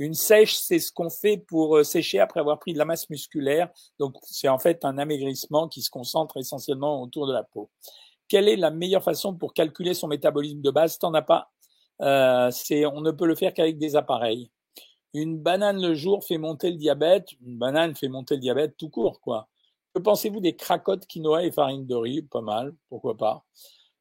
Une 0.00 0.14
sèche, 0.14 0.54
c'est 0.54 0.78
ce 0.78 0.90
qu'on 0.90 1.10
fait 1.10 1.36
pour 1.36 1.76
euh, 1.76 1.84
sécher 1.84 2.20
après 2.20 2.40
avoir 2.40 2.58
pris 2.58 2.72
de 2.72 2.78
la 2.78 2.86
masse 2.86 3.10
musculaire. 3.10 3.68
Donc, 3.98 4.16
c'est 4.22 4.48
en 4.48 4.58
fait 4.58 4.82
un 4.86 4.96
amaigrissement 4.96 5.68
qui 5.68 5.82
se 5.82 5.90
concentre 5.90 6.38
essentiellement 6.38 7.02
autour 7.02 7.26
de 7.26 7.34
la 7.34 7.44
peau. 7.44 7.68
Quelle 8.26 8.48
est 8.48 8.56
la 8.56 8.70
meilleure 8.70 9.02
façon 9.04 9.34
pour 9.34 9.52
calculer 9.52 9.92
son 9.92 10.08
métabolisme 10.08 10.62
de 10.62 10.70
base? 10.70 10.98
T'en 10.98 11.12
as 11.12 11.20
pas. 11.20 11.50
Euh, 12.00 12.50
on 12.94 13.02
ne 13.02 13.10
peut 13.10 13.26
le 13.26 13.34
faire 13.34 13.52
qu'avec 13.52 13.76
des 13.76 13.94
appareils. 13.94 14.50
Une 15.12 15.38
banane 15.38 15.82
le 15.82 15.94
jour 15.94 16.24
fait 16.24 16.38
monter 16.38 16.70
le 16.70 16.78
diabète. 16.78 17.28
Une 17.44 17.58
banane 17.58 17.94
fait 17.94 18.08
monter 18.08 18.36
le 18.36 18.40
diabète 18.40 18.78
tout 18.78 18.88
court, 18.88 19.20
quoi. 19.20 19.48
Que 19.94 20.00
pensez-vous 20.00 20.40
des 20.40 20.56
cracottes, 20.56 21.06
quinoa 21.06 21.44
et 21.44 21.52
farine 21.52 21.86
de 21.86 21.94
riz? 21.94 22.22
Pas 22.22 22.40
mal, 22.40 22.74
pourquoi 22.88 23.18
pas. 23.18 23.44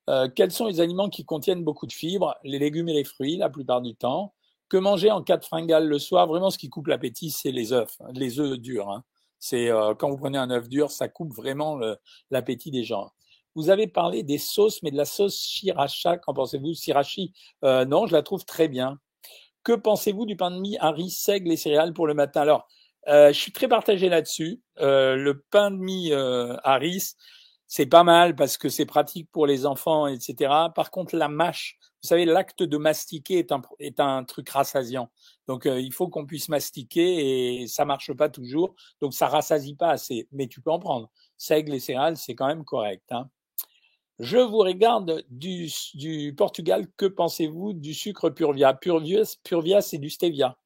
Euh, 0.09 0.29
quels 0.33 0.51
sont 0.51 0.67
les 0.67 0.79
aliments 0.79 1.09
qui 1.09 1.25
contiennent 1.25 1.65
beaucoup 1.65 1.87
de 1.87 1.91
fibres? 1.91 2.37
Les 2.45 2.57
légumes 2.57 2.87
et 2.87 2.93
les 2.93 3.03
fruits, 3.03 3.35
la 3.35 3.49
plupart 3.49 3.81
du 3.81 3.95
temps. 3.95 4.33
Que 4.69 4.77
manger 4.77 5.11
en 5.11 5.23
cas 5.23 5.37
de 5.37 5.45
fringale 5.45 5.87
le 5.87 5.99
soir 5.99 6.27
Vraiment, 6.27 6.51
ce 6.51 6.57
qui 6.57 6.69
coupe 6.69 6.87
l'appétit, 6.87 7.31
c'est 7.31 7.51
les 7.51 7.73
œufs, 7.73 7.97
hein, 7.99 8.09
les 8.13 8.39
œufs 8.39 8.57
durs. 8.57 8.89
Hein. 8.89 9.03
C'est 9.39 9.69
euh, 9.69 9.95
quand 9.95 10.09
vous 10.09 10.17
prenez 10.17 10.37
un 10.37 10.51
œuf 10.51 10.69
dur, 10.69 10.91
ça 10.91 11.07
coupe 11.07 11.33
vraiment 11.33 11.79
l'appétit 12.29 12.71
des 12.71 12.83
gens. 12.83 13.11
Vous 13.55 13.69
avez 13.69 13.87
parlé 13.87 14.23
des 14.23 14.37
sauces, 14.37 14.81
mais 14.83 14.91
de 14.91 14.97
la 14.97 15.05
sauce 15.05 15.37
sriracha, 15.37 16.17
qu'en 16.17 16.33
pensez-vous? 16.33 16.73
Srirachi 16.73 17.33
euh, 17.65 17.83
Non, 17.85 18.05
je 18.05 18.13
la 18.13 18.21
trouve 18.21 18.45
très 18.45 18.67
bien. 18.67 18.99
Que 19.63 19.73
pensez-vous 19.73 20.25
du 20.25 20.35
pain 20.35 20.51
de 20.51 20.59
mie 20.59 20.77
à 20.77 20.91
riz, 20.91 21.09
seigle 21.09 21.51
et 21.51 21.57
céréales 21.57 21.93
pour 21.93 22.07
le 22.07 22.13
matin? 22.13 22.41
Alors, 22.41 22.67
euh, 23.07 23.29
je 23.33 23.39
suis 23.39 23.51
très 23.51 23.67
partagé 23.67 24.09
là-dessus. 24.09 24.61
Euh, 24.79 25.15
le 25.15 25.41
pain 25.41 25.71
de 25.71 25.77
mie 25.77 26.13
euh, 26.13 26.55
à 26.63 26.75
riz, 26.75 27.15
c'est 27.67 27.85
pas 27.85 28.03
mal 28.03 28.35
parce 28.35 28.57
que 28.57 28.69
c'est 28.69 28.85
pratique 28.85 29.29
pour 29.31 29.47
les 29.47 29.65
enfants, 29.65 30.07
etc. 30.07 30.69
Par 30.75 30.91
contre, 30.91 31.15
la 31.15 31.27
mâche, 31.27 31.77
vous 32.01 32.07
savez, 32.07 32.25
l'acte 32.25 32.63
de 32.63 32.77
mastiquer 32.77 33.39
est 33.39 33.51
un, 33.51 33.61
est 33.79 33.99
un 33.99 34.23
truc 34.23 34.49
rassasiant. 34.49 35.09
Donc, 35.47 35.65
euh, 35.65 35.81
il 35.81 35.91
faut 35.91 36.07
qu'on 36.07 36.25
puisse 36.25 36.47
mastiquer 36.47 37.61
et 37.61 37.67
ça 37.67 37.83
marche 37.83 38.13
pas 38.13 38.29
toujours. 38.29 38.73
Donc, 39.01 39.13
ça 39.13 39.27
rassasie 39.27 39.75
pas 39.75 39.91
assez. 39.91 40.27
Mais 40.31 40.47
tu 40.47 40.61
peux 40.61 40.71
en 40.71 40.79
prendre. 40.79 41.09
Seigle 41.37 41.73
et 41.73 41.79
céréales, 41.79 42.15
c'est 42.15 42.35
quand 42.35 42.47
même 42.47 42.63
correct. 42.63 43.03
Hein. 43.11 43.29
Je 44.19 44.37
vous 44.37 44.59
regarde 44.59 45.23
du, 45.29 45.69
du 45.93 46.33
Portugal. 46.37 46.87
Que 46.95 47.05
pensez-vous 47.05 47.73
du 47.73 47.93
sucre 47.93 48.29
Purvia? 48.29 48.73
Purvia, 48.73 49.23
Purvia 49.43 49.81
c'est 49.81 49.97
du 49.97 50.09
stevia. 50.09 50.57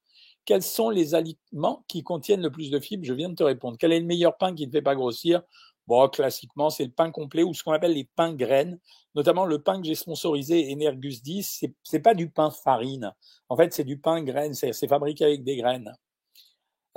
Quels 0.45 0.63
sont 0.63 0.89
les 0.89 1.15
aliments 1.15 1.85
qui 1.87 2.03
contiennent 2.03 2.41
le 2.41 2.51
plus 2.51 2.69
de 2.69 2.79
fibres? 2.79 3.05
Je 3.05 3.13
viens 3.13 3.29
de 3.29 3.35
te 3.35 3.43
répondre. 3.43 3.77
Quel 3.79 3.93
est 3.93 3.99
le 3.99 4.05
meilleur 4.05 4.37
pain 4.37 4.53
qui 4.53 4.67
ne 4.67 4.71
fait 4.71 4.81
pas 4.81 4.95
grossir? 4.95 5.41
Bon, 5.87 6.07
classiquement, 6.07 6.69
c'est 6.69 6.85
le 6.85 6.91
pain 6.91 7.11
complet 7.11 7.43
ou 7.43 7.53
ce 7.53 7.63
qu'on 7.63 7.73
appelle 7.73 7.93
les 7.93 8.05
pains 8.05 8.33
graines, 8.33 8.79
notamment 9.15 9.45
le 9.45 9.61
pain 9.61 9.81
que 9.81 9.87
j'ai 9.87 9.95
sponsorisé 9.95 10.71
Energus 10.73 11.21
10. 11.21 11.65
C'est, 11.83 11.99
pas 11.99 12.13
du 12.13 12.29
pain 12.29 12.51
farine. 12.51 13.13
En 13.49 13.57
fait, 13.57 13.73
c'est 13.73 13.83
du 13.83 13.99
pain 13.99 14.21
graine. 14.23 14.53
C'est, 14.53 14.71
c'est 14.73 14.87
fabriqué 14.87 15.25
avec 15.25 15.43
des 15.43 15.57
graines. 15.57 15.93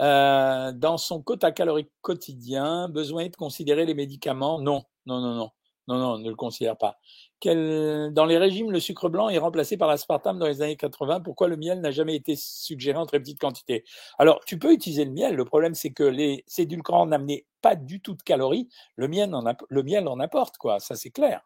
Euh, 0.00 0.72
dans 0.72 0.98
son 0.98 1.22
quota 1.22 1.52
calorique 1.52 1.90
quotidien, 2.00 2.88
besoin 2.88 3.26
de 3.26 3.36
considérer 3.36 3.86
les 3.86 3.94
médicaments? 3.94 4.60
Non, 4.60 4.84
non, 5.06 5.20
non, 5.20 5.34
non. 5.34 5.50
Non, 5.88 5.98
non, 5.98 6.18
ne 6.18 6.28
le 6.28 6.36
considère 6.36 6.76
pas. 6.76 6.98
Dans 7.44 8.24
les 8.26 8.38
régimes, 8.38 8.70
le 8.70 8.80
sucre 8.80 9.08
blanc 9.08 9.28
est 9.28 9.38
remplacé 9.38 9.76
par 9.76 9.88
l'aspartame 9.88 10.38
dans 10.38 10.46
les 10.46 10.62
années 10.62 10.76
80. 10.76 11.20
Pourquoi 11.20 11.48
le 11.48 11.56
miel 11.56 11.80
n'a 11.80 11.90
jamais 11.90 12.16
été 12.16 12.34
suggéré 12.36 12.96
en 12.96 13.04
très 13.04 13.20
petite 13.20 13.38
quantité? 13.38 13.84
Alors, 14.18 14.42
tu 14.46 14.58
peux 14.58 14.72
utiliser 14.72 15.04
le 15.04 15.10
miel. 15.10 15.34
Le 15.34 15.44
problème, 15.44 15.74
c'est 15.74 15.90
que 15.90 16.02
les 16.02 16.44
édulcorants 16.56 17.06
n'amenaient 17.06 17.44
pas 17.60 17.76
du 17.76 18.00
tout 18.00 18.14
de 18.14 18.22
calories. 18.22 18.68
Le 18.96 19.08
miel 19.08 19.34
en, 19.34 19.44
le 19.68 19.82
miel 19.82 20.08
en 20.08 20.18
apporte, 20.18 20.56
quoi. 20.56 20.80
Ça, 20.80 20.96
c'est 20.96 21.10
clair. 21.10 21.42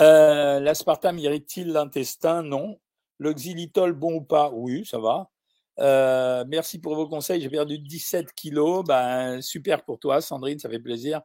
Euh, 0.00 0.60
l'aspartame 0.60 1.18
irrite-t-il 1.18 1.68
l'intestin? 1.68 2.42
Non. 2.42 2.78
Le 3.18 3.34
xylitol, 3.34 3.92
bon 3.92 4.14
ou 4.14 4.22
pas? 4.22 4.50
Oui, 4.52 4.86
ça 4.86 4.98
va. 4.98 5.30
Euh, 5.78 6.44
merci 6.48 6.80
pour 6.80 6.94
vos 6.94 7.06
conseils. 7.06 7.42
J'ai 7.42 7.50
perdu 7.50 7.78
17 7.78 8.32
kilos. 8.32 8.84
Ben, 8.84 9.42
super 9.42 9.84
pour 9.84 9.98
toi, 9.98 10.22
Sandrine, 10.22 10.58
ça 10.58 10.70
fait 10.70 10.80
plaisir 10.80 11.20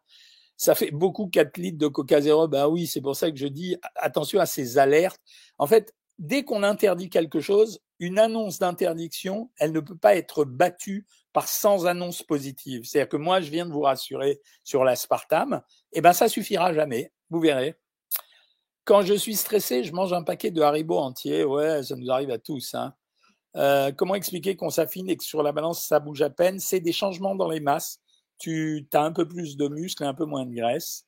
ça 0.58 0.76
fait 0.76 0.92
beaucoup 0.92 1.28
4 1.28 1.58
litres 1.58 1.78
de 1.78 1.88
Coca 1.88 2.20
Zero. 2.20 2.48
Ben 2.48 2.68
oui, 2.68 2.88
c'est 2.88 3.02
pour 3.02 3.16
ça 3.16 3.32
que 3.32 3.38
je 3.38 3.48
dis 3.48 3.78
attention 3.96 4.40
à 4.40 4.46
ces 4.46 4.78
alertes. 4.78 5.22
En 5.60 5.68
fait, 5.68 5.94
dès 6.18 6.44
qu'on 6.44 6.64
interdit 6.64 7.10
quelque 7.10 7.40
chose, 7.40 7.80
une 8.00 8.20
annonce 8.20 8.60
d'interdiction, 8.60 9.50
elle 9.58 9.72
ne 9.72 9.80
peut 9.80 9.96
pas 9.98 10.16
être 10.16 10.44
battue 10.46 11.06
par 11.32 11.48
100 11.48 11.86
annonces 11.86 12.24
positives. 12.24 12.86
C'est-à-dire 12.86 13.10
que 13.10 13.18
moi, 13.18 13.42
je 13.42 13.52
viens 13.52 13.66
de 13.66 13.72
vous 13.72 13.82
rassurer 13.82 14.42
sur 14.64 14.84
l'aspartame. 14.84 15.62
Eh 15.94 16.02
ben, 16.02 16.14
ça 16.14 16.28
suffira 16.28 16.74
jamais. 16.74 17.12
Vous 17.30 17.40
verrez. 17.40 17.76
Quand 18.84 19.02
je 19.02 19.14
suis 19.14 19.36
stressé, 19.36 19.84
je 19.84 19.94
mange 19.94 20.14
un 20.14 20.24
paquet 20.24 20.50
de 20.50 20.62
Haribo 20.62 20.98
entier. 20.98 21.44
Ouais, 21.44 21.84
ça 21.84 21.96
nous 21.96 22.10
arrive 22.10 22.32
à 22.32 22.40
tous. 22.40 22.74
Hein. 22.74 22.94
Euh, 23.56 23.92
comment 23.92 24.16
expliquer 24.16 24.56
qu'on 24.56 24.70
s'affine 24.70 25.10
et 25.10 25.18
que 25.18 25.24
sur 25.24 25.44
la 25.44 25.52
balance, 25.52 25.86
ça 25.86 26.00
bouge 26.00 26.22
à 26.22 26.30
peine? 26.30 26.60
C'est 26.60 26.80
des 26.80 26.94
changements 26.94 27.36
dans 27.36 27.50
les 27.50 27.60
masses 27.60 28.00
tu 28.38 28.88
as 28.94 29.04
un 29.04 29.12
peu 29.12 29.28
plus 29.28 29.58
de 29.58 29.68
muscles 29.68 30.04
et 30.04 30.08
un 30.08 30.14
peu 30.14 30.26
moins 30.26 30.46
de 30.46 30.54
graisse. 30.54 31.06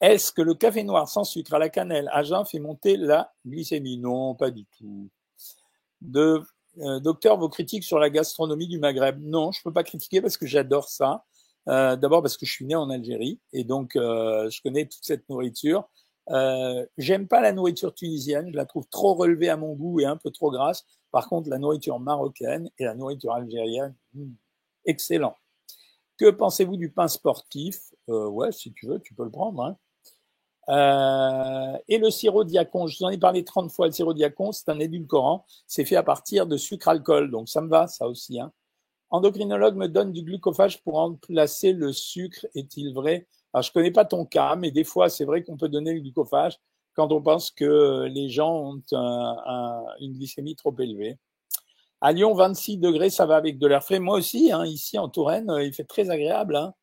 Est-ce 0.00 0.32
que 0.32 0.42
le 0.42 0.54
café 0.54 0.82
noir 0.82 1.08
sans 1.08 1.24
sucre 1.24 1.54
à 1.54 1.58
la 1.58 1.68
cannelle 1.68 2.08
à 2.12 2.22
jeun 2.22 2.44
fait 2.46 2.58
monter 2.58 2.96
la 2.96 3.32
glycémie? 3.46 3.98
Non, 3.98 4.34
pas 4.34 4.50
du 4.50 4.64
tout. 4.78 5.10
De, 6.00 6.42
Euh, 6.78 7.00
docteur, 7.00 7.36
vos 7.36 7.48
critiques 7.48 7.82
sur 7.84 7.98
la 7.98 8.10
gastronomie 8.10 8.68
du 8.68 8.78
Maghreb? 8.78 9.18
Non, 9.20 9.50
je 9.52 9.60
peux 9.62 9.72
pas 9.72 9.82
critiquer 9.82 10.20
parce 10.22 10.36
que 10.36 10.46
j'adore 10.46 10.88
ça. 10.88 11.24
Euh, 11.68 11.96
D'abord 11.96 12.22
parce 12.22 12.36
que 12.36 12.46
je 12.46 12.52
suis 12.52 12.64
né 12.64 12.76
en 12.76 12.88
Algérie 12.90 13.40
et 13.52 13.64
donc 13.64 13.96
euh, 13.96 14.48
je 14.50 14.62
connais 14.62 14.86
toute 14.86 15.04
cette 15.04 15.28
nourriture. 15.28 15.88
Euh, 16.30 16.86
J'aime 16.96 17.26
pas 17.26 17.40
la 17.40 17.52
nourriture 17.52 17.92
tunisienne, 17.92 18.50
je 18.52 18.56
la 18.56 18.66
trouve 18.66 18.86
trop 18.88 19.14
relevée 19.14 19.48
à 19.50 19.56
mon 19.56 19.74
goût 19.74 20.00
et 20.00 20.04
un 20.06 20.16
peu 20.16 20.30
trop 20.30 20.50
grasse. 20.52 20.84
Par 21.10 21.28
contre, 21.28 21.50
la 21.50 21.58
nourriture 21.58 21.98
marocaine 21.98 22.70
et 22.78 22.84
la 22.84 22.94
nourriture 22.94 23.32
algérienne, 23.34 23.94
hmm, 24.14 24.32
excellent. 24.86 25.34
Que 26.20 26.28
pensez-vous 26.28 26.76
du 26.76 26.90
pain 26.90 27.08
sportif? 27.08 27.94
Euh, 28.10 28.28
Ouais, 28.28 28.52
si 28.52 28.74
tu 28.74 28.86
veux, 28.86 29.00
tu 29.00 29.14
peux 29.14 29.24
le 29.24 29.30
prendre. 29.30 29.62
Hein. 29.62 29.78
Euh, 30.68 31.78
et 31.88 31.96
le 31.96 32.10
sirop 32.10 32.44
diacon, 32.44 32.86
je 32.88 32.98
vous 32.98 33.04
en 33.06 33.08
ai 33.08 33.16
parlé 33.16 33.42
30 33.42 33.72
fois, 33.72 33.86
le 33.86 33.92
sirop 33.92 34.12
diacon, 34.12 34.52
c'est 34.52 34.68
un 34.68 34.78
édulcorant, 34.80 35.46
c'est 35.66 35.86
fait 35.86 35.96
à 35.96 36.02
partir 36.02 36.46
de 36.46 36.58
sucre-alcool, 36.58 37.30
donc 37.30 37.48
ça 37.48 37.62
me 37.62 37.70
va, 37.70 37.86
ça 37.86 38.06
aussi. 38.06 38.38
Hein. 38.38 38.52
Endocrinologue 39.08 39.76
me 39.76 39.88
donne 39.88 40.12
du 40.12 40.22
glucophage 40.22 40.82
pour 40.82 40.96
remplacer 40.96 41.72
le 41.72 41.90
sucre, 41.90 42.46
est-il 42.54 42.92
vrai? 42.92 43.26
Alors 43.54 43.62
je 43.62 43.72
connais 43.72 43.90
pas 43.90 44.04
ton 44.04 44.26
cas, 44.26 44.56
mais 44.56 44.70
des 44.70 44.84
fois 44.84 45.08
c'est 45.08 45.24
vrai 45.24 45.42
qu'on 45.42 45.56
peut 45.56 45.70
donner 45.70 45.94
le 45.94 46.00
glucophage 46.00 46.58
quand 46.94 47.12
on 47.12 47.22
pense 47.22 47.50
que 47.50 48.04
les 48.12 48.28
gens 48.28 48.74
ont 48.74 48.82
un, 48.92 49.84
une 50.00 50.12
glycémie 50.12 50.54
trop 50.54 50.76
élevée. 50.78 51.18
À 52.00 52.12
Lyon, 52.12 52.34
26 52.34 52.78
degrés, 52.78 53.10
ça 53.10 53.26
va 53.26 53.36
avec 53.36 53.58
de 53.58 53.66
l'air 53.66 53.84
frais. 53.84 53.98
Moi 53.98 54.16
aussi, 54.16 54.52
hein, 54.52 54.64
ici 54.64 54.98
en 54.98 55.08
Touraine, 55.08 55.52
il 55.60 55.72
fait 55.74 55.84
très 55.84 56.10
agréable. 56.10 56.56
Hein. 56.56 56.74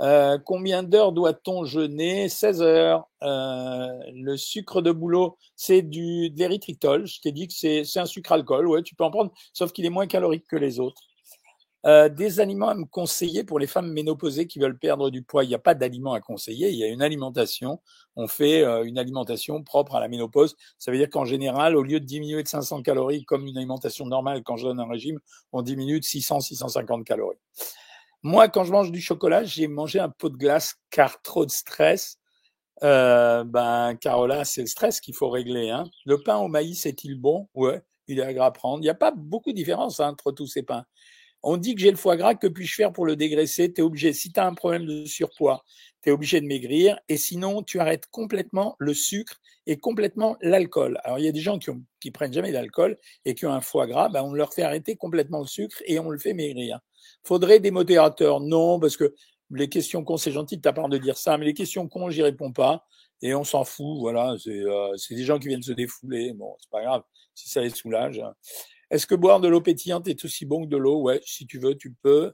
Euh, 0.00 0.38
combien 0.44 0.82
d'heures 0.82 1.12
doit-on 1.12 1.64
jeûner? 1.64 2.28
16 2.28 2.62
heures. 2.62 3.08
Euh, 3.22 3.88
le 4.12 4.36
sucre 4.36 4.82
de 4.82 4.92
boulot, 4.92 5.38
c'est 5.56 5.82
du 5.82 6.30
de 6.30 6.38
l'érythritol. 6.38 7.06
Je 7.06 7.20
t'ai 7.20 7.32
dit 7.32 7.46
que 7.48 7.54
c'est 7.54 7.98
un 7.98 8.06
sucre 8.06 8.32
alcool. 8.32 8.66
Ouais, 8.68 8.82
tu 8.82 8.94
peux 8.94 9.04
en 9.04 9.10
prendre, 9.10 9.32
sauf 9.52 9.72
qu'il 9.72 9.86
est 9.86 9.90
moins 9.90 10.06
calorique 10.06 10.46
que 10.48 10.56
les 10.56 10.80
autres. 10.80 11.02
Euh, 11.86 12.08
des 12.08 12.40
aliments 12.40 12.68
à 12.68 12.74
me 12.74 12.86
conseiller 12.86 13.44
pour 13.44 13.58
les 13.58 13.66
femmes 13.66 13.92
ménopausées 13.92 14.46
qui 14.46 14.58
veulent 14.58 14.78
perdre 14.78 15.10
du 15.10 15.22
poids. 15.22 15.44
Il 15.44 15.48
n'y 15.48 15.54
a 15.54 15.58
pas 15.58 15.74
d'aliments 15.74 16.14
à 16.14 16.20
conseiller. 16.20 16.70
Il 16.70 16.76
y 16.76 16.84
a 16.84 16.88
une 16.88 17.02
alimentation. 17.02 17.80
On 18.16 18.26
fait 18.26 18.64
une 18.84 18.96
alimentation 18.96 19.62
propre 19.62 19.96
à 19.96 20.00
la 20.00 20.08
ménopause. 20.08 20.56
Ça 20.78 20.90
veut 20.90 20.96
dire 20.96 21.10
qu'en 21.10 21.26
général, 21.26 21.76
au 21.76 21.82
lieu 21.82 22.00
de 22.00 22.06
diminuer 22.06 22.42
de 22.42 22.48
500 22.48 22.82
calories 22.82 23.24
comme 23.24 23.46
une 23.46 23.58
alimentation 23.58 24.06
normale 24.06 24.42
quand 24.42 24.56
je 24.56 24.64
donne 24.64 24.80
un 24.80 24.88
régime, 24.88 25.18
on 25.52 25.60
diminue 25.60 26.00
de 26.00 26.04
600-650 26.04 27.04
calories. 27.04 27.36
Moi, 28.22 28.48
quand 28.48 28.64
je 28.64 28.72
mange 28.72 28.90
du 28.90 29.02
chocolat, 29.02 29.44
j'ai 29.44 29.68
mangé 29.68 30.00
un 30.00 30.08
pot 30.08 30.30
de 30.30 30.38
glace 30.38 30.76
car 30.88 31.20
trop 31.20 31.44
de 31.44 31.50
stress. 31.50 32.18
Euh, 32.82 33.44
ben, 33.44 33.96
Carola, 34.00 34.46
c'est 34.46 34.62
le 34.62 34.66
stress 34.66 35.02
qu'il 35.02 35.14
faut 35.14 35.28
régler. 35.28 35.68
Hein. 35.68 35.84
Le 36.06 36.22
pain 36.22 36.38
au 36.38 36.48
maïs 36.48 36.86
est-il 36.86 37.20
bon? 37.20 37.48
Ouais, 37.54 37.82
il 38.08 38.18
est 38.18 38.22
agréable 38.22 38.46
à 38.46 38.50
prendre. 38.50 38.78
Il 38.78 38.84
n'y 38.84 38.88
a 38.88 38.94
pas 38.94 39.10
beaucoup 39.10 39.50
de 39.50 39.56
différence 39.56 40.00
hein, 40.00 40.08
entre 40.08 40.32
tous 40.32 40.46
ces 40.46 40.62
pains. 40.62 40.86
On 41.46 41.58
dit 41.58 41.74
que 41.74 41.80
j'ai 41.82 41.90
le 41.90 41.98
foie 41.98 42.16
gras, 42.16 42.34
que 42.34 42.46
puis-je 42.46 42.74
faire 42.74 42.90
pour 42.90 43.04
le 43.04 43.16
dégraisser? 43.16 43.70
Tu 43.70 43.82
es 43.82 43.84
obligé, 43.84 44.14
si 44.14 44.32
tu 44.32 44.40
as 44.40 44.46
un 44.46 44.54
problème 44.54 44.86
de 44.86 45.04
surpoids, 45.04 45.62
tu 46.02 46.08
es 46.08 46.12
obligé 46.12 46.40
de 46.40 46.46
maigrir. 46.46 46.98
Et 47.10 47.18
sinon, 47.18 47.62
tu 47.62 47.80
arrêtes 47.80 48.06
complètement 48.06 48.76
le 48.78 48.94
sucre 48.94 49.40
et 49.66 49.76
complètement 49.76 50.38
l'alcool. 50.40 50.98
Alors, 51.04 51.18
il 51.18 51.26
y 51.26 51.28
a 51.28 51.32
des 51.32 51.40
gens 51.40 51.58
qui, 51.58 51.68
ont, 51.68 51.82
qui 52.00 52.10
prennent 52.10 52.32
jamais 52.32 52.50
d'alcool 52.50 52.98
et 53.26 53.34
qui 53.34 53.44
ont 53.44 53.52
un 53.52 53.60
foie 53.60 53.86
gras, 53.86 54.08
ben, 54.08 54.22
on 54.22 54.32
leur 54.32 54.54
fait 54.54 54.62
arrêter 54.62 54.96
complètement 54.96 55.40
le 55.40 55.46
sucre 55.46 55.76
et 55.84 55.98
on 55.98 56.08
le 56.08 56.18
fait 56.18 56.32
maigrir. 56.32 56.80
Faudrait 57.24 57.60
des 57.60 57.70
modérateurs? 57.70 58.40
Non, 58.40 58.80
parce 58.80 58.96
que 58.96 59.14
les 59.50 59.68
questions 59.68 60.02
cons, 60.02 60.16
c'est 60.16 60.32
gentil 60.32 60.56
de 60.56 60.62
ta 60.62 60.72
part 60.72 60.88
de 60.88 60.96
dire 60.96 61.18
ça, 61.18 61.36
mais 61.36 61.44
les 61.44 61.54
questions 61.54 61.88
cons, 61.88 62.08
j'y 62.08 62.22
réponds 62.22 62.52
pas. 62.52 62.86
Et 63.20 63.34
on 63.34 63.44
s'en 63.44 63.64
fout, 63.64 63.98
voilà. 64.00 64.34
C'est 64.42 64.50
euh, 64.50 64.96
des 65.10 65.24
gens 65.24 65.38
qui 65.38 65.48
viennent 65.48 65.62
se 65.62 65.72
défouler. 65.72 66.32
Bon, 66.32 66.56
c'est 66.58 66.70
pas 66.70 66.82
grave, 66.82 67.02
si 67.34 67.48
ça 67.48 67.60
les 67.60 67.70
soulage. 67.70 68.22
Est-ce 68.90 69.06
que 69.06 69.14
boire 69.14 69.40
de 69.40 69.48
l'eau 69.48 69.60
pétillante 69.60 70.08
est 70.08 70.24
aussi 70.24 70.46
bon 70.46 70.64
que 70.64 70.68
de 70.68 70.76
l'eau? 70.76 71.02
Ouais, 71.02 71.20
si 71.24 71.46
tu 71.46 71.58
veux, 71.58 71.76
tu 71.76 71.92
peux. 72.02 72.32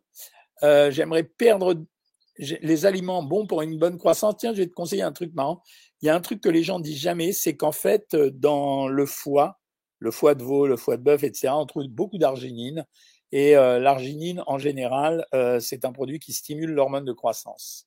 Euh, 0.62 0.90
J'aimerais 0.90 1.24
perdre 1.24 1.74
les 2.38 2.86
aliments 2.86 3.22
bons 3.22 3.46
pour 3.46 3.62
une 3.62 3.78
bonne 3.78 3.98
croissance. 3.98 4.36
Tiens, 4.38 4.52
je 4.52 4.58
vais 4.58 4.66
te 4.66 4.72
conseiller 4.72 5.02
un 5.02 5.12
truc 5.12 5.34
marrant. 5.34 5.62
Il 6.00 6.06
y 6.06 6.08
a 6.08 6.14
un 6.14 6.20
truc 6.20 6.40
que 6.40 6.48
les 6.48 6.62
gens 6.62 6.80
disent 6.80 7.00
jamais, 7.00 7.32
c'est 7.32 7.56
qu'en 7.56 7.72
fait, 7.72 8.16
dans 8.16 8.88
le 8.88 9.06
foie, 9.06 9.60
le 9.98 10.10
foie 10.10 10.34
de 10.34 10.42
veau, 10.42 10.66
le 10.66 10.76
foie 10.76 10.96
de 10.96 11.02
bœuf, 11.02 11.22
etc., 11.22 11.48
on 11.54 11.66
trouve 11.66 11.86
beaucoup 11.88 12.18
d'arginine. 12.18 12.86
Et 13.32 13.56
euh, 13.56 13.78
l'arginine, 13.78 14.42
en 14.46 14.58
général, 14.58 15.24
euh, 15.34 15.60
c'est 15.60 15.84
un 15.84 15.92
produit 15.92 16.18
qui 16.18 16.32
stimule 16.32 16.70
l'hormone 16.70 17.04
de 17.04 17.12
croissance. 17.12 17.86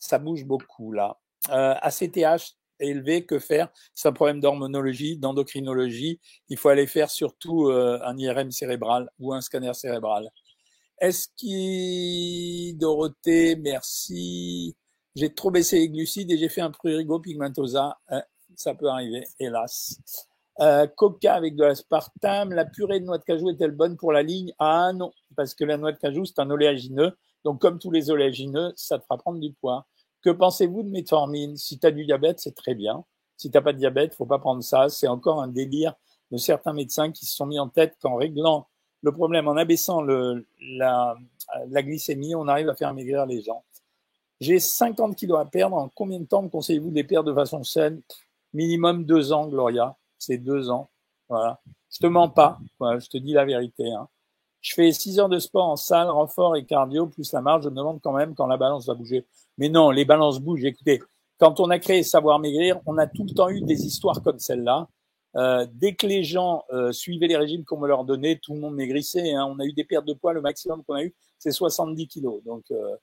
Ça 0.00 0.18
bouge 0.18 0.44
beaucoup 0.44 0.92
là. 0.92 1.18
Euh, 1.50 1.74
ACTH 1.80 2.56
élevé, 2.80 3.24
que 3.26 3.38
faire 3.38 3.68
C'est 3.94 4.08
un 4.08 4.12
problème 4.12 4.40
d'hormonologie, 4.40 5.16
d'endocrinologie. 5.18 6.20
Il 6.48 6.58
faut 6.58 6.68
aller 6.68 6.86
faire 6.86 7.10
surtout 7.10 7.68
euh, 7.68 7.98
un 8.04 8.16
IRM 8.18 8.50
cérébral 8.50 9.10
ou 9.18 9.32
un 9.32 9.40
scanner 9.40 9.74
cérébral. 9.74 10.30
Est-ce. 11.00 11.28
Dorothée, 12.76 13.56
merci. 13.56 14.76
J'ai 15.14 15.34
trop 15.34 15.50
baissé 15.50 15.78
les 15.78 15.88
glucides 15.88 16.30
et 16.30 16.38
j'ai 16.38 16.48
fait 16.48 16.60
un 16.60 16.70
prurigo 16.70 17.20
pigmentosa. 17.20 17.98
ça 18.56 18.74
peut 18.74 18.88
arriver, 18.88 19.24
hélas. 19.38 20.00
Euh, 20.60 20.86
coca 20.86 21.34
avec 21.34 21.56
de 21.56 21.64
l'aspartame. 21.64 22.52
La 22.52 22.64
purée 22.64 23.00
de 23.00 23.04
noix 23.04 23.18
de 23.18 23.24
cajou 23.24 23.50
est-elle 23.50 23.72
bonne 23.72 23.96
pour 23.96 24.12
la 24.12 24.22
ligne? 24.22 24.52
Ah 24.58 24.92
non, 24.94 25.12
parce 25.36 25.54
que 25.54 25.64
la 25.64 25.76
noix 25.76 25.92
de 25.92 25.98
cajou, 25.98 26.24
c'est 26.24 26.38
un 26.38 26.50
oléagineux. 26.50 27.12
Donc, 27.44 27.60
comme 27.60 27.78
tous 27.78 27.90
les 27.90 28.10
oléagineux, 28.10 28.72
ça 28.76 28.98
te 28.98 29.04
fera 29.04 29.18
prendre 29.18 29.40
du 29.40 29.52
poids. 29.52 29.86
Que 30.24 30.30
pensez-vous 30.30 30.82
de 30.82 30.88
metformine 30.88 31.56
Si 31.56 31.78
tu 31.78 31.86
as 31.86 31.90
du 31.90 32.04
diabète, 32.04 32.40
c'est 32.40 32.54
très 32.54 32.74
bien. 32.74 33.04
Si 33.36 33.50
tu 33.50 33.56
n'as 33.56 33.62
pas 33.62 33.72
de 33.72 33.78
diabète, 33.78 34.14
faut 34.14 34.26
pas 34.26 34.38
prendre 34.38 34.62
ça. 34.62 34.88
C'est 34.88 35.08
encore 35.08 35.42
un 35.42 35.48
délire 35.48 35.94
de 36.30 36.38
certains 36.38 36.72
médecins 36.72 37.12
qui 37.12 37.26
se 37.26 37.36
sont 37.36 37.46
mis 37.46 37.58
en 37.58 37.68
tête 37.68 37.96
qu'en 38.00 38.16
réglant 38.16 38.66
le 39.02 39.12
problème, 39.12 39.48
en 39.48 39.56
abaissant 39.56 40.00
la 40.00 41.14
glycémie, 41.70 42.34
on 42.34 42.48
arrive 42.48 42.70
à 42.70 42.74
faire 42.74 42.94
maigrir 42.94 43.26
les 43.26 43.42
gens. 43.42 43.62
J'ai 44.40 44.58
50 44.58 45.14
kilos 45.14 45.38
à 45.38 45.44
perdre. 45.44 45.76
En 45.76 45.90
combien 45.90 46.18
de 46.18 46.24
temps 46.24 46.42
me 46.42 46.48
conseillez-vous 46.48 46.88
de 46.88 46.94
les 46.94 47.04
perdre 47.04 47.28
de 47.28 47.34
façon 47.34 47.62
saine? 47.62 48.00
Minimum 48.54 49.04
deux 49.04 49.30
ans, 49.32 49.46
Gloria 49.46 49.94
c'est 50.24 50.38
deux 50.38 50.70
ans. 50.70 50.90
Voilà. 51.28 51.60
Je 51.90 51.98
te 51.98 52.06
mens 52.06 52.28
pas. 52.28 52.58
je 52.80 53.08
te 53.08 53.18
dis 53.18 53.32
la 53.32 53.44
vérité. 53.44 53.90
Hein. 53.92 54.08
Je 54.64 54.72
fais 54.72 54.92
six 54.92 55.18
heures 55.18 55.28
de 55.28 55.38
sport 55.38 55.68
en 55.68 55.76
salle, 55.76 56.08
renfort 56.08 56.56
et 56.56 56.64
cardio, 56.64 57.06
plus 57.06 57.30
la 57.32 57.42
marge. 57.42 57.64
Je 57.64 57.68
me 57.68 57.74
demande 57.76 58.00
quand 58.02 58.14
même 58.14 58.34
quand 58.34 58.46
la 58.46 58.56
balance 58.56 58.86
va 58.86 58.94
bouger. 58.94 59.26
Mais 59.58 59.68
non, 59.68 59.90
les 59.90 60.06
balances 60.06 60.40
bougent. 60.40 60.64
Écoutez, 60.64 61.02
quand 61.38 61.60
on 61.60 61.68
a 61.68 61.78
créé 61.78 62.02
Savoir 62.02 62.38
Maigrir, 62.38 62.80
on 62.86 62.96
a 62.96 63.06
tout 63.06 63.24
le 63.24 63.34
temps 63.34 63.50
eu 63.50 63.60
des 63.60 63.84
histoires 63.84 64.22
comme 64.22 64.38
celle-là. 64.38 64.88
Euh, 65.36 65.66
dès 65.70 65.94
que 65.94 66.06
les 66.06 66.24
gens 66.24 66.64
euh, 66.72 66.92
suivaient 66.92 67.26
les 67.26 67.36
régimes 67.36 67.62
qu'on 67.66 67.78
me 67.78 67.86
leur 67.86 68.06
donnait, 68.06 68.40
tout 68.42 68.54
le 68.54 68.60
monde 68.60 68.74
maigrissait. 68.74 69.34
Hein. 69.34 69.44
On 69.50 69.58
a 69.58 69.66
eu 69.66 69.74
des 69.74 69.84
pertes 69.84 70.06
de 70.06 70.14
poids. 70.14 70.32
Le 70.32 70.40
maximum 70.40 70.82
qu'on 70.84 70.94
a 70.94 71.04
eu, 71.04 71.14
c'est 71.38 71.50
70 71.50 72.08
kilos. 72.08 72.42
Donc 72.44 72.64
euh, 72.70 72.96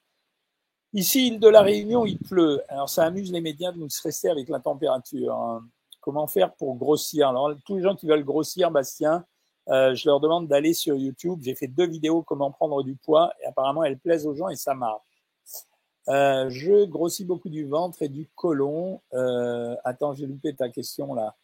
ici, 0.94 1.28
île 1.28 1.40
de 1.40 1.48
la 1.48 1.62
Réunion, 1.62 2.08
il 2.08 2.18
pleut. 2.18 2.64
Alors 2.70 2.90
ça 2.90 3.04
amuse 3.04 3.32
les 3.32 3.42
médias 3.42 3.72
de 3.72 3.78
nous 3.78 3.90
stresser 3.90 4.30
avec 4.30 4.50
la 4.50 4.60
température. 4.60 5.36
Hein. 5.36 5.64
Comment 6.00 6.26
faire 6.26 6.56
pour 6.56 6.76
grossir? 6.76 7.30
Alors, 7.30 7.54
tous 7.64 7.78
les 7.78 7.84
gens 7.84 7.96
qui 7.96 8.08
veulent 8.08 8.26
grossir, 8.26 8.72
Bastien, 8.72 9.24
euh, 9.70 9.96
je 9.96 10.08
leur 10.08 10.20
demande 10.20 10.48
d'aller 10.48 10.74
sur 10.74 10.96
YouTube. 10.96 11.40
J'ai 11.44 11.56
fait 11.56 11.68
deux 11.68 11.88
vidéos 11.88 12.24
comment 12.24 12.52
prendre 12.52 12.84
du 12.84 12.96
poids 12.96 13.32
et 13.42 13.46
apparemment 13.46 13.84
elles 13.84 13.98
plaisent 13.98 14.26
aux 14.26 14.36
gens 14.36 14.50
et 14.50 14.56
ça 14.56 14.74
marche. 14.74 15.02
Euh, 16.10 16.50
je 16.50 16.86
grossis 16.86 17.26
beaucoup 17.26 17.50
du 17.50 17.66
ventre 17.66 18.02
et 18.02 18.10
du 18.10 18.28
côlon. 18.36 19.02
Euh, 19.14 19.76
attends, 19.84 20.14
j'ai 20.14 20.26
loupé 20.26 20.56
ta 20.56 20.70
question 20.70 21.14
là. 21.14 21.36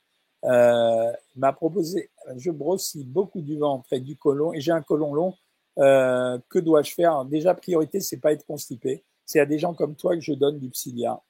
M'a 1.36 1.54
proposé, 1.54 2.10
je 2.36 2.52
grossis 2.52 3.04
beaucoup 3.04 3.42
du 3.42 3.58
ventre 3.58 3.94
et 3.94 4.00
du 4.00 4.16
côlon 4.16 4.54
et 4.54 4.62
j'ai 4.62 4.72
un 4.72 4.82
côlon 4.82 5.14
long. 5.14 5.34
Que 5.78 6.60
dois-je 6.60 6.94
faire? 6.94 7.24
Déjà, 7.26 7.54
priorité, 7.54 8.00
c'est 8.00 8.18
pas 8.18 8.32
être 8.32 8.46
constipé. 8.46 9.04
C'est 9.26 9.40
à 9.40 9.46
des 9.46 9.60
gens 9.60 9.74
comme 9.74 9.96
toi 9.96 10.16
que 10.16 10.22
je 10.22 10.34
donne 10.34 10.58
du 10.58 10.70
psyllia. 10.70 11.22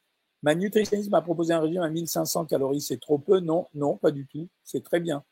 Ma 0.44 0.54
nutritionniste 0.56 1.10
m'a 1.10 1.22
proposé 1.22 1.54
un 1.54 1.60
régime 1.60 1.82
à 1.82 1.90
1500 1.90 2.46
calories. 2.46 2.82
C'est 2.82 3.00
trop 3.00 3.18
peu? 3.18 3.40
Non, 3.40 3.68
non, 3.74 3.98
pas 3.98 4.12
du 4.12 4.28
tout. 4.28 4.48
C'est 4.64 4.84
très 4.84 5.00
bien. 5.00 5.24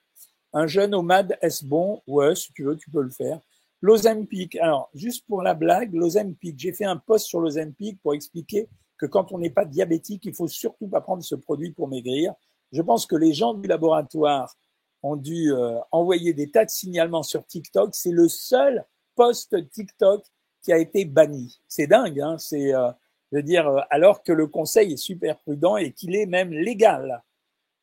Un 0.56 0.68
jeune 0.68 0.92
nomade, 0.92 1.38
est-ce 1.42 1.66
bon? 1.66 2.02
Ouais, 2.08 2.34
si 2.34 2.54
tu 2.54 2.64
veux, 2.64 2.78
tu 2.78 2.90
peux 2.90 3.02
le 3.02 3.10
faire. 3.10 3.42
L'Ozempic. 3.82 4.56
Alors, 4.56 4.90
juste 4.94 5.28
pour 5.28 5.42
la 5.42 5.54
blague, 5.54 5.94
l'Ozempic. 5.94 6.58
J'ai 6.58 6.72
fait 6.72 6.86
un 6.86 6.96
post 6.96 7.26
sur 7.26 7.42
l'Ozempic 7.42 8.02
pour 8.02 8.14
expliquer 8.14 8.70
que 8.98 9.06
quand 9.06 9.34
on 9.34 9.38
n'est 9.38 9.50
pas 9.50 9.66
diabétique, 9.66 10.24
il 10.24 10.34
faut 10.34 10.48
surtout 10.48 10.88
pas 10.88 11.02
prendre 11.02 11.22
ce 11.24 11.36
produit 11.36 11.72
pour 11.72 11.90
maigrir. 11.90 12.34
Je 12.72 12.82
pense 12.82 13.06
que 13.06 13.18
les 13.18 13.34
gens 13.34 13.54
du 13.54 13.68
laboratoire 13.68 14.56
ont 15.04 15.18
dû 15.18 15.52
euh, 15.52 15.78
envoyer 15.92 16.34
des 16.34 16.50
tas 16.50 16.64
de 16.64 16.70
signalements 16.70 17.24
sur 17.24 17.46
TikTok. 17.46 17.94
C'est 17.94 18.12
le 18.12 18.30
seul 18.30 18.86
post 19.14 19.56
TikTok 19.72 20.24
qui 20.62 20.72
a 20.72 20.78
été 20.78 21.04
banni. 21.04 21.60
C'est 21.68 21.88
dingue, 21.88 22.22
hein 22.22 22.38
c'est 22.38 22.74
euh, 22.74 22.92
de 23.34 23.42
dire, 23.42 23.68
euh, 23.68 23.82
alors 23.90 24.24
que 24.24 24.32
le 24.32 24.48
conseil 24.48 24.94
est 24.94 24.98
super 24.98 25.38
prudent 25.40 25.76
et 25.76 25.92
qu'il 25.92 26.16
est 26.16 26.26
même 26.26 26.54
légal. 26.54 27.22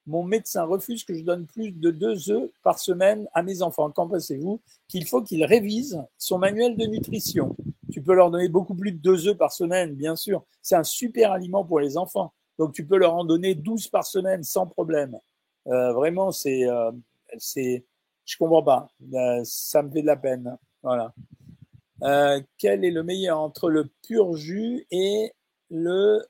Mon 0.06 0.24
médecin 0.24 0.64
refuse 0.64 1.04
que 1.04 1.14
je 1.14 1.22
donne 1.22 1.46
plus 1.46 1.70
de 1.70 1.90
deux 1.90 2.30
œufs 2.30 2.50
par 2.62 2.78
semaine 2.78 3.28
à 3.34 3.42
mes 3.42 3.62
enfants. 3.62 3.90
Qu'en 3.90 4.08
pensez-vous? 4.08 4.60
Qu'il 4.88 5.06
faut 5.06 5.22
qu'ils 5.22 5.44
révisent 5.44 6.02
son 6.18 6.38
manuel 6.38 6.76
de 6.76 6.86
nutrition. 6.86 7.56
Tu 7.92 8.02
peux 8.02 8.14
leur 8.14 8.30
donner 8.30 8.48
beaucoup 8.48 8.74
plus 8.74 8.92
de 8.92 8.98
deux 8.98 9.28
œufs 9.28 9.36
par 9.36 9.52
semaine, 9.52 9.94
bien 9.94 10.16
sûr. 10.16 10.44
C'est 10.60 10.74
un 10.74 10.84
super 10.84 11.32
aliment 11.32 11.64
pour 11.64 11.78
les 11.78 11.96
enfants. 11.96 12.32
Donc 12.58 12.72
tu 12.72 12.86
peux 12.86 12.96
leur 12.96 13.14
en 13.14 13.24
donner 13.24 13.54
12 13.54 13.88
par 13.88 14.04
semaine 14.04 14.42
sans 14.42 14.66
problème. 14.66 15.18
Euh, 15.68 15.92
vraiment, 15.92 16.32
c'est, 16.32 16.66
euh, 16.68 16.90
c'est, 17.38 17.84
Je 18.24 18.36
comprends 18.36 18.62
pas. 18.62 18.88
Euh, 19.14 19.40
ça 19.44 19.82
me 19.82 19.90
fait 19.90 20.02
de 20.02 20.06
la 20.06 20.16
peine. 20.16 20.56
Voilà. 20.82 21.14
Euh, 22.02 22.40
quel 22.58 22.84
est 22.84 22.90
le 22.90 23.02
meilleur 23.02 23.38
entre 23.38 23.70
le 23.70 23.88
pur 24.02 24.34
jus 24.34 24.86
et 24.90 25.32
le 25.70 26.24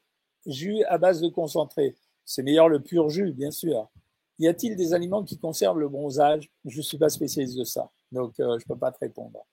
jus 0.46 0.84
à 0.84 0.98
base 0.98 1.20
de 1.20 1.28
concentré? 1.28 1.94
C'est 2.24 2.42
meilleur 2.42 2.68
le 2.68 2.80
pur 2.80 3.08
jus, 3.08 3.32
bien 3.32 3.50
sûr. 3.50 3.90
Y 4.38 4.48
a-t-il 4.48 4.76
des 4.76 4.94
aliments 4.94 5.22
qui 5.22 5.38
conservent 5.38 5.78
le 5.78 5.88
bronzage? 5.88 6.50
Je 6.64 6.78
ne 6.78 6.82
suis 6.82 6.98
pas 6.98 7.08
spécialiste 7.08 7.58
de 7.58 7.64
ça, 7.64 7.90
donc 8.10 8.38
euh, 8.40 8.58
je 8.58 8.64
ne 8.64 8.74
peux 8.74 8.78
pas 8.78 8.90
te 8.90 8.98
répondre. 9.00 9.44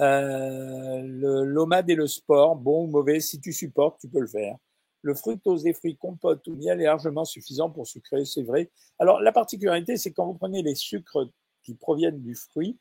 Euh, 0.00 1.02
l'omade 1.44 1.88
et 1.90 1.94
le 1.94 2.06
sport, 2.06 2.56
bon 2.56 2.84
ou 2.84 2.86
mauvais, 2.88 3.20
si 3.20 3.40
tu 3.40 3.52
supportes, 3.52 4.00
tu 4.00 4.08
peux 4.08 4.20
le 4.20 4.26
faire. 4.26 4.56
Le 5.02 5.14
fructose 5.14 5.62
des 5.64 5.72
fruits, 5.72 5.96
compote 5.96 6.46
ou 6.46 6.54
miel 6.56 6.80
est 6.80 6.84
largement 6.84 7.24
suffisant 7.24 7.70
pour 7.70 7.86
sucrer, 7.86 8.24
c'est 8.24 8.42
vrai. 8.42 8.70
Alors 8.98 9.20
la 9.20 9.32
particularité, 9.32 9.96
c'est 9.96 10.12
quand 10.12 10.26
vous 10.26 10.34
prenez 10.34 10.62
les 10.62 10.74
sucres 10.74 11.28
qui 11.62 11.74
proviennent 11.74 12.20
du 12.20 12.34
fruit, 12.34 12.78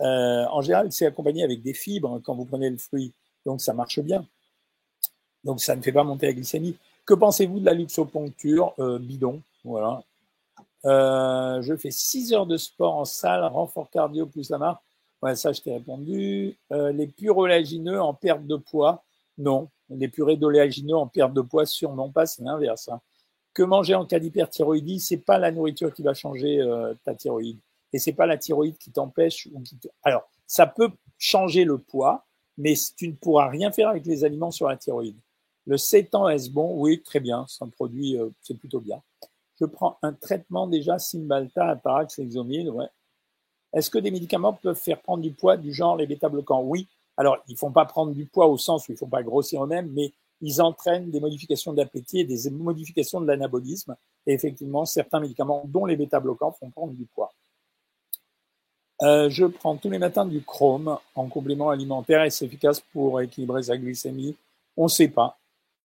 euh, 0.00 0.44
en 0.50 0.62
général, 0.62 0.92
c'est 0.92 1.06
accompagné 1.06 1.42
avec 1.42 1.62
des 1.62 1.74
fibres 1.74 2.20
quand 2.24 2.34
vous 2.34 2.44
prenez 2.44 2.70
le 2.70 2.78
fruit, 2.78 3.12
donc 3.44 3.60
ça 3.60 3.72
marche 3.72 4.00
bien. 4.00 4.26
Donc 5.44 5.60
ça 5.60 5.76
ne 5.76 5.82
fait 5.82 5.92
pas 5.92 6.04
monter 6.04 6.26
la 6.26 6.32
glycémie. 6.32 6.76
Que 7.08 7.14
pensez-vous 7.14 7.58
de 7.58 7.64
la 7.64 7.72
luxoponcture 7.72 8.74
euh, 8.80 8.98
Bidon, 8.98 9.40
voilà. 9.64 10.02
Euh, 10.84 11.62
je 11.62 11.74
fais 11.74 11.90
6 11.90 12.34
heures 12.34 12.44
de 12.44 12.58
sport 12.58 12.96
en 12.96 13.06
salle, 13.06 13.42
renfort 13.44 13.88
cardio 13.88 14.26
plus 14.26 14.50
la 14.50 14.58
marque. 14.58 14.82
Ouais, 15.22 15.34
ça, 15.34 15.52
je 15.52 15.62
t'ai 15.62 15.72
répondu. 15.72 16.58
Euh, 16.70 16.92
les 16.92 17.06
purs 17.06 17.38
oléagineux 17.38 17.98
en 17.98 18.12
perte 18.12 18.46
de 18.46 18.56
poids, 18.56 19.04
non. 19.38 19.70
Les 19.88 20.08
purées 20.08 20.36
d'oléagineux 20.36 20.96
en 20.96 21.06
perte 21.06 21.32
de 21.32 21.40
poids, 21.40 21.64
sûrement 21.64 22.10
pas, 22.10 22.26
c'est 22.26 22.42
l'inverse. 22.42 22.90
Hein. 22.90 23.00
Que 23.54 23.62
manger 23.62 23.94
en 23.94 24.04
cas 24.04 24.18
d'hyperthyroïdie, 24.18 25.00
c'est 25.00 25.16
pas 25.16 25.38
la 25.38 25.50
nourriture 25.50 25.94
qui 25.94 26.02
va 26.02 26.12
changer 26.12 26.60
euh, 26.60 26.92
ta 27.06 27.14
thyroïde. 27.14 27.58
Et 27.94 27.98
c'est 27.98 28.12
pas 28.12 28.26
la 28.26 28.36
thyroïde 28.36 28.76
qui 28.76 28.90
t'empêche 28.90 29.48
ou 29.54 29.62
qui 29.62 29.78
Alors, 30.02 30.28
ça 30.46 30.66
peut 30.66 30.90
changer 31.16 31.64
le 31.64 31.78
poids, 31.78 32.26
mais 32.58 32.74
tu 32.98 33.08
ne 33.08 33.14
pourras 33.14 33.48
rien 33.48 33.72
faire 33.72 33.88
avec 33.88 34.04
les 34.04 34.24
aliments 34.24 34.50
sur 34.50 34.68
la 34.68 34.76
thyroïde. 34.76 35.16
Le 35.68 35.76
7 35.76 36.14
ans, 36.14 36.28
est-ce 36.30 36.50
bon? 36.50 36.80
Oui, 36.80 37.02
très 37.02 37.20
bien. 37.20 37.44
C'est 37.46 37.62
un 37.62 37.68
produit, 37.68 38.18
euh, 38.18 38.30
c'est 38.40 38.58
plutôt 38.58 38.80
bien. 38.80 39.02
Je 39.60 39.66
prends 39.66 39.98
un 40.00 40.14
traitement 40.14 40.66
déjà 40.66 40.98
Cymbalta, 40.98 41.68
Atarax, 41.68 42.18
Exomil. 42.18 42.72
Est-ce 43.74 43.90
que 43.90 43.98
des 43.98 44.10
médicaments 44.10 44.54
peuvent 44.54 44.74
faire 44.74 44.98
prendre 45.02 45.22
du 45.22 45.30
poids 45.30 45.58
du 45.58 45.74
genre 45.74 45.98
les 45.98 46.06
bêta-bloquants? 46.06 46.62
Oui. 46.62 46.88
Alors, 47.18 47.36
ils 47.48 47.56
font 47.56 47.70
pas 47.70 47.84
prendre 47.84 48.12
du 48.12 48.24
poids 48.24 48.46
au 48.46 48.56
sens 48.56 48.88
où 48.88 48.92
ils 48.92 48.96
font 48.96 49.08
pas 49.08 49.22
grossir 49.22 49.62
eux-mêmes, 49.62 49.92
mais 49.92 50.10
ils 50.40 50.62
entraînent 50.62 51.10
des 51.10 51.20
modifications 51.20 51.74
d'appétit 51.74 52.20
et 52.20 52.24
des 52.24 52.48
modifications 52.48 53.20
de 53.20 53.26
l'anabolisme. 53.26 53.94
Et 54.26 54.32
effectivement, 54.32 54.86
certains 54.86 55.20
médicaments, 55.20 55.64
dont 55.66 55.84
les 55.84 55.96
bêta-bloquants, 55.96 56.52
font 56.52 56.70
prendre 56.70 56.94
du 56.94 57.04
poids. 57.04 57.30
Euh, 59.02 59.28
je 59.28 59.44
prends 59.44 59.76
tous 59.76 59.90
les 59.90 59.98
matins 59.98 60.24
du 60.24 60.42
chrome 60.42 60.96
en 61.14 61.28
complément 61.28 61.68
alimentaire 61.68 62.24
et 62.24 62.30
c'est 62.30 62.46
efficace 62.46 62.80
pour 62.80 63.20
équilibrer 63.20 63.64
sa 63.64 63.76
glycémie? 63.76 64.34
On 64.78 64.84
ne 64.84 64.88
sait 64.88 65.08
pas. 65.08 65.38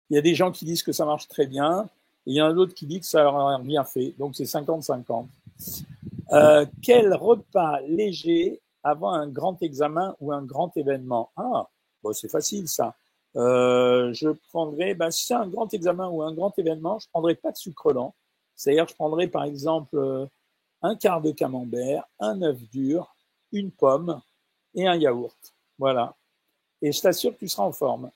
Il 0.10 0.16
y 0.16 0.20
a 0.20 0.22
des 0.22 0.36
gens 0.36 0.52
qui 0.52 0.66
disent 0.66 0.84
que 0.84 0.92
ça 0.92 1.06
marche 1.06 1.28
très 1.28 1.48
bien 1.48 1.90
et 2.26 2.32
il 2.32 2.36
y 2.36 2.42
en 2.42 2.48
a 2.48 2.54
d'autres 2.54 2.74
qui 2.74 2.86
disent 2.86 3.02
que 3.02 3.06
ça 3.06 3.24
n'a 3.24 3.58
rien 3.58 3.84
fait. 3.84 4.14
Donc 4.18 4.36
c'est 4.36 4.44
50-50. 4.44 5.26
Euh, 6.32 6.66
quel 6.82 7.14
repas 7.14 7.82
léger 7.82 8.62
avant 8.84 9.12
un 9.12 9.28
grand 9.28 9.62
examen 9.62 10.16
ou 10.20 10.32
un 10.32 10.44
grand 10.44 10.76
événement? 10.78 11.30
Ah, 11.36 11.68
bon, 12.02 12.14
c'est 12.14 12.30
facile 12.30 12.68
ça. 12.68 12.96
Euh, 13.36 14.14
je 14.14 14.30
prendrais, 14.50 14.94
ben, 14.94 15.10
si 15.10 15.26
c'est 15.26 15.34
un 15.34 15.48
grand 15.48 15.74
examen 15.74 16.08
ou 16.08 16.22
un 16.22 16.34
grand 16.34 16.58
événement, 16.58 17.00
je 17.00 17.08
prendrais 17.10 17.36
pas 17.36 17.52
de 17.52 17.58
sucre 17.58 17.92
lent. 17.92 18.14
C'est-à-dire, 18.56 18.88
je 18.88 18.96
prendrais 18.96 19.28
par 19.28 19.44
exemple 19.44 19.98
euh, 19.98 20.26
un 20.82 20.96
quart 20.96 21.22
de 21.22 21.32
camembert, 21.32 22.06
un 22.20 22.42
œuf 22.42 22.58
dur, 22.70 23.16
une 23.52 23.72
pomme 23.72 24.22
et 24.76 24.88
un 24.88 24.96
yaourt. 24.96 25.38
Voilà. 25.80 26.16
Et 26.82 26.92
je 26.92 27.02
t'assure 27.02 27.34
que 27.34 27.40
tu 27.40 27.48
seras 27.48 27.64
en 27.64 27.72
forme. 27.72 28.12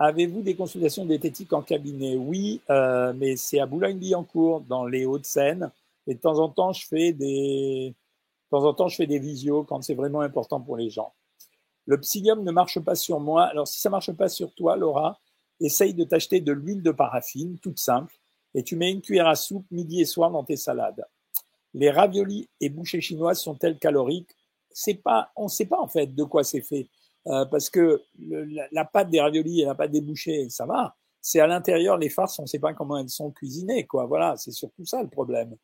Avez-vous 0.00 0.42
des 0.42 0.54
consultations 0.54 1.04
diététiques 1.04 1.52
en 1.52 1.62
cabinet? 1.62 2.14
Oui, 2.16 2.60
euh, 2.70 3.12
mais 3.16 3.36
c'est 3.36 3.58
à 3.58 3.66
Boulogne-Billancourt, 3.66 4.60
dans 4.60 4.86
les 4.86 5.04
Hauts-de-Seine. 5.04 5.72
Et 6.06 6.14
de 6.14 6.20
temps 6.20 6.38
en 6.38 6.48
temps, 6.48 6.72
je 6.72 6.86
fais 6.86 7.12
des, 7.12 7.94
de 8.52 8.56
temps 8.56 8.64
en 8.64 8.74
temps, 8.74 8.86
visios 8.86 9.64
quand 9.64 9.82
c'est 9.82 9.94
vraiment 9.94 10.20
important 10.20 10.60
pour 10.60 10.76
les 10.76 10.88
gens. 10.88 11.12
Le 11.86 11.98
psyllium 11.98 12.44
ne 12.44 12.52
marche 12.52 12.78
pas 12.78 12.94
sur 12.94 13.18
moi. 13.18 13.44
Alors, 13.44 13.66
si 13.66 13.80
ça 13.80 13.90
marche 13.90 14.12
pas 14.12 14.28
sur 14.28 14.54
toi, 14.54 14.76
Laura, 14.76 15.18
essaye 15.60 15.94
de 15.94 16.04
t'acheter 16.04 16.40
de 16.40 16.52
l'huile 16.52 16.82
de 16.82 16.92
paraffine, 16.92 17.58
toute 17.58 17.80
simple, 17.80 18.14
et 18.54 18.62
tu 18.62 18.76
mets 18.76 18.92
une 18.92 19.00
cuillère 19.00 19.26
à 19.26 19.34
soupe 19.34 19.66
midi 19.70 20.00
et 20.00 20.04
soir 20.04 20.30
dans 20.30 20.44
tes 20.44 20.56
salades. 20.56 21.04
Les 21.74 21.90
raviolis 21.90 22.48
et 22.60 22.68
bouchées 22.68 23.00
chinoises 23.00 23.40
sont-elles 23.40 23.78
caloriques? 23.78 24.30
C'est 24.70 24.94
pas, 24.94 25.32
on 25.34 25.44
ne 25.44 25.48
sait 25.48 25.66
pas 25.66 25.80
en 25.80 25.88
fait 25.88 26.14
de 26.14 26.24
quoi 26.24 26.44
c'est 26.44 26.60
fait. 26.60 26.86
Euh, 27.26 27.44
parce 27.46 27.68
que 27.68 28.02
la, 28.18 28.84
pâte 28.84 29.10
des 29.10 29.20
raviolis 29.20 29.62
et 29.62 29.64
la 29.64 29.74
pâte 29.74 29.90
des 29.90 30.00
bouchées, 30.00 30.48
ça 30.48 30.66
va. 30.66 30.96
C'est 31.20 31.40
à 31.40 31.46
l'intérieur, 31.46 31.98
les 31.98 32.08
farces, 32.08 32.38
on 32.38 32.42
ne 32.42 32.46
sait 32.46 32.58
pas 32.58 32.72
comment 32.72 32.96
elles 32.96 33.10
sont 33.10 33.30
cuisinées, 33.30 33.86
quoi. 33.86 34.06
Voilà, 34.06 34.36
c'est 34.36 34.52
surtout 34.52 34.86
ça 34.86 35.02
le 35.02 35.08
problème. 35.08 35.56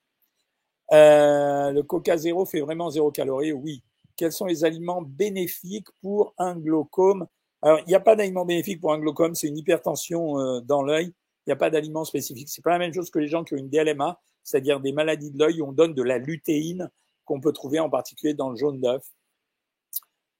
Euh, 0.92 1.70
le 1.70 1.82
Coca 1.82 2.16
zéro 2.16 2.44
fait 2.44 2.60
vraiment 2.60 2.90
zéro 2.90 3.10
calorie, 3.10 3.52
oui. 3.52 3.82
Quels 4.16 4.32
sont 4.32 4.46
les 4.46 4.64
aliments 4.64 5.02
bénéfiques 5.02 5.88
pour 6.02 6.34
un 6.38 6.56
glaucome? 6.56 7.26
Alors, 7.62 7.78
il 7.80 7.86
n'y 7.86 7.94
a 7.94 8.00
pas 8.00 8.14
d'aliment 8.14 8.44
bénéfique 8.44 8.80
pour 8.80 8.92
un 8.92 8.98
glaucome, 8.98 9.34
c'est 9.34 9.48
une 9.48 9.56
hypertension 9.56 10.38
euh, 10.38 10.60
dans 10.60 10.82
l'œil. 10.82 11.14
Il 11.46 11.50
n'y 11.50 11.52
a 11.52 11.56
pas 11.56 11.70
d'aliment 11.70 12.04
spécifique. 12.04 12.48
C'est 12.48 12.62
pas 12.62 12.70
la 12.70 12.78
même 12.78 12.92
chose 12.92 13.10
que 13.10 13.18
les 13.18 13.28
gens 13.28 13.44
qui 13.44 13.54
ont 13.54 13.58
une 13.58 13.68
DLMA, 13.68 14.20
c'est-à-dire 14.42 14.80
des 14.80 14.92
maladies 14.92 15.30
de 15.30 15.38
l'œil 15.38 15.60
où 15.60 15.68
on 15.68 15.72
donne 15.72 15.94
de 15.94 16.02
la 16.02 16.18
lutéine 16.18 16.90
qu'on 17.24 17.40
peut 17.40 17.52
trouver 17.52 17.80
en 17.80 17.88
particulier 17.88 18.34
dans 18.34 18.50
le 18.50 18.56
jaune 18.56 18.80
d'œuf. 18.80 19.02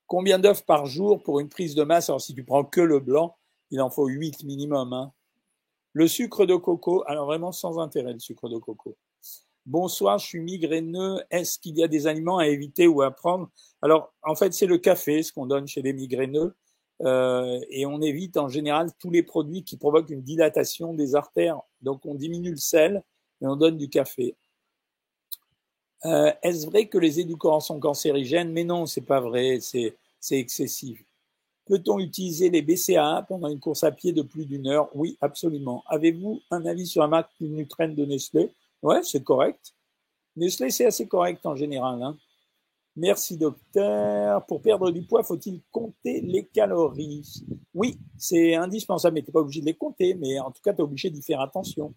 Combien 0.07 0.39
d'œufs 0.39 0.65
par 0.65 0.87
jour 0.87 1.23
pour 1.23 1.41
une 1.41 1.49
prise 1.49 1.75
de 1.75 1.83
masse? 1.83 2.09
Alors, 2.09 2.21
si 2.21 2.35
tu 2.35 2.45
prends 2.45 2.65
que 2.65 2.81
le 2.81 3.01
blanc, 3.01 3.37
il 3.71 3.81
en 3.81 3.91
faut 3.91 4.07
8 4.07 4.45
minimum. 4.45 4.93
Hein. 4.93 5.13
Le 5.93 6.07
sucre 6.09 6.45
de 6.47 6.57
coco, 6.57 7.05
alors 7.07 7.27
vraiment 7.27 7.53
sans 7.53 7.79
intérêt, 7.79 8.13
le 8.13 8.19
sucre 8.19 8.49
de 8.49 8.59
coco. 8.59 8.97
Bonsoir, 9.67 10.19
je 10.19 10.27
suis 10.27 10.41
migraineux. 10.41 11.23
Est-ce 11.31 11.59
qu'il 11.59 11.79
y 11.79 11.83
a 11.83 11.89
des 11.89 12.07
aliments 12.07 12.39
à 12.39 12.49
éviter 12.49 12.87
ou 12.87 13.01
à 13.01 13.11
prendre? 13.11 13.49
Alors, 13.81 14.13
en 14.23 14.35
fait, 14.35 14.53
c'est 14.53 14.67
le 14.67 14.77
café, 14.77 15.23
ce 15.23 15.33
qu'on 15.33 15.47
donne 15.47 15.67
chez 15.67 15.81
les 15.81 15.95
migraineux. 15.95 16.55
Euh, 17.03 17.59
et 17.71 17.87
on 17.87 18.01
évite 18.03 18.37
en 18.37 18.49
général 18.49 18.91
tous 18.99 19.11
les 19.11 19.23
produits 19.23 19.65
qui 19.65 19.77
provoquent 19.77 20.11
une 20.11 20.23
dilatation 20.23 20.95
des 20.95 21.15
artères. 21.15 21.61
Donc, 21.81 22.05
on 22.05 22.15
diminue 22.15 22.51
le 22.51 22.57
sel 22.57 23.03
et 23.41 23.47
on 23.47 23.57
donne 23.57 23.79
du 23.79 23.89
café. 23.89 24.37
Euh, 26.05 26.33
Est-ce 26.43 26.67
vrai 26.67 26.87
que 26.87 26.99
les 26.99 27.21
édulcorants 27.21 27.61
sont 27.61 27.81
cancérigènes? 27.81 28.53
Mais 28.53 28.65
non, 28.65 28.87
c'est 28.87 29.01
pas 29.01 29.21
vrai, 29.21 29.59
c'est 29.61 29.97
excessif. 30.31 31.03
Peut-on 31.67 31.99
utiliser 31.99 32.51
les 32.51 32.61
BCAA 32.61 33.25
pendant 33.27 33.49
une 33.49 33.59
course 33.59 33.85
à 33.85 33.91
pied 33.91 34.13
de 34.13 34.21
plus 34.21 34.45
d'une 34.45 34.67
heure? 34.67 34.91
Oui, 34.95 35.17
absolument. 35.21 35.83
Avez-vous 35.87 36.41
un 36.51 36.67
avis 36.67 36.87
sur 36.87 37.01
la 37.01 37.09
marque 37.09 37.31
Nutrène 37.41 37.95
de 37.95 38.05
Nestlé? 38.05 38.51
Ouais, 38.83 39.01
c'est 39.03 39.25
correct. 39.25 39.73
Nestlé, 40.37 40.71
c'est 40.71 40.85
assez 40.85 41.07
correct 41.09 41.47
en 41.47 41.57
général. 41.57 42.03
Hein. 42.03 42.19
Merci 42.97 43.39
docteur. 43.39 44.45
Pour 44.45 44.61
perdre 44.61 44.91
du 44.91 45.03
poids, 45.03 45.23
faut-il 45.23 45.63
compter 45.73 46.21
les 46.21 46.45
calories? 46.45 47.43
Oui, 47.73 47.99
c'est 48.19 48.55
indispensable, 48.55 49.15
mais 49.15 49.23
tu 49.23 49.29
n'es 49.31 49.33
pas 49.33 49.41
obligé 49.41 49.61
de 49.61 49.67
les 49.67 49.75
compter, 49.75 50.15
mais 50.15 50.39
en 50.39 50.51
tout 50.51 50.61
cas, 50.63 50.75
tu 50.75 50.81
es 50.81 50.83
obligé 50.83 51.09
d'y 51.09 51.23
faire 51.23 51.41
attention. 51.41 51.95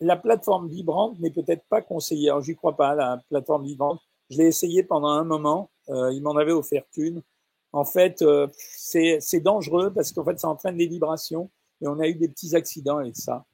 La 0.00 0.16
plateforme 0.16 0.68
vibrante 0.68 1.18
n'est 1.20 1.30
peut-être 1.30 1.64
pas 1.68 1.82
conseillée. 1.82 2.30
Alors, 2.30 2.42
j'y 2.42 2.54
crois 2.54 2.76
pas, 2.76 2.94
la 2.94 3.22
plateforme 3.28 3.64
vibrante. 3.64 4.00
Je 4.30 4.38
l'ai 4.38 4.46
essayé 4.46 4.82
pendant 4.82 5.08
un 5.08 5.24
moment. 5.24 5.70
Euh, 5.88 6.12
il 6.12 6.22
m'en 6.22 6.36
avait 6.36 6.52
offert 6.52 6.84
une. 6.96 7.22
En 7.72 7.84
fait, 7.84 8.22
euh, 8.22 8.46
c'est 8.76 9.40
dangereux 9.40 9.92
parce 9.92 10.12
qu'en 10.12 10.24
fait, 10.24 10.38
ça 10.38 10.48
entraîne 10.48 10.76
des 10.76 10.86
vibrations 10.86 11.50
et 11.80 11.88
on 11.88 11.98
a 11.98 12.06
eu 12.06 12.14
des 12.14 12.28
petits 12.28 12.54
accidents 12.54 12.98
avec 12.98 13.16
ça. 13.16 13.44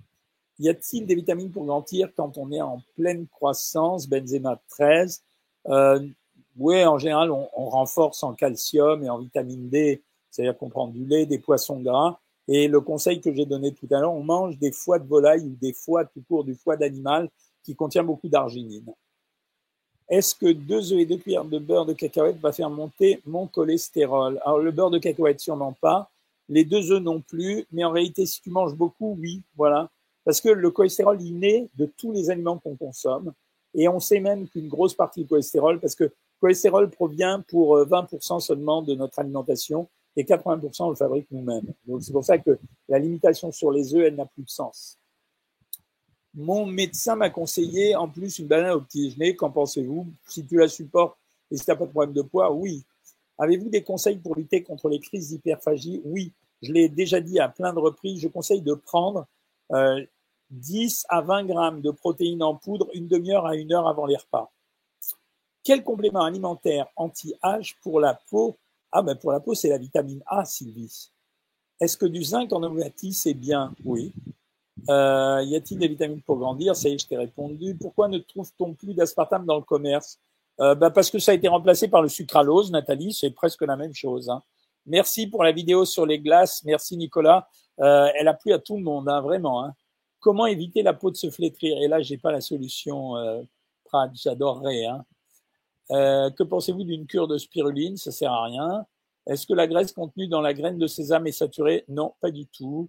Y 0.59 0.69
a-t-il 0.69 1.07
des 1.07 1.15
vitamines 1.15 1.51
pour 1.51 1.65
grandir 1.65 2.11
quand 2.15 2.37
on 2.37 2.53
est 2.53 2.61
en 2.61 2.83
pleine 2.95 3.27
croissance? 3.29 4.07
Benzema 4.07 4.61
13. 4.69 5.23
Euh, 5.69 6.07
oui, 6.59 6.85
en 6.85 6.99
général, 6.99 7.31
on, 7.31 7.49
on, 7.55 7.71
renforce 7.71 8.23
en 8.23 8.35
calcium 8.35 9.03
et 9.03 9.09
en 9.09 9.19
vitamine 9.19 9.71
D, 9.71 10.03
c'est-à-dire 10.31 10.57
qu'on 10.59 10.69
prend 10.69 10.89
du 10.89 11.07
lait, 11.07 11.25
des 11.25 11.39
poissons 11.39 11.81
gras. 11.81 12.21
Et 12.49 12.69
le 12.69 12.81
conseil 12.81 13.21
que 13.21 13.33
j'ai 13.33 13.47
donné 13.47 13.73
tout 13.73 13.87
à 13.91 14.01
l'heure, 14.01 14.13
on 14.13 14.23
mange 14.23 14.59
des 14.59 14.73
foies 14.73 14.99
de 14.99 15.07
volaille 15.07 15.43
ou 15.43 15.57
des 15.61 15.73
foies 15.73 16.05
tout 16.05 16.23
court, 16.29 16.45
du 16.45 16.55
foie 16.55 16.77
d'animal 16.77 17.29
qui 17.63 17.75
contient 17.75 18.03
beaucoup 18.03 18.29
d'arginine. 18.29 18.93
Est-ce 20.09 20.35
que 20.35 20.53
deux 20.53 20.93
œufs 20.93 20.99
et 20.99 21.07
deux 21.07 21.19
cuillères 21.19 21.45
de 21.45 21.59
beurre 21.59 21.87
de 21.87 21.93
cacahuète 21.93 22.39
va 22.41 22.51
faire 22.51 22.71
monter 22.71 23.21
mon 23.27 23.47
cholestérol? 23.47 24.41
Alors 24.45 24.59
le 24.59 24.73
beurre 24.73 24.91
de 24.91 24.99
cacahuète 24.99 25.39
sûrement 25.39 25.73
pas, 25.81 26.11
les 26.49 26.65
deux 26.65 26.91
œufs 26.91 27.01
non 27.01 27.21
plus, 27.21 27.65
mais 27.71 27.85
en 27.85 27.93
réalité 27.93 28.27
si 28.27 28.43
tu 28.43 28.51
manges 28.51 28.75
beaucoup, 28.75 29.17
oui, 29.21 29.43
voilà. 29.57 29.89
Parce 30.25 30.41
que 30.41 30.49
le 30.49 30.71
cholestérol, 30.71 31.23
il 31.23 31.39
naît 31.39 31.69
de 31.77 31.87
tous 31.87 32.13
les 32.13 32.31
aliments 32.31 32.59
qu'on 32.59 32.77
consomme. 32.77 33.33
Et 33.75 33.89
on 33.89 34.01
sait 34.01 34.21
même 34.21 34.49
qu'une 34.49 34.69
grosse 34.69 34.95
partie 34.95 35.23
du 35.23 35.29
cholestérol, 35.29 35.79
parce 35.79 35.95
que 35.95 36.05
le 36.05 36.13
cholestérol 36.41 36.91
provient 36.91 37.43
pour 37.49 37.79
20% 37.79 38.37
euh, 38.37 38.41
seulement 38.41 38.83
de 38.83 38.95
notre 38.95 39.19
alimentation 39.21 39.89
et 40.17 40.25
80% 40.25 40.85
on 40.85 40.91
le 40.91 40.97
fabrique 40.97 41.27
nous-mêmes. 41.31 41.73
C'est 42.01 42.13
pour 42.13 42.25
ça 42.25 42.39
que 42.39 42.59
la 42.89 42.99
limitation 42.99 43.53
sur 43.53 43.71
les 43.71 43.95
œufs, 43.95 44.07
elle 44.07 44.17
n'a 44.17 44.27
plus 44.27 44.43
de 44.43 44.51
sens. 44.51 44.99
Mon 46.35 46.65
médecin 46.67 47.17
m'a 47.17 47.31
conseillé 47.31 47.97
en 47.97 48.09
plus 48.09 48.39
une 48.39 48.47
banane 48.47 48.73
au 48.73 48.81
petit 48.81 49.09
déjeuner. 49.09 49.35
Qu'en 49.35 49.51
pensez-vous? 49.51 50.07
Si 50.29 50.45
tu 50.47 50.57
la 50.57 50.69
supportes 50.69 51.19
et 51.51 51.57
si 51.57 51.65
tu 51.65 51.71
n'as 51.71 51.77
pas 51.77 51.87
de 51.87 51.91
problème 51.91 52.15
de 52.15 52.23
poids, 52.23 52.53
oui. 52.53 52.85
Avez-vous 53.39 53.69
des 53.69 53.83
conseils 53.83 54.19
pour 54.19 54.37
lutter 54.37 54.63
contre 54.63 54.89
les 54.89 55.01
crises 55.01 55.31
d'hyperphagie? 55.31 56.01
Oui. 56.05 56.33
Je 56.63 56.73
l'ai 56.73 56.89
déjà 56.89 57.21
dit 57.21 57.41
à 57.41 57.49
plein 57.49 57.73
de 57.73 57.79
reprises. 57.79 58.21
Je 58.21 58.29
conseille 58.29 58.61
de 58.61 58.75
prendre 58.75 59.27
euh, 59.73 60.05
10 60.51 61.07
à 61.09 61.21
20 61.21 61.45
grammes 61.45 61.81
de 61.81 61.91
protéines 61.91 62.43
en 62.43 62.55
poudre 62.55 62.89
une 62.95 63.09
demi-heure 63.09 63.47
à 63.47 63.57
une 63.57 63.73
heure 63.73 63.89
avant 63.89 64.07
les 64.07 64.17
repas. 64.17 64.53
Quel 65.65 65.83
complément 65.83 66.23
alimentaire 66.23 66.87
anti-âge 66.97 67.77
pour 67.83 68.01
la 68.01 68.19
peau 68.31 68.57
Ah 68.93 69.03
ben 69.03 69.15
pour 69.15 69.33
la 69.33 69.41
peau, 69.41 69.55
c'est 69.55 69.69
la 69.69 69.79
vitamine 69.79 70.23
A, 70.27 70.45
Sylvie. 70.45 71.11
Est-ce 71.81 71.97
que 71.97 72.07
du 72.07 72.23
zinc 72.23 72.53
en 72.53 72.63
homéopathie, 72.63 73.13
c'est 73.13 73.35
bien? 73.35 73.75
Oui. 73.85 74.13
Euh, 74.89 75.43
y 75.45 75.57
a-t-il 75.57 75.79
des 75.79 75.89
vitamines 75.89 76.23
pour 76.23 76.39
grandir? 76.39 76.75
Ça 76.75 76.89
y 76.89 76.95
est, 76.95 76.99
je 76.99 77.07
t'ai 77.07 77.17
répondu. 77.17 77.77
Pourquoi 77.77 78.09
ne 78.09 78.19
trouve-t-on 78.19 78.75
plus 78.75 78.95
d'aspartame 78.95 79.47
dans 79.47 79.57
le 79.57 79.63
commerce? 79.63 80.19
Bah 80.59 80.91
Parce 80.91 81.11
que 81.11 81.19
ça 81.19 81.33
a 81.33 81.35
été 81.35 81.49
remplacé 81.49 81.89
par 81.89 82.03
le 82.03 82.09
sucralose, 82.09 82.71
Nathalie, 82.71 83.15
c'est 83.15 83.31
presque 83.31 83.63
la 83.63 83.77
même 83.77 83.95
chose. 83.95 84.29
Hein. 84.29 84.43
Merci 84.85 85.27
pour 85.27 85.43
la 85.43 85.53
vidéo 85.53 85.87
sur 85.87 86.05
les 86.05 86.19
glaces. 86.19 86.63
Merci 86.65 86.99
Nicolas. 86.99 87.49
Euh, 87.81 88.09
elle 88.15 88.29
a 88.29 88.35
plu 88.35 88.53
à 88.53 88.59
tout 88.59 88.77
le 88.77 88.83
monde, 88.83 89.09
hein, 89.09 89.23
vraiment. 89.23 89.65
Hein. 89.65 89.75
Comment 90.19 90.45
éviter 90.47 90.83
la 90.83 90.93
peau 90.93 91.11
de 91.11 91.17
se 91.17 91.31
flétrir? 91.31 91.81
Et 91.81 91.89
là, 91.89 92.03
j'ai 92.03 92.19
pas 92.19 92.31
la 92.31 92.43
solution, 92.43 93.15
Prad, 93.85 94.11
j'adorerais. 94.15 94.85
Euh, 95.91 96.31
que 96.31 96.43
pensez-vous 96.43 96.85
d'une 96.85 97.07
cure 97.07 97.29
de 97.29 97.39
spiruline? 97.39 97.97
Ça 97.97 98.11
sert 98.11 98.33
à 98.33 98.45
rien. 98.45 98.87
Est-ce 99.27 99.47
que 99.47 99.55
la 99.55 99.67
graisse 99.67 99.93
contenue 99.93 100.29
dans 100.29 100.41
la 100.41 100.55
graine 100.55 100.79
de 100.79 100.87
sésame 100.87 101.27
est 101.27 101.33
saturée? 101.33 101.85
Non, 101.89 102.15
pas 102.21 102.31
du 102.31 102.47
tout. 102.47 102.89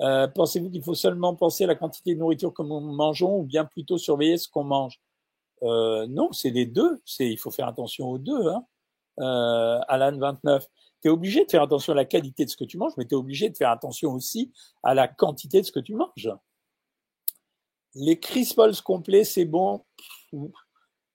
Euh, 0.00 0.26
pensez-vous 0.28 0.70
qu'il 0.70 0.82
faut 0.82 0.94
seulement 0.94 1.34
penser 1.34 1.64
à 1.64 1.66
la 1.66 1.74
quantité 1.74 2.14
de 2.14 2.20
nourriture 2.20 2.52
que 2.52 2.62
nous 2.62 2.80
mangeons 2.80 3.38
ou 3.38 3.44
bien 3.44 3.64
plutôt 3.64 3.98
surveiller 3.98 4.36
ce 4.36 4.48
qu'on 4.48 4.64
mange? 4.64 5.00
Euh, 5.62 6.06
Non, 6.08 6.32
c'est 6.32 6.50
les 6.50 6.66
deux. 6.66 7.00
C'est, 7.04 7.28
il 7.30 7.38
faut 7.38 7.50
faire 7.50 7.68
attention 7.68 8.08
aux 8.08 8.18
deux. 8.18 8.48
Hein. 8.48 8.64
Euh, 9.20 9.80
Alan 9.88 10.16
29. 10.16 10.66
Tu 11.02 11.08
es 11.08 11.10
obligé 11.10 11.44
de 11.44 11.50
faire 11.50 11.62
attention 11.62 11.92
à 11.92 11.96
la 11.96 12.04
qualité 12.04 12.44
de 12.44 12.50
ce 12.50 12.56
que 12.56 12.64
tu 12.64 12.78
manges, 12.78 12.92
mais 12.96 13.04
tu 13.06 13.14
es 13.14 13.18
obligé 13.18 13.50
de 13.50 13.56
faire 13.56 13.70
attention 13.70 14.12
aussi 14.12 14.52
à 14.82 14.94
la 14.94 15.08
quantité 15.08 15.60
de 15.60 15.66
ce 15.66 15.72
que 15.72 15.80
tu 15.80 15.94
manges. 15.94 16.30
Les 17.94 18.18
crispols 18.18 18.76
complets, 18.82 19.24
c'est 19.24 19.44
bon? 19.44 19.84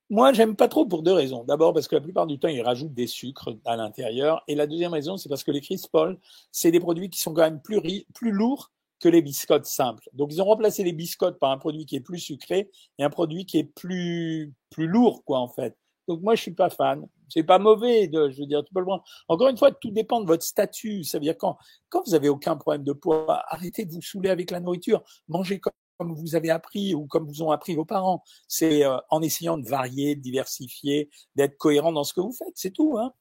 Moi, 0.09 0.31
j'aime 0.31 0.55
pas 0.55 0.69
trop 0.69 0.85
pour 0.85 1.03
deux 1.03 1.11
raisons. 1.11 1.43
D'abord, 1.43 1.73
parce 1.73 1.87
que 1.87 1.95
la 1.95 2.01
plupart 2.01 2.27
du 2.27 2.39
temps, 2.39 2.47
ils 2.47 2.61
rajoutent 2.61 2.93
des 2.93 3.07
sucres 3.07 3.49
à 3.65 3.75
l'intérieur. 3.75 4.41
Et 4.47 4.55
la 4.55 4.65
deuxième 4.65 4.93
raison, 4.93 5.17
c'est 5.17 5.27
parce 5.27 5.43
que 5.43 5.51
les 5.51 5.59
Crispol, 5.59 6.17
c'est 6.51 6.71
des 6.71 6.79
produits 6.79 7.09
qui 7.09 7.19
sont 7.19 7.33
quand 7.33 7.41
même 7.41 7.61
plus, 7.61 7.81
plus 8.13 8.31
lourds 8.31 8.71
que 9.01 9.09
les 9.09 9.21
biscottes 9.21 9.65
simples. 9.65 10.09
Donc, 10.13 10.31
ils 10.31 10.41
ont 10.41 10.45
remplacé 10.45 10.83
les 10.83 10.93
biscottes 10.93 11.37
par 11.39 11.51
un 11.51 11.57
produit 11.57 11.85
qui 11.85 11.97
est 11.97 12.01
plus 12.01 12.19
sucré 12.19 12.69
et 12.97 13.03
un 13.03 13.09
produit 13.09 13.45
qui 13.45 13.57
est 13.59 13.65
plus, 13.65 14.53
plus 14.69 14.87
lourd, 14.87 15.23
quoi, 15.25 15.39
en 15.39 15.49
fait. 15.49 15.75
Donc, 16.07 16.21
moi, 16.21 16.35
je 16.35 16.41
suis 16.41 16.53
pas 16.53 16.69
fan. 16.69 17.05
C'est 17.27 17.43
pas 17.43 17.59
mauvais, 17.59 18.07
de, 18.07 18.29
je 18.29 18.39
veux 18.39 18.47
dire, 18.47 18.63
tu 18.63 18.73
peux 18.73 18.79
le 18.79 18.85
prendre. 18.85 19.03
Encore 19.27 19.49
une 19.49 19.57
fois, 19.57 19.71
tout 19.73 19.91
dépend 19.91 20.21
de 20.21 20.25
votre 20.25 20.43
statut. 20.43 21.03
Ça 21.03 21.17
veut 21.17 21.23
dire 21.23 21.37
quand, 21.37 21.57
quand 21.89 22.01
vous 22.07 22.15
avez 22.15 22.29
aucun 22.29 22.55
problème 22.55 22.83
de 22.83 22.93
poids, 22.93 23.43
arrêtez 23.49 23.83
de 23.83 23.91
vous 23.91 24.01
saouler 24.01 24.29
avec 24.29 24.51
la 24.51 24.61
nourriture. 24.61 25.03
Mangez 25.27 25.59
comme 25.59 25.73
comme 25.97 26.13
vous 26.13 26.35
avez 26.35 26.49
appris 26.49 26.93
ou 26.93 27.05
comme 27.07 27.27
vous 27.27 27.43
ont 27.43 27.51
appris 27.51 27.75
vos 27.75 27.85
parents. 27.85 28.23
C'est 28.47 28.85
euh, 28.85 28.97
en 29.09 29.21
essayant 29.21 29.57
de 29.57 29.67
varier, 29.67 30.15
de 30.15 30.21
diversifier, 30.21 31.09
d'être 31.35 31.57
cohérent 31.57 31.91
dans 31.91 32.03
ce 32.03 32.13
que 32.13 32.21
vous 32.21 32.33
faites, 32.33 32.53
c'est 32.55 32.71
tout. 32.71 32.97
Hein 32.97 33.13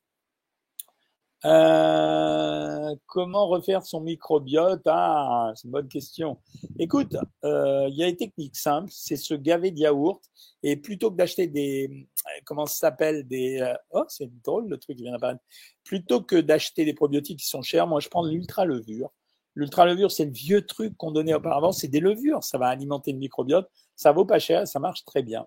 euh, 1.45 2.97
comment 3.07 3.47
refaire 3.47 3.85
son 3.85 4.01
microbiote? 4.01 4.83
Ah, 4.87 5.53
c'est 5.55 5.67
une 5.67 5.71
bonne 5.71 5.89
question. 5.89 6.39
Écoute, 6.79 7.15
euh, 7.45 7.87
il 7.89 7.97
y 7.97 8.03
a 8.03 8.11
des 8.11 8.17
techniques 8.17 8.57
simples, 8.57 8.91
c'est 8.91 9.17
se 9.17 9.35
gaver 9.35 9.71
de 9.71 9.79
yaourt 9.79 10.23
et 10.62 10.77
plutôt 10.77 11.11
que 11.11 11.17
d'acheter 11.17 11.47
des, 11.47 12.09
comment 12.45 12.67
ça 12.67 12.77
s'appelle, 12.77 13.29
des, 13.29 13.75
oh 13.91 14.05
c'est 14.09 14.31
drôle 14.43 14.69
le 14.69 14.79
truc 14.79 14.97
qui 14.97 15.05
vient 15.05 15.12
d'apparaître, 15.12 15.43
plutôt 15.85 16.21
que 16.21 16.37
d'acheter 16.37 16.85
des 16.85 16.95
probiotiques 16.95 17.41
qui 17.41 17.47
sont 17.47 17.62
chers, 17.62 17.87
moi 17.87 18.01
je 18.01 18.09
prends 18.09 18.25
de 18.25 18.31
l'ultra 18.31 18.65
levure 18.65 19.12
L'ultra-levure, 19.57 20.12
c'est 20.12 20.27
le 20.27 20.33
vieux 20.33 20.64
truc 20.64 20.97
qu'on 20.97 21.11
donnait 21.11 21.35
auparavant, 21.35 21.73
c'est 21.73 21.88
des 21.88 22.01
levures, 22.01 22.45
ça 22.45 22.59
va 22.59 22.69
alimenter 22.69 23.12
le 23.12 23.19
microbiote, 23.19 23.69
ça 23.97 24.12
vaut 24.12 24.27
pas 24.27 24.38
cher, 24.38 24.69
ça 24.69 24.79
marche 24.79 25.05
très 25.05 25.23
bien. 25.23 25.47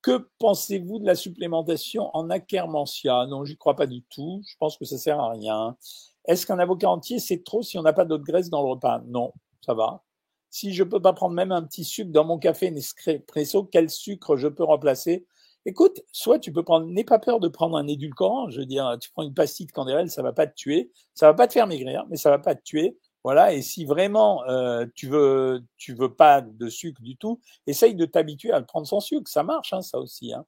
Que 0.00 0.28
pensez-vous 0.38 0.98
de 0.98 1.06
la 1.06 1.14
supplémentation 1.14 2.10
en 2.16 2.28
Akkermansia 2.30 3.26
Non, 3.26 3.44
j'y 3.44 3.56
crois 3.56 3.76
pas 3.76 3.86
du 3.86 4.02
tout. 4.02 4.42
Je 4.48 4.56
pense 4.58 4.76
que 4.76 4.84
ça 4.84 4.98
sert 4.98 5.20
à 5.20 5.30
rien. 5.30 5.76
Est-ce 6.24 6.44
qu'un 6.44 6.58
avocat 6.58 6.88
entier, 6.88 7.20
c'est 7.20 7.44
trop 7.44 7.62
si 7.62 7.78
on 7.78 7.82
n'a 7.82 7.92
pas 7.92 8.04
d'autre 8.04 8.24
graisse 8.24 8.50
dans 8.50 8.62
le 8.62 8.70
repas? 8.70 9.02
Non, 9.06 9.32
ça 9.64 9.74
va. 9.74 10.02
Si 10.50 10.72
je 10.72 10.82
peux 10.82 11.00
pas 11.00 11.12
prendre 11.12 11.34
même 11.34 11.52
un 11.52 11.62
petit 11.62 11.84
sucre 11.84 12.10
dans 12.10 12.24
mon 12.24 12.38
café 12.38 12.70
Nespresso, 12.70 13.64
quel 13.64 13.90
sucre 13.90 14.36
je 14.36 14.48
peux 14.48 14.64
remplacer? 14.64 15.24
Écoute, 15.64 16.00
soit 16.12 16.38
tu 16.38 16.52
peux 16.52 16.64
prendre, 16.64 16.86
n'aie 16.86 17.04
pas 17.04 17.18
peur 17.18 17.38
de 17.38 17.48
prendre 17.48 17.76
un 17.76 17.86
édulcorant. 17.86 18.50
Je 18.50 18.60
veux 18.60 18.66
dire, 18.66 18.96
tu 19.00 19.10
prends 19.10 19.22
une 19.22 19.34
pastille 19.34 19.66
de 19.66 19.72
candérel, 19.72 20.10
ça 20.10 20.22
va 20.22 20.32
pas 20.32 20.46
te 20.46 20.54
tuer, 20.54 20.90
ça 21.14 21.26
va 21.26 21.34
pas 21.34 21.46
te 21.46 21.52
faire 21.52 21.66
maigrir, 21.66 22.04
mais 22.10 22.16
ça 22.16 22.30
va 22.30 22.38
pas 22.38 22.54
te 22.54 22.62
tuer. 22.62 22.98
Voilà. 23.22 23.52
Et 23.54 23.62
si 23.62 23.84
vraiment 23.84 24.44
euh, 24.48 24.86
tu 24.94 25.08
veux, 25.08 25.62
tu 25.76 25.94
veux 25.94 26.12
pas 26.12 26.40
de 26.40 26.68
sucre 26.68 27.00
du 27.00 27.16
tout, 27.16 27.40
essaye 27.66 27.94
de 27.94 28.04
t'habituer 28.04 28.50
à 28.50 28.58
le 28.58 28.66
prendre 28.66 28.86
sans 28.86 29.00
sucre. 29.00 29.30
Ça 29.30 29.44
marche, 29.44 29.72
hein, 29.72 29.82
ça 29.82 29.98
aussi. 29.98 30.32
Hein. 30.32 30.44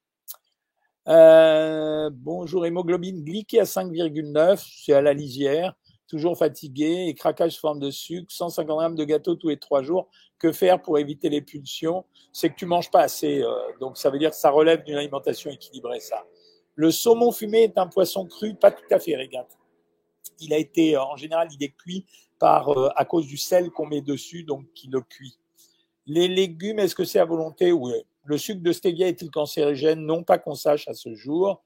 Euh, 1.06 2.10
bonjour, 2.12 2.66
hémoglobine 2.66 3.22
glyquée 3.22 3.60
à 3.60 3.64
5,9, 3.64 4.64
c'est 4.84 4.94
à 4.94 5.02
la 5.02 5.12
lisière 5.12 5.74
toujours 6.08 6.38
fatigué 6.38 7.06
et 7.08 7.14
craquage 7.14 7.58
forme 7.58 7.80
de 7.80 7.90
sucre, 7.90 8.30
150 8.30 8.76
grammes 8.76 8.94
de 8.94 9.04
gâteau 9.04 9.34
tous 9.34 9.48
les 9.48 9.58
trois 9.58 9.82
jours. 9.82 10.08
Que 10.44 10.52
faire 10.52 10.82
pour 10.82 10.98
éviter 10.98 11.30
les 11.30 11.40
pulsions 11.40 12.04
C'est 12.30 12.50
que 12.50 12.54
tu 12.54 12.66
manges 12.66 12.90
pas 12.90 13.00
assez. 13.00 13.40
Euh, 13.40 13.48
donc 13.80 13.96
ça 13.96 14.10
veut 14.10 14.18
dire 14.18 14.28
que 14.28 14.36
ça 14.36 14.50
relève 14.50 14.84
d'une 14.84 14.96
alimentation 14.96 15.50
équilibrée, 15.50 16.00
ça. 16.00 16.22
Le 16.74 16.90
saumon 16.90 17.32
fumé 17.32 17.62
est 17.62 17.78
un 17.78 17.86
poisson 17.86 18.26
cru, 18.26 18.54
pas 18.54 18.70
tout 18.70 18.84
à 18.90 18.98
fait 18.98 19.16
régate. 19.16 19.56
Il 20.40 20.52
a 20.52 20.58
été, 20.58 20.96
euh, 20.96 21.02
en 21.02 21.16
général, 21.16 21.48
il 21.58 21.64
est 21.64 21.74
cuit 21.74 22.04
par, 22.38 22.68
euh, 22.68 22.90
à 22.94 23.06
cause 23.06 23.26
du 23.26 23.38
sel 23.38 23.70
qu'on 23.70 23.86
met 23.86 24.02
dessus, 24.02 24.42
donc 24.44 24.66
qui 24.74 24.88
le 24.88 25.00
cuit. 25.00 25.38
Les 26.06 26.28
légumes, 26.28 26.78
est-ce 26.78 26.94
que 26.94 27.04
c'est 27.04 27.20
à 27.20 27.24
volonté? 27.24 27.72
Oui. 27.72 27.94
Le 28.24 28.36
sucre 28.36 28.62
de 28.62 28.72
stevia 28.72 29.08
est-il 29.08 29.30
cancérigène? 29.30 30.00
Non, 30.00 30.24
pas 30.24 30.36
qu'on 30.36 30.54
sache 30.54 30.86
à 30.88 30.92
ce 30.92 31.14
jour. 31.14 31.62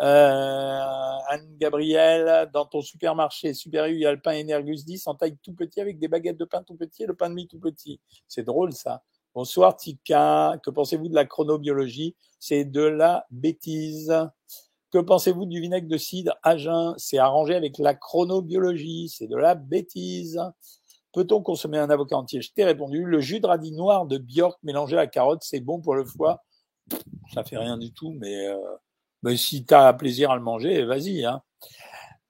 Euh, 0.00 0.80
Anne-Gabrielle, 1.28 2.50
dans 2.52 2.66
ton 2.66 2.82
supermarché 2.82 3.54
Super 3.54 3.86
U, 3.86 3.94
il 3.94 4.00
y 4.00 4.06
a 4.06 4.12
le 4.12 4.20
pain 4.20 4.38
Energus 4.38 4.84
10 4.84 5.06
en 5.06 5.14
taille 5.14 5.38
tout 5.42 5.54
petit 5.54 5.80
avec 5.80 5.98
des 5.98 6.08
baguettes 6.08 6.36
de 6.36 6.44
pain 6.44 6.62
tout 6.62 6.76
petit 6.76 7.04
et 7.04 7.06
le 7.06 7.14
pain 7.14 7.30
de 7.30 7.34
mie 7.34 7.48
tout 7.48 7.58
petit. 7.58 8.00
C'est 8.28 8.42
drôle 8.42 8.72
ça. 8.72 9.02
Bonsoir 9.34 9.76
Tika, 9.76 10.58
que 10.62 10.70
pensez-vous 10.70 11.08
de 11.08 11.14
la 11.14 11.24
chronobiologie? 11.24 12.14
C'est 12.38 12.64
de 12.64 12.82
la 12.82 13.26
bêtise. 13.30 14.14
Que 14.90 14.98
pensez-vous 14.98 15.46
du 15.46 15.60
vinaigre 15.60 15.88
de 15.88 15.96
cidre 15.96 16.36
à 16.42 16.56
jeun 16.56 16.94
C'est 16.98 17.18
arrangé 17.18 17.54
avec 17.54 17.78
la 17.78 17.94
chronobiologie, 17.94 19.08
c'est 19.08 19.26
de 19.26 19.36
la 19.36 19.54
bêtise. 19.54 20.40
Peut-on 21.12 21.42
consommer 21.42 21.78
un 21.78 21.88
avocat 21.88 22.16
entier? 22.16 22.42
Je 22.42 22.52
t'ai 22.52 22.64
répondu. 22.64 23.02
Le 23.04 23.20
jus 23.20 23.40
de 23.40 23.46
radis 23.46 23.72
noir 23.72 24.06
de 24.06 24.18
Bjork 24.18 24.58
mélangé 24.62 24.96
à 24.96 25.00
la 25.00 25.06
carotte, 25.06 25.42
c'est 25.42 25.60
bon 25.60 25.80
pour 25.80 25.94
le 25.94 26.04
foie. 26.04 26.42
Ça 27.32 27.42
fait 27.42 27.56
rien 27.56 27.78
du 27.78 27.92
tout, 27.92 28.12
mais 28.12 28.46
euh, 28.46 28.58
ben, 29.26 29.36
si 29.36 29.64
tu 29.64 29.74
as 29.74 29.92
plaisir 29.92 30.30
à 30.30 30.36
le 30.36 30.42
manger, 30.42 30.84
vas-y. 30.84 31.24
Hein. 31.24 31.42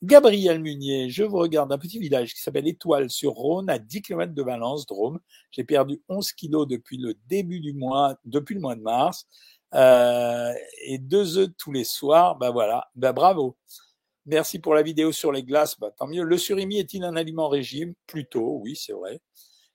Gabriel 0.02 0.62
Munier, 0.62 1.11
je 1.11 1.24
vous 1.24 1.37
regarde 1.37 1.70
un 1.70 1.76
petit 1.76 1.98
village 1.98 2.32
qui 2.32 2.40
s'appelle 2.40 2.66
Étoile 2.66 3.11
sur 3.11 3.32
Rhône, 3.32 3.68
à 3.68 3.78
10 3.78 4.00
km 4.00 4.32
de 4.32 4.42
Valence, 4.42 4.87
Drôme. 4.87 5.20
J'ai 5.50 5.64
perdu 5.64 6.00
11 6.09 6.32
kilos 6.32 6.66
depuis 6.66 6.96
le 6.96 7.14
début 7.26 7.61
du 7.61 7.74
mois, 7.74 8.16
depuis 8.24 8.54
le 8.54 8.62
mois 8.62 8.76
de 8.76 8.80
mars, 8.80 9.26
euh, 9.74 10.54
et 10.87 10.96
deux 10.96 11.37
œufs 11.37 11.50
tous 11.59 11.70
les 11.70 11.85
soirs. 11.85 12.37
Ben 12.37 12.50
voilà, 12.50 12.88
ben 12.94 13.12
bravo. 13.12 13.59
Merci 14.24 14.59
pour 14.59 14.74
la 14.74 14.82
vidéo 14.82 15.12
sur 15.12 15.32
les 15.32 15.42
glaces, 15.42 15.78
bah, 15.78 15.90
tant 15.94 16.06
mieux. 16.06 16.22
Le 16.24 16.38
surimi 16.38 16.78
est-il 16.78 17.04
un 17.04 17.14
aliment 17.14 17.50
régime? 17.50 17.92
Plutôt, 18.06 18.61
oui, 18.62 18.74
c'est 18.74 18.94
vrai. 18.94 19.20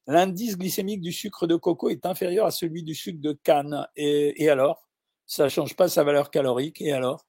L'indice 0.08 0.58
glycémique 0.58 1.02
du 1.02 1.12
sucre 1.12 1.46
de 1.46 1.56
coco 1.56 1.90
est 1.90 2.08
inférieur 2.08 2.48
à 2.48 2.52
celui 2.52 2.82
du 2.82 2.96
sucre 2.96 3.22
de 3.22 3.34
canne. 3.44 3.88
Et 3.96 4.50
alors? 4.50 4.91
Ça 5.32 5.48
change 5.48 5.78
pas 5.78 5.88
sa 5.88 6.04
valeur 6.04 6.30
calorique. 6.30 6.82
Et 6.82 6.92
alors? 6.92 7.26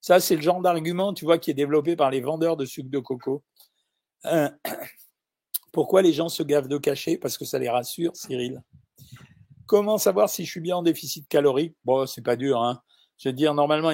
Ça, 0.00 0.18
c'est 0.18 0.34
le 0.34 0.42
genre 0.42 0.60
d'argument, 0.60 1.14
tu 1.14 1.24
vois, 1.24 1.38
qui 1.38 1.52
est 1.52 1.54
développé 1.54 1.94
par 1.94 2.10
les 2.10 2.20
vendeurs 2.20 2.56
de 2.56 2.64
sucre 2.64 2.90
de 2.90 2.98
coco. 2.98 3.44
Euh, 4.24 4.50
pourquoi 5.72 6.02
les 6.02 6.12
gens 6.12 6.28
se 6.28 6.42
gavent 6.42 6.66
de 6.66 6.76
cachet 6.76 7.18
Parce 7.18 7.38
que 7.38 7.44
ça 7.44 7.60
les 7.60 7.68
rassure, 7.68 8.16
Cyril. 8.16 8.60
Comment 9.66 9.96
savoir 9.96 10.28
si 10.28 10.44
je 10.44 10.50
suis 10.50 10.60
bien 10.60 10.78
en 10.78 10.82
déficit 10.82 11.28
calorique? 11.28 11.76
Bon, 11.84 12.04
c'est 12.06 12.22
pas 12.22 12.34
dur, 12.34 12.60
hein. 12.60 12.82
Je 13.18 13.28
veux 13.28 13.32
dire, 13.32 13.54
normalement, 13.54 13.92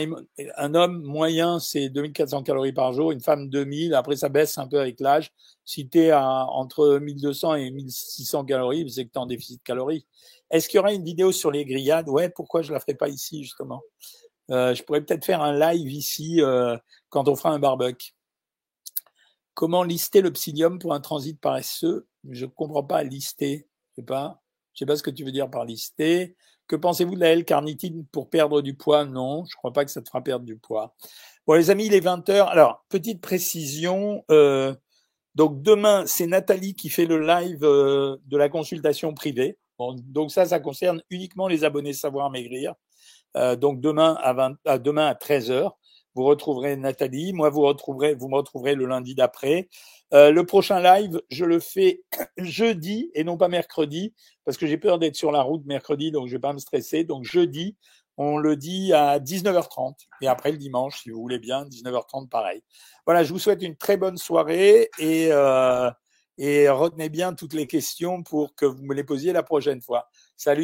un 0.56 0.74
homme 0.74 1.02
moyen, 1.02 1.60
c'est 1.60 1.90
2400 1.90 2.42
calories 2.42 2.72
par 2.72 2.92
jour, 2.92 3.12
une 3.12 3.20
femme 3.20 3.50
2000. 3.50 3.94
Après, 3.94 4.16
ça 4.16 4.30
baisse 4.30 4.56
un 4.58 4.66
peu 4.66 4.80
avec 4.80 4.98
l'âge. 4.98 5.30
Si 5.64 5.88
tu 5.88 5.98
es 5.98 6.10
à, 6.10 6.46
entre 6.46 6.98
1200 6.98 7.54
et 7.56 7.70
1600 7.70 8.46
calories, 8.46 8.90
c'est 8.90 9.04
que 9.04 9.12
tu 9.12 9.18
es 9.18 9.22
en 9.22 9.26
déficit 9.26 9.62
calorique. 9.62 10.08
Est-ce 10.52 10.68
qu'il 10.68 10.76
y 10.76 10.80
aura 10.80 10.92
une 10.92 11.02
vidéo 11.02 11.32
sur 11.32 11.50
les 11.50 11.64
grillades? 11.64 12.08
Ouais, 12.08 12.28
pourquoi 12.28 12.60
je 12.62 12.72
la 12.72 12.78
ferai 12.78 12.94
pas 12.94 13.08
ici 13.08 13.42
justement? 13.42 13.82
Euh, 14.50 14.74
Je 14.74 14.82
pourrais 14.82 15.00
peut-être 15.00 15.24
faire 15.24 15.42
un 15.42 15.58
live 15.58 15.90
ici 15.90 16.42
euh, 16.42 16.76
quand 17.08 17.26
on 17.28 17.34
fera 17.34 17.50
un 17.50 17.58
barbecue. 17.58 18.12
Comment 19.54 19.82
lister 19.82 20.20
le 20.20 20.30
psyllium 20.30 20.78
pour 20.78 20.92
un 20.92 21.00
transit 21.00 21.40
paresseux? 21.40 22.06
Je 22.30 22.44
comprends 22.46 22.84
pas 22.84 23.02
lister. 23.02 23.66
Je 23.90 24.02
sais 24.02 24.06
pas. 24.06 24.42
Je 24.74 24.80
sais 24.80 24.86
pas 24.86 24.96
ce 24.96 25.02
que 25.02 25.10
tu 25.10 25.24
veux 25.24 25.32
dire 25.32 25.50
par 25.50 25.64
lister. 25.64 26.36
Que 26.66 26.76
pensez-vous 26.76 27.14
de 27.14 27.20
la 27.20 27.32
L-carnitine 27.32 28.06
pour 28.12 28.30
perdre 28.30 28.60
du 28.60 28.74
poids? 28.74 29.04
Non, 29.06 29.44
je 29.46 29.56
crois 29.56 29.72
pas 29.72 29.84
que 29.84 29.90
ça 29.90 30.02
te 30.02 30.08
fera 30.08 30.22
perdre 30.22 30.44
du 30.44 30.56
poids. 30.56 30.94
Bon, 31.46 31.54
les 31.54 31.70
amis, 31.70 31.86
il 31.86 31.94
est 31.94 32.00
20 32.00 32.28
heures. 32.28 32.48
Alors, 32.48 32.84
petite 32.90 33.20
précision. 33.20 34.22
Euh, 34.30 34.74
donc 35.34 35.62
demain, 35.62 36.04
c'est 36.06 36.26
Nathalie 36.26 36.74
qui 36.74 36.90
fait 36.90 37.06
le 37.06 37.26
live 37.26 37.64
euh, 37.64 38.16
de 38.26 38.36
la 38.36 38.48
consultation 38.48 39.14
privée. 39.14 39.58
Donc 39.78 40.30
ça, 40.30 40.46
ça 40.46 40.60
concerne 40.60 41.02
uniquement 41.10 41.48
les 41.48 41.64
abonnés 41.64 41.92
Savoir 41.92 42.30
Maigrir. 42.30 42.74
Euh, 43.36 43.56
donc 43.56 43.80
demain 43.80 44.18
à, 44.22 44.32
20, 44.32 44.56
à 44.64 44.78
demain 44.78 45.06
à 45.06 45.14
13 45.14 45.50
heures, 45.50 45.78
vous 46.14 46.24
retrouverez 46.24 46.76
Nathalie. 46.76 47.32
Moi, 47.32 47.48
vous 47.50 47.62
retrouverez, 47.62 48.14
vous 48.14 48.28
me 48.28 48.36
retrouverez 48.36 48.74
le 48.74 48.86
lundi 48.86 49.14
d'après. 49.14 49.68
Euh, 50.12 50.30
le 50.30 50.44
prochain 50.44 50.80
live, 50.80 51.20
je 51.30 51.44
le 51.44 51.58
fais 51.58 52.02
jeudi 52.36 53.10
et 53.14 53.24
non 53.24 53.36
pas 53.38 53.48
mercredi 53.48 54.14
parce 54.44 54.58
que 54.58 54.66
j'ai 54.66 54.76
peur 54.76 54.98
d'être 54.98 55.16
sur 55.16 55.32
la 55.32 55.42
route 55.42 55.64
mercredi, 55.64 56.10
donc 56.10 56.26
je 56.28 56.32
vais 56.32 56.40
pas 56.40 56.52
me 56.52 56.58
stresser. 56.58 57.04
Donc 57.04 57.24
jeudi, 57.24 57.76
on 58.18 58.36
le 58.36 58.56
dit 58.56 58.92
à 58.92 59.18
19h30 59.18 59.94
et 60.20 60.28
après 60.28 60.52
le 60.52 60.58
dimanche, 60.58 61.02
si 61.02 61.10
vous 61.10 61.20
voulez 61.20 61.38
bien, 61.38 61.64
19h30 61.64 62.28
pareil. 62.28 62.62
Voilà, 63.06 63.24
je 63.24 63.32
vous 63.32 63.38
souhaite 63.38 63.62
une 63.62 63.76
très 63.76 63.96
bonne 63.96 64.18
soirée 64.18 64.90
et, 64.98 65.28
euh, 65.32 65.90
et 66.38 66.68
retenez 66.68 67.08
bien 67.08 67.34
toutes 67.34 67.54
les 67.54 67.66
questions 67.66 68.22
pour 68.22 68.54
que 68.54 68.66
vous 68.66 68.82
me 68.82 68.94
les 68.94 69.04
posiez 69.04 69.32
la 69.32 69.42
prochaine 69.42 69.80
fois. 69.80 70.08
Salut 70.36 70.60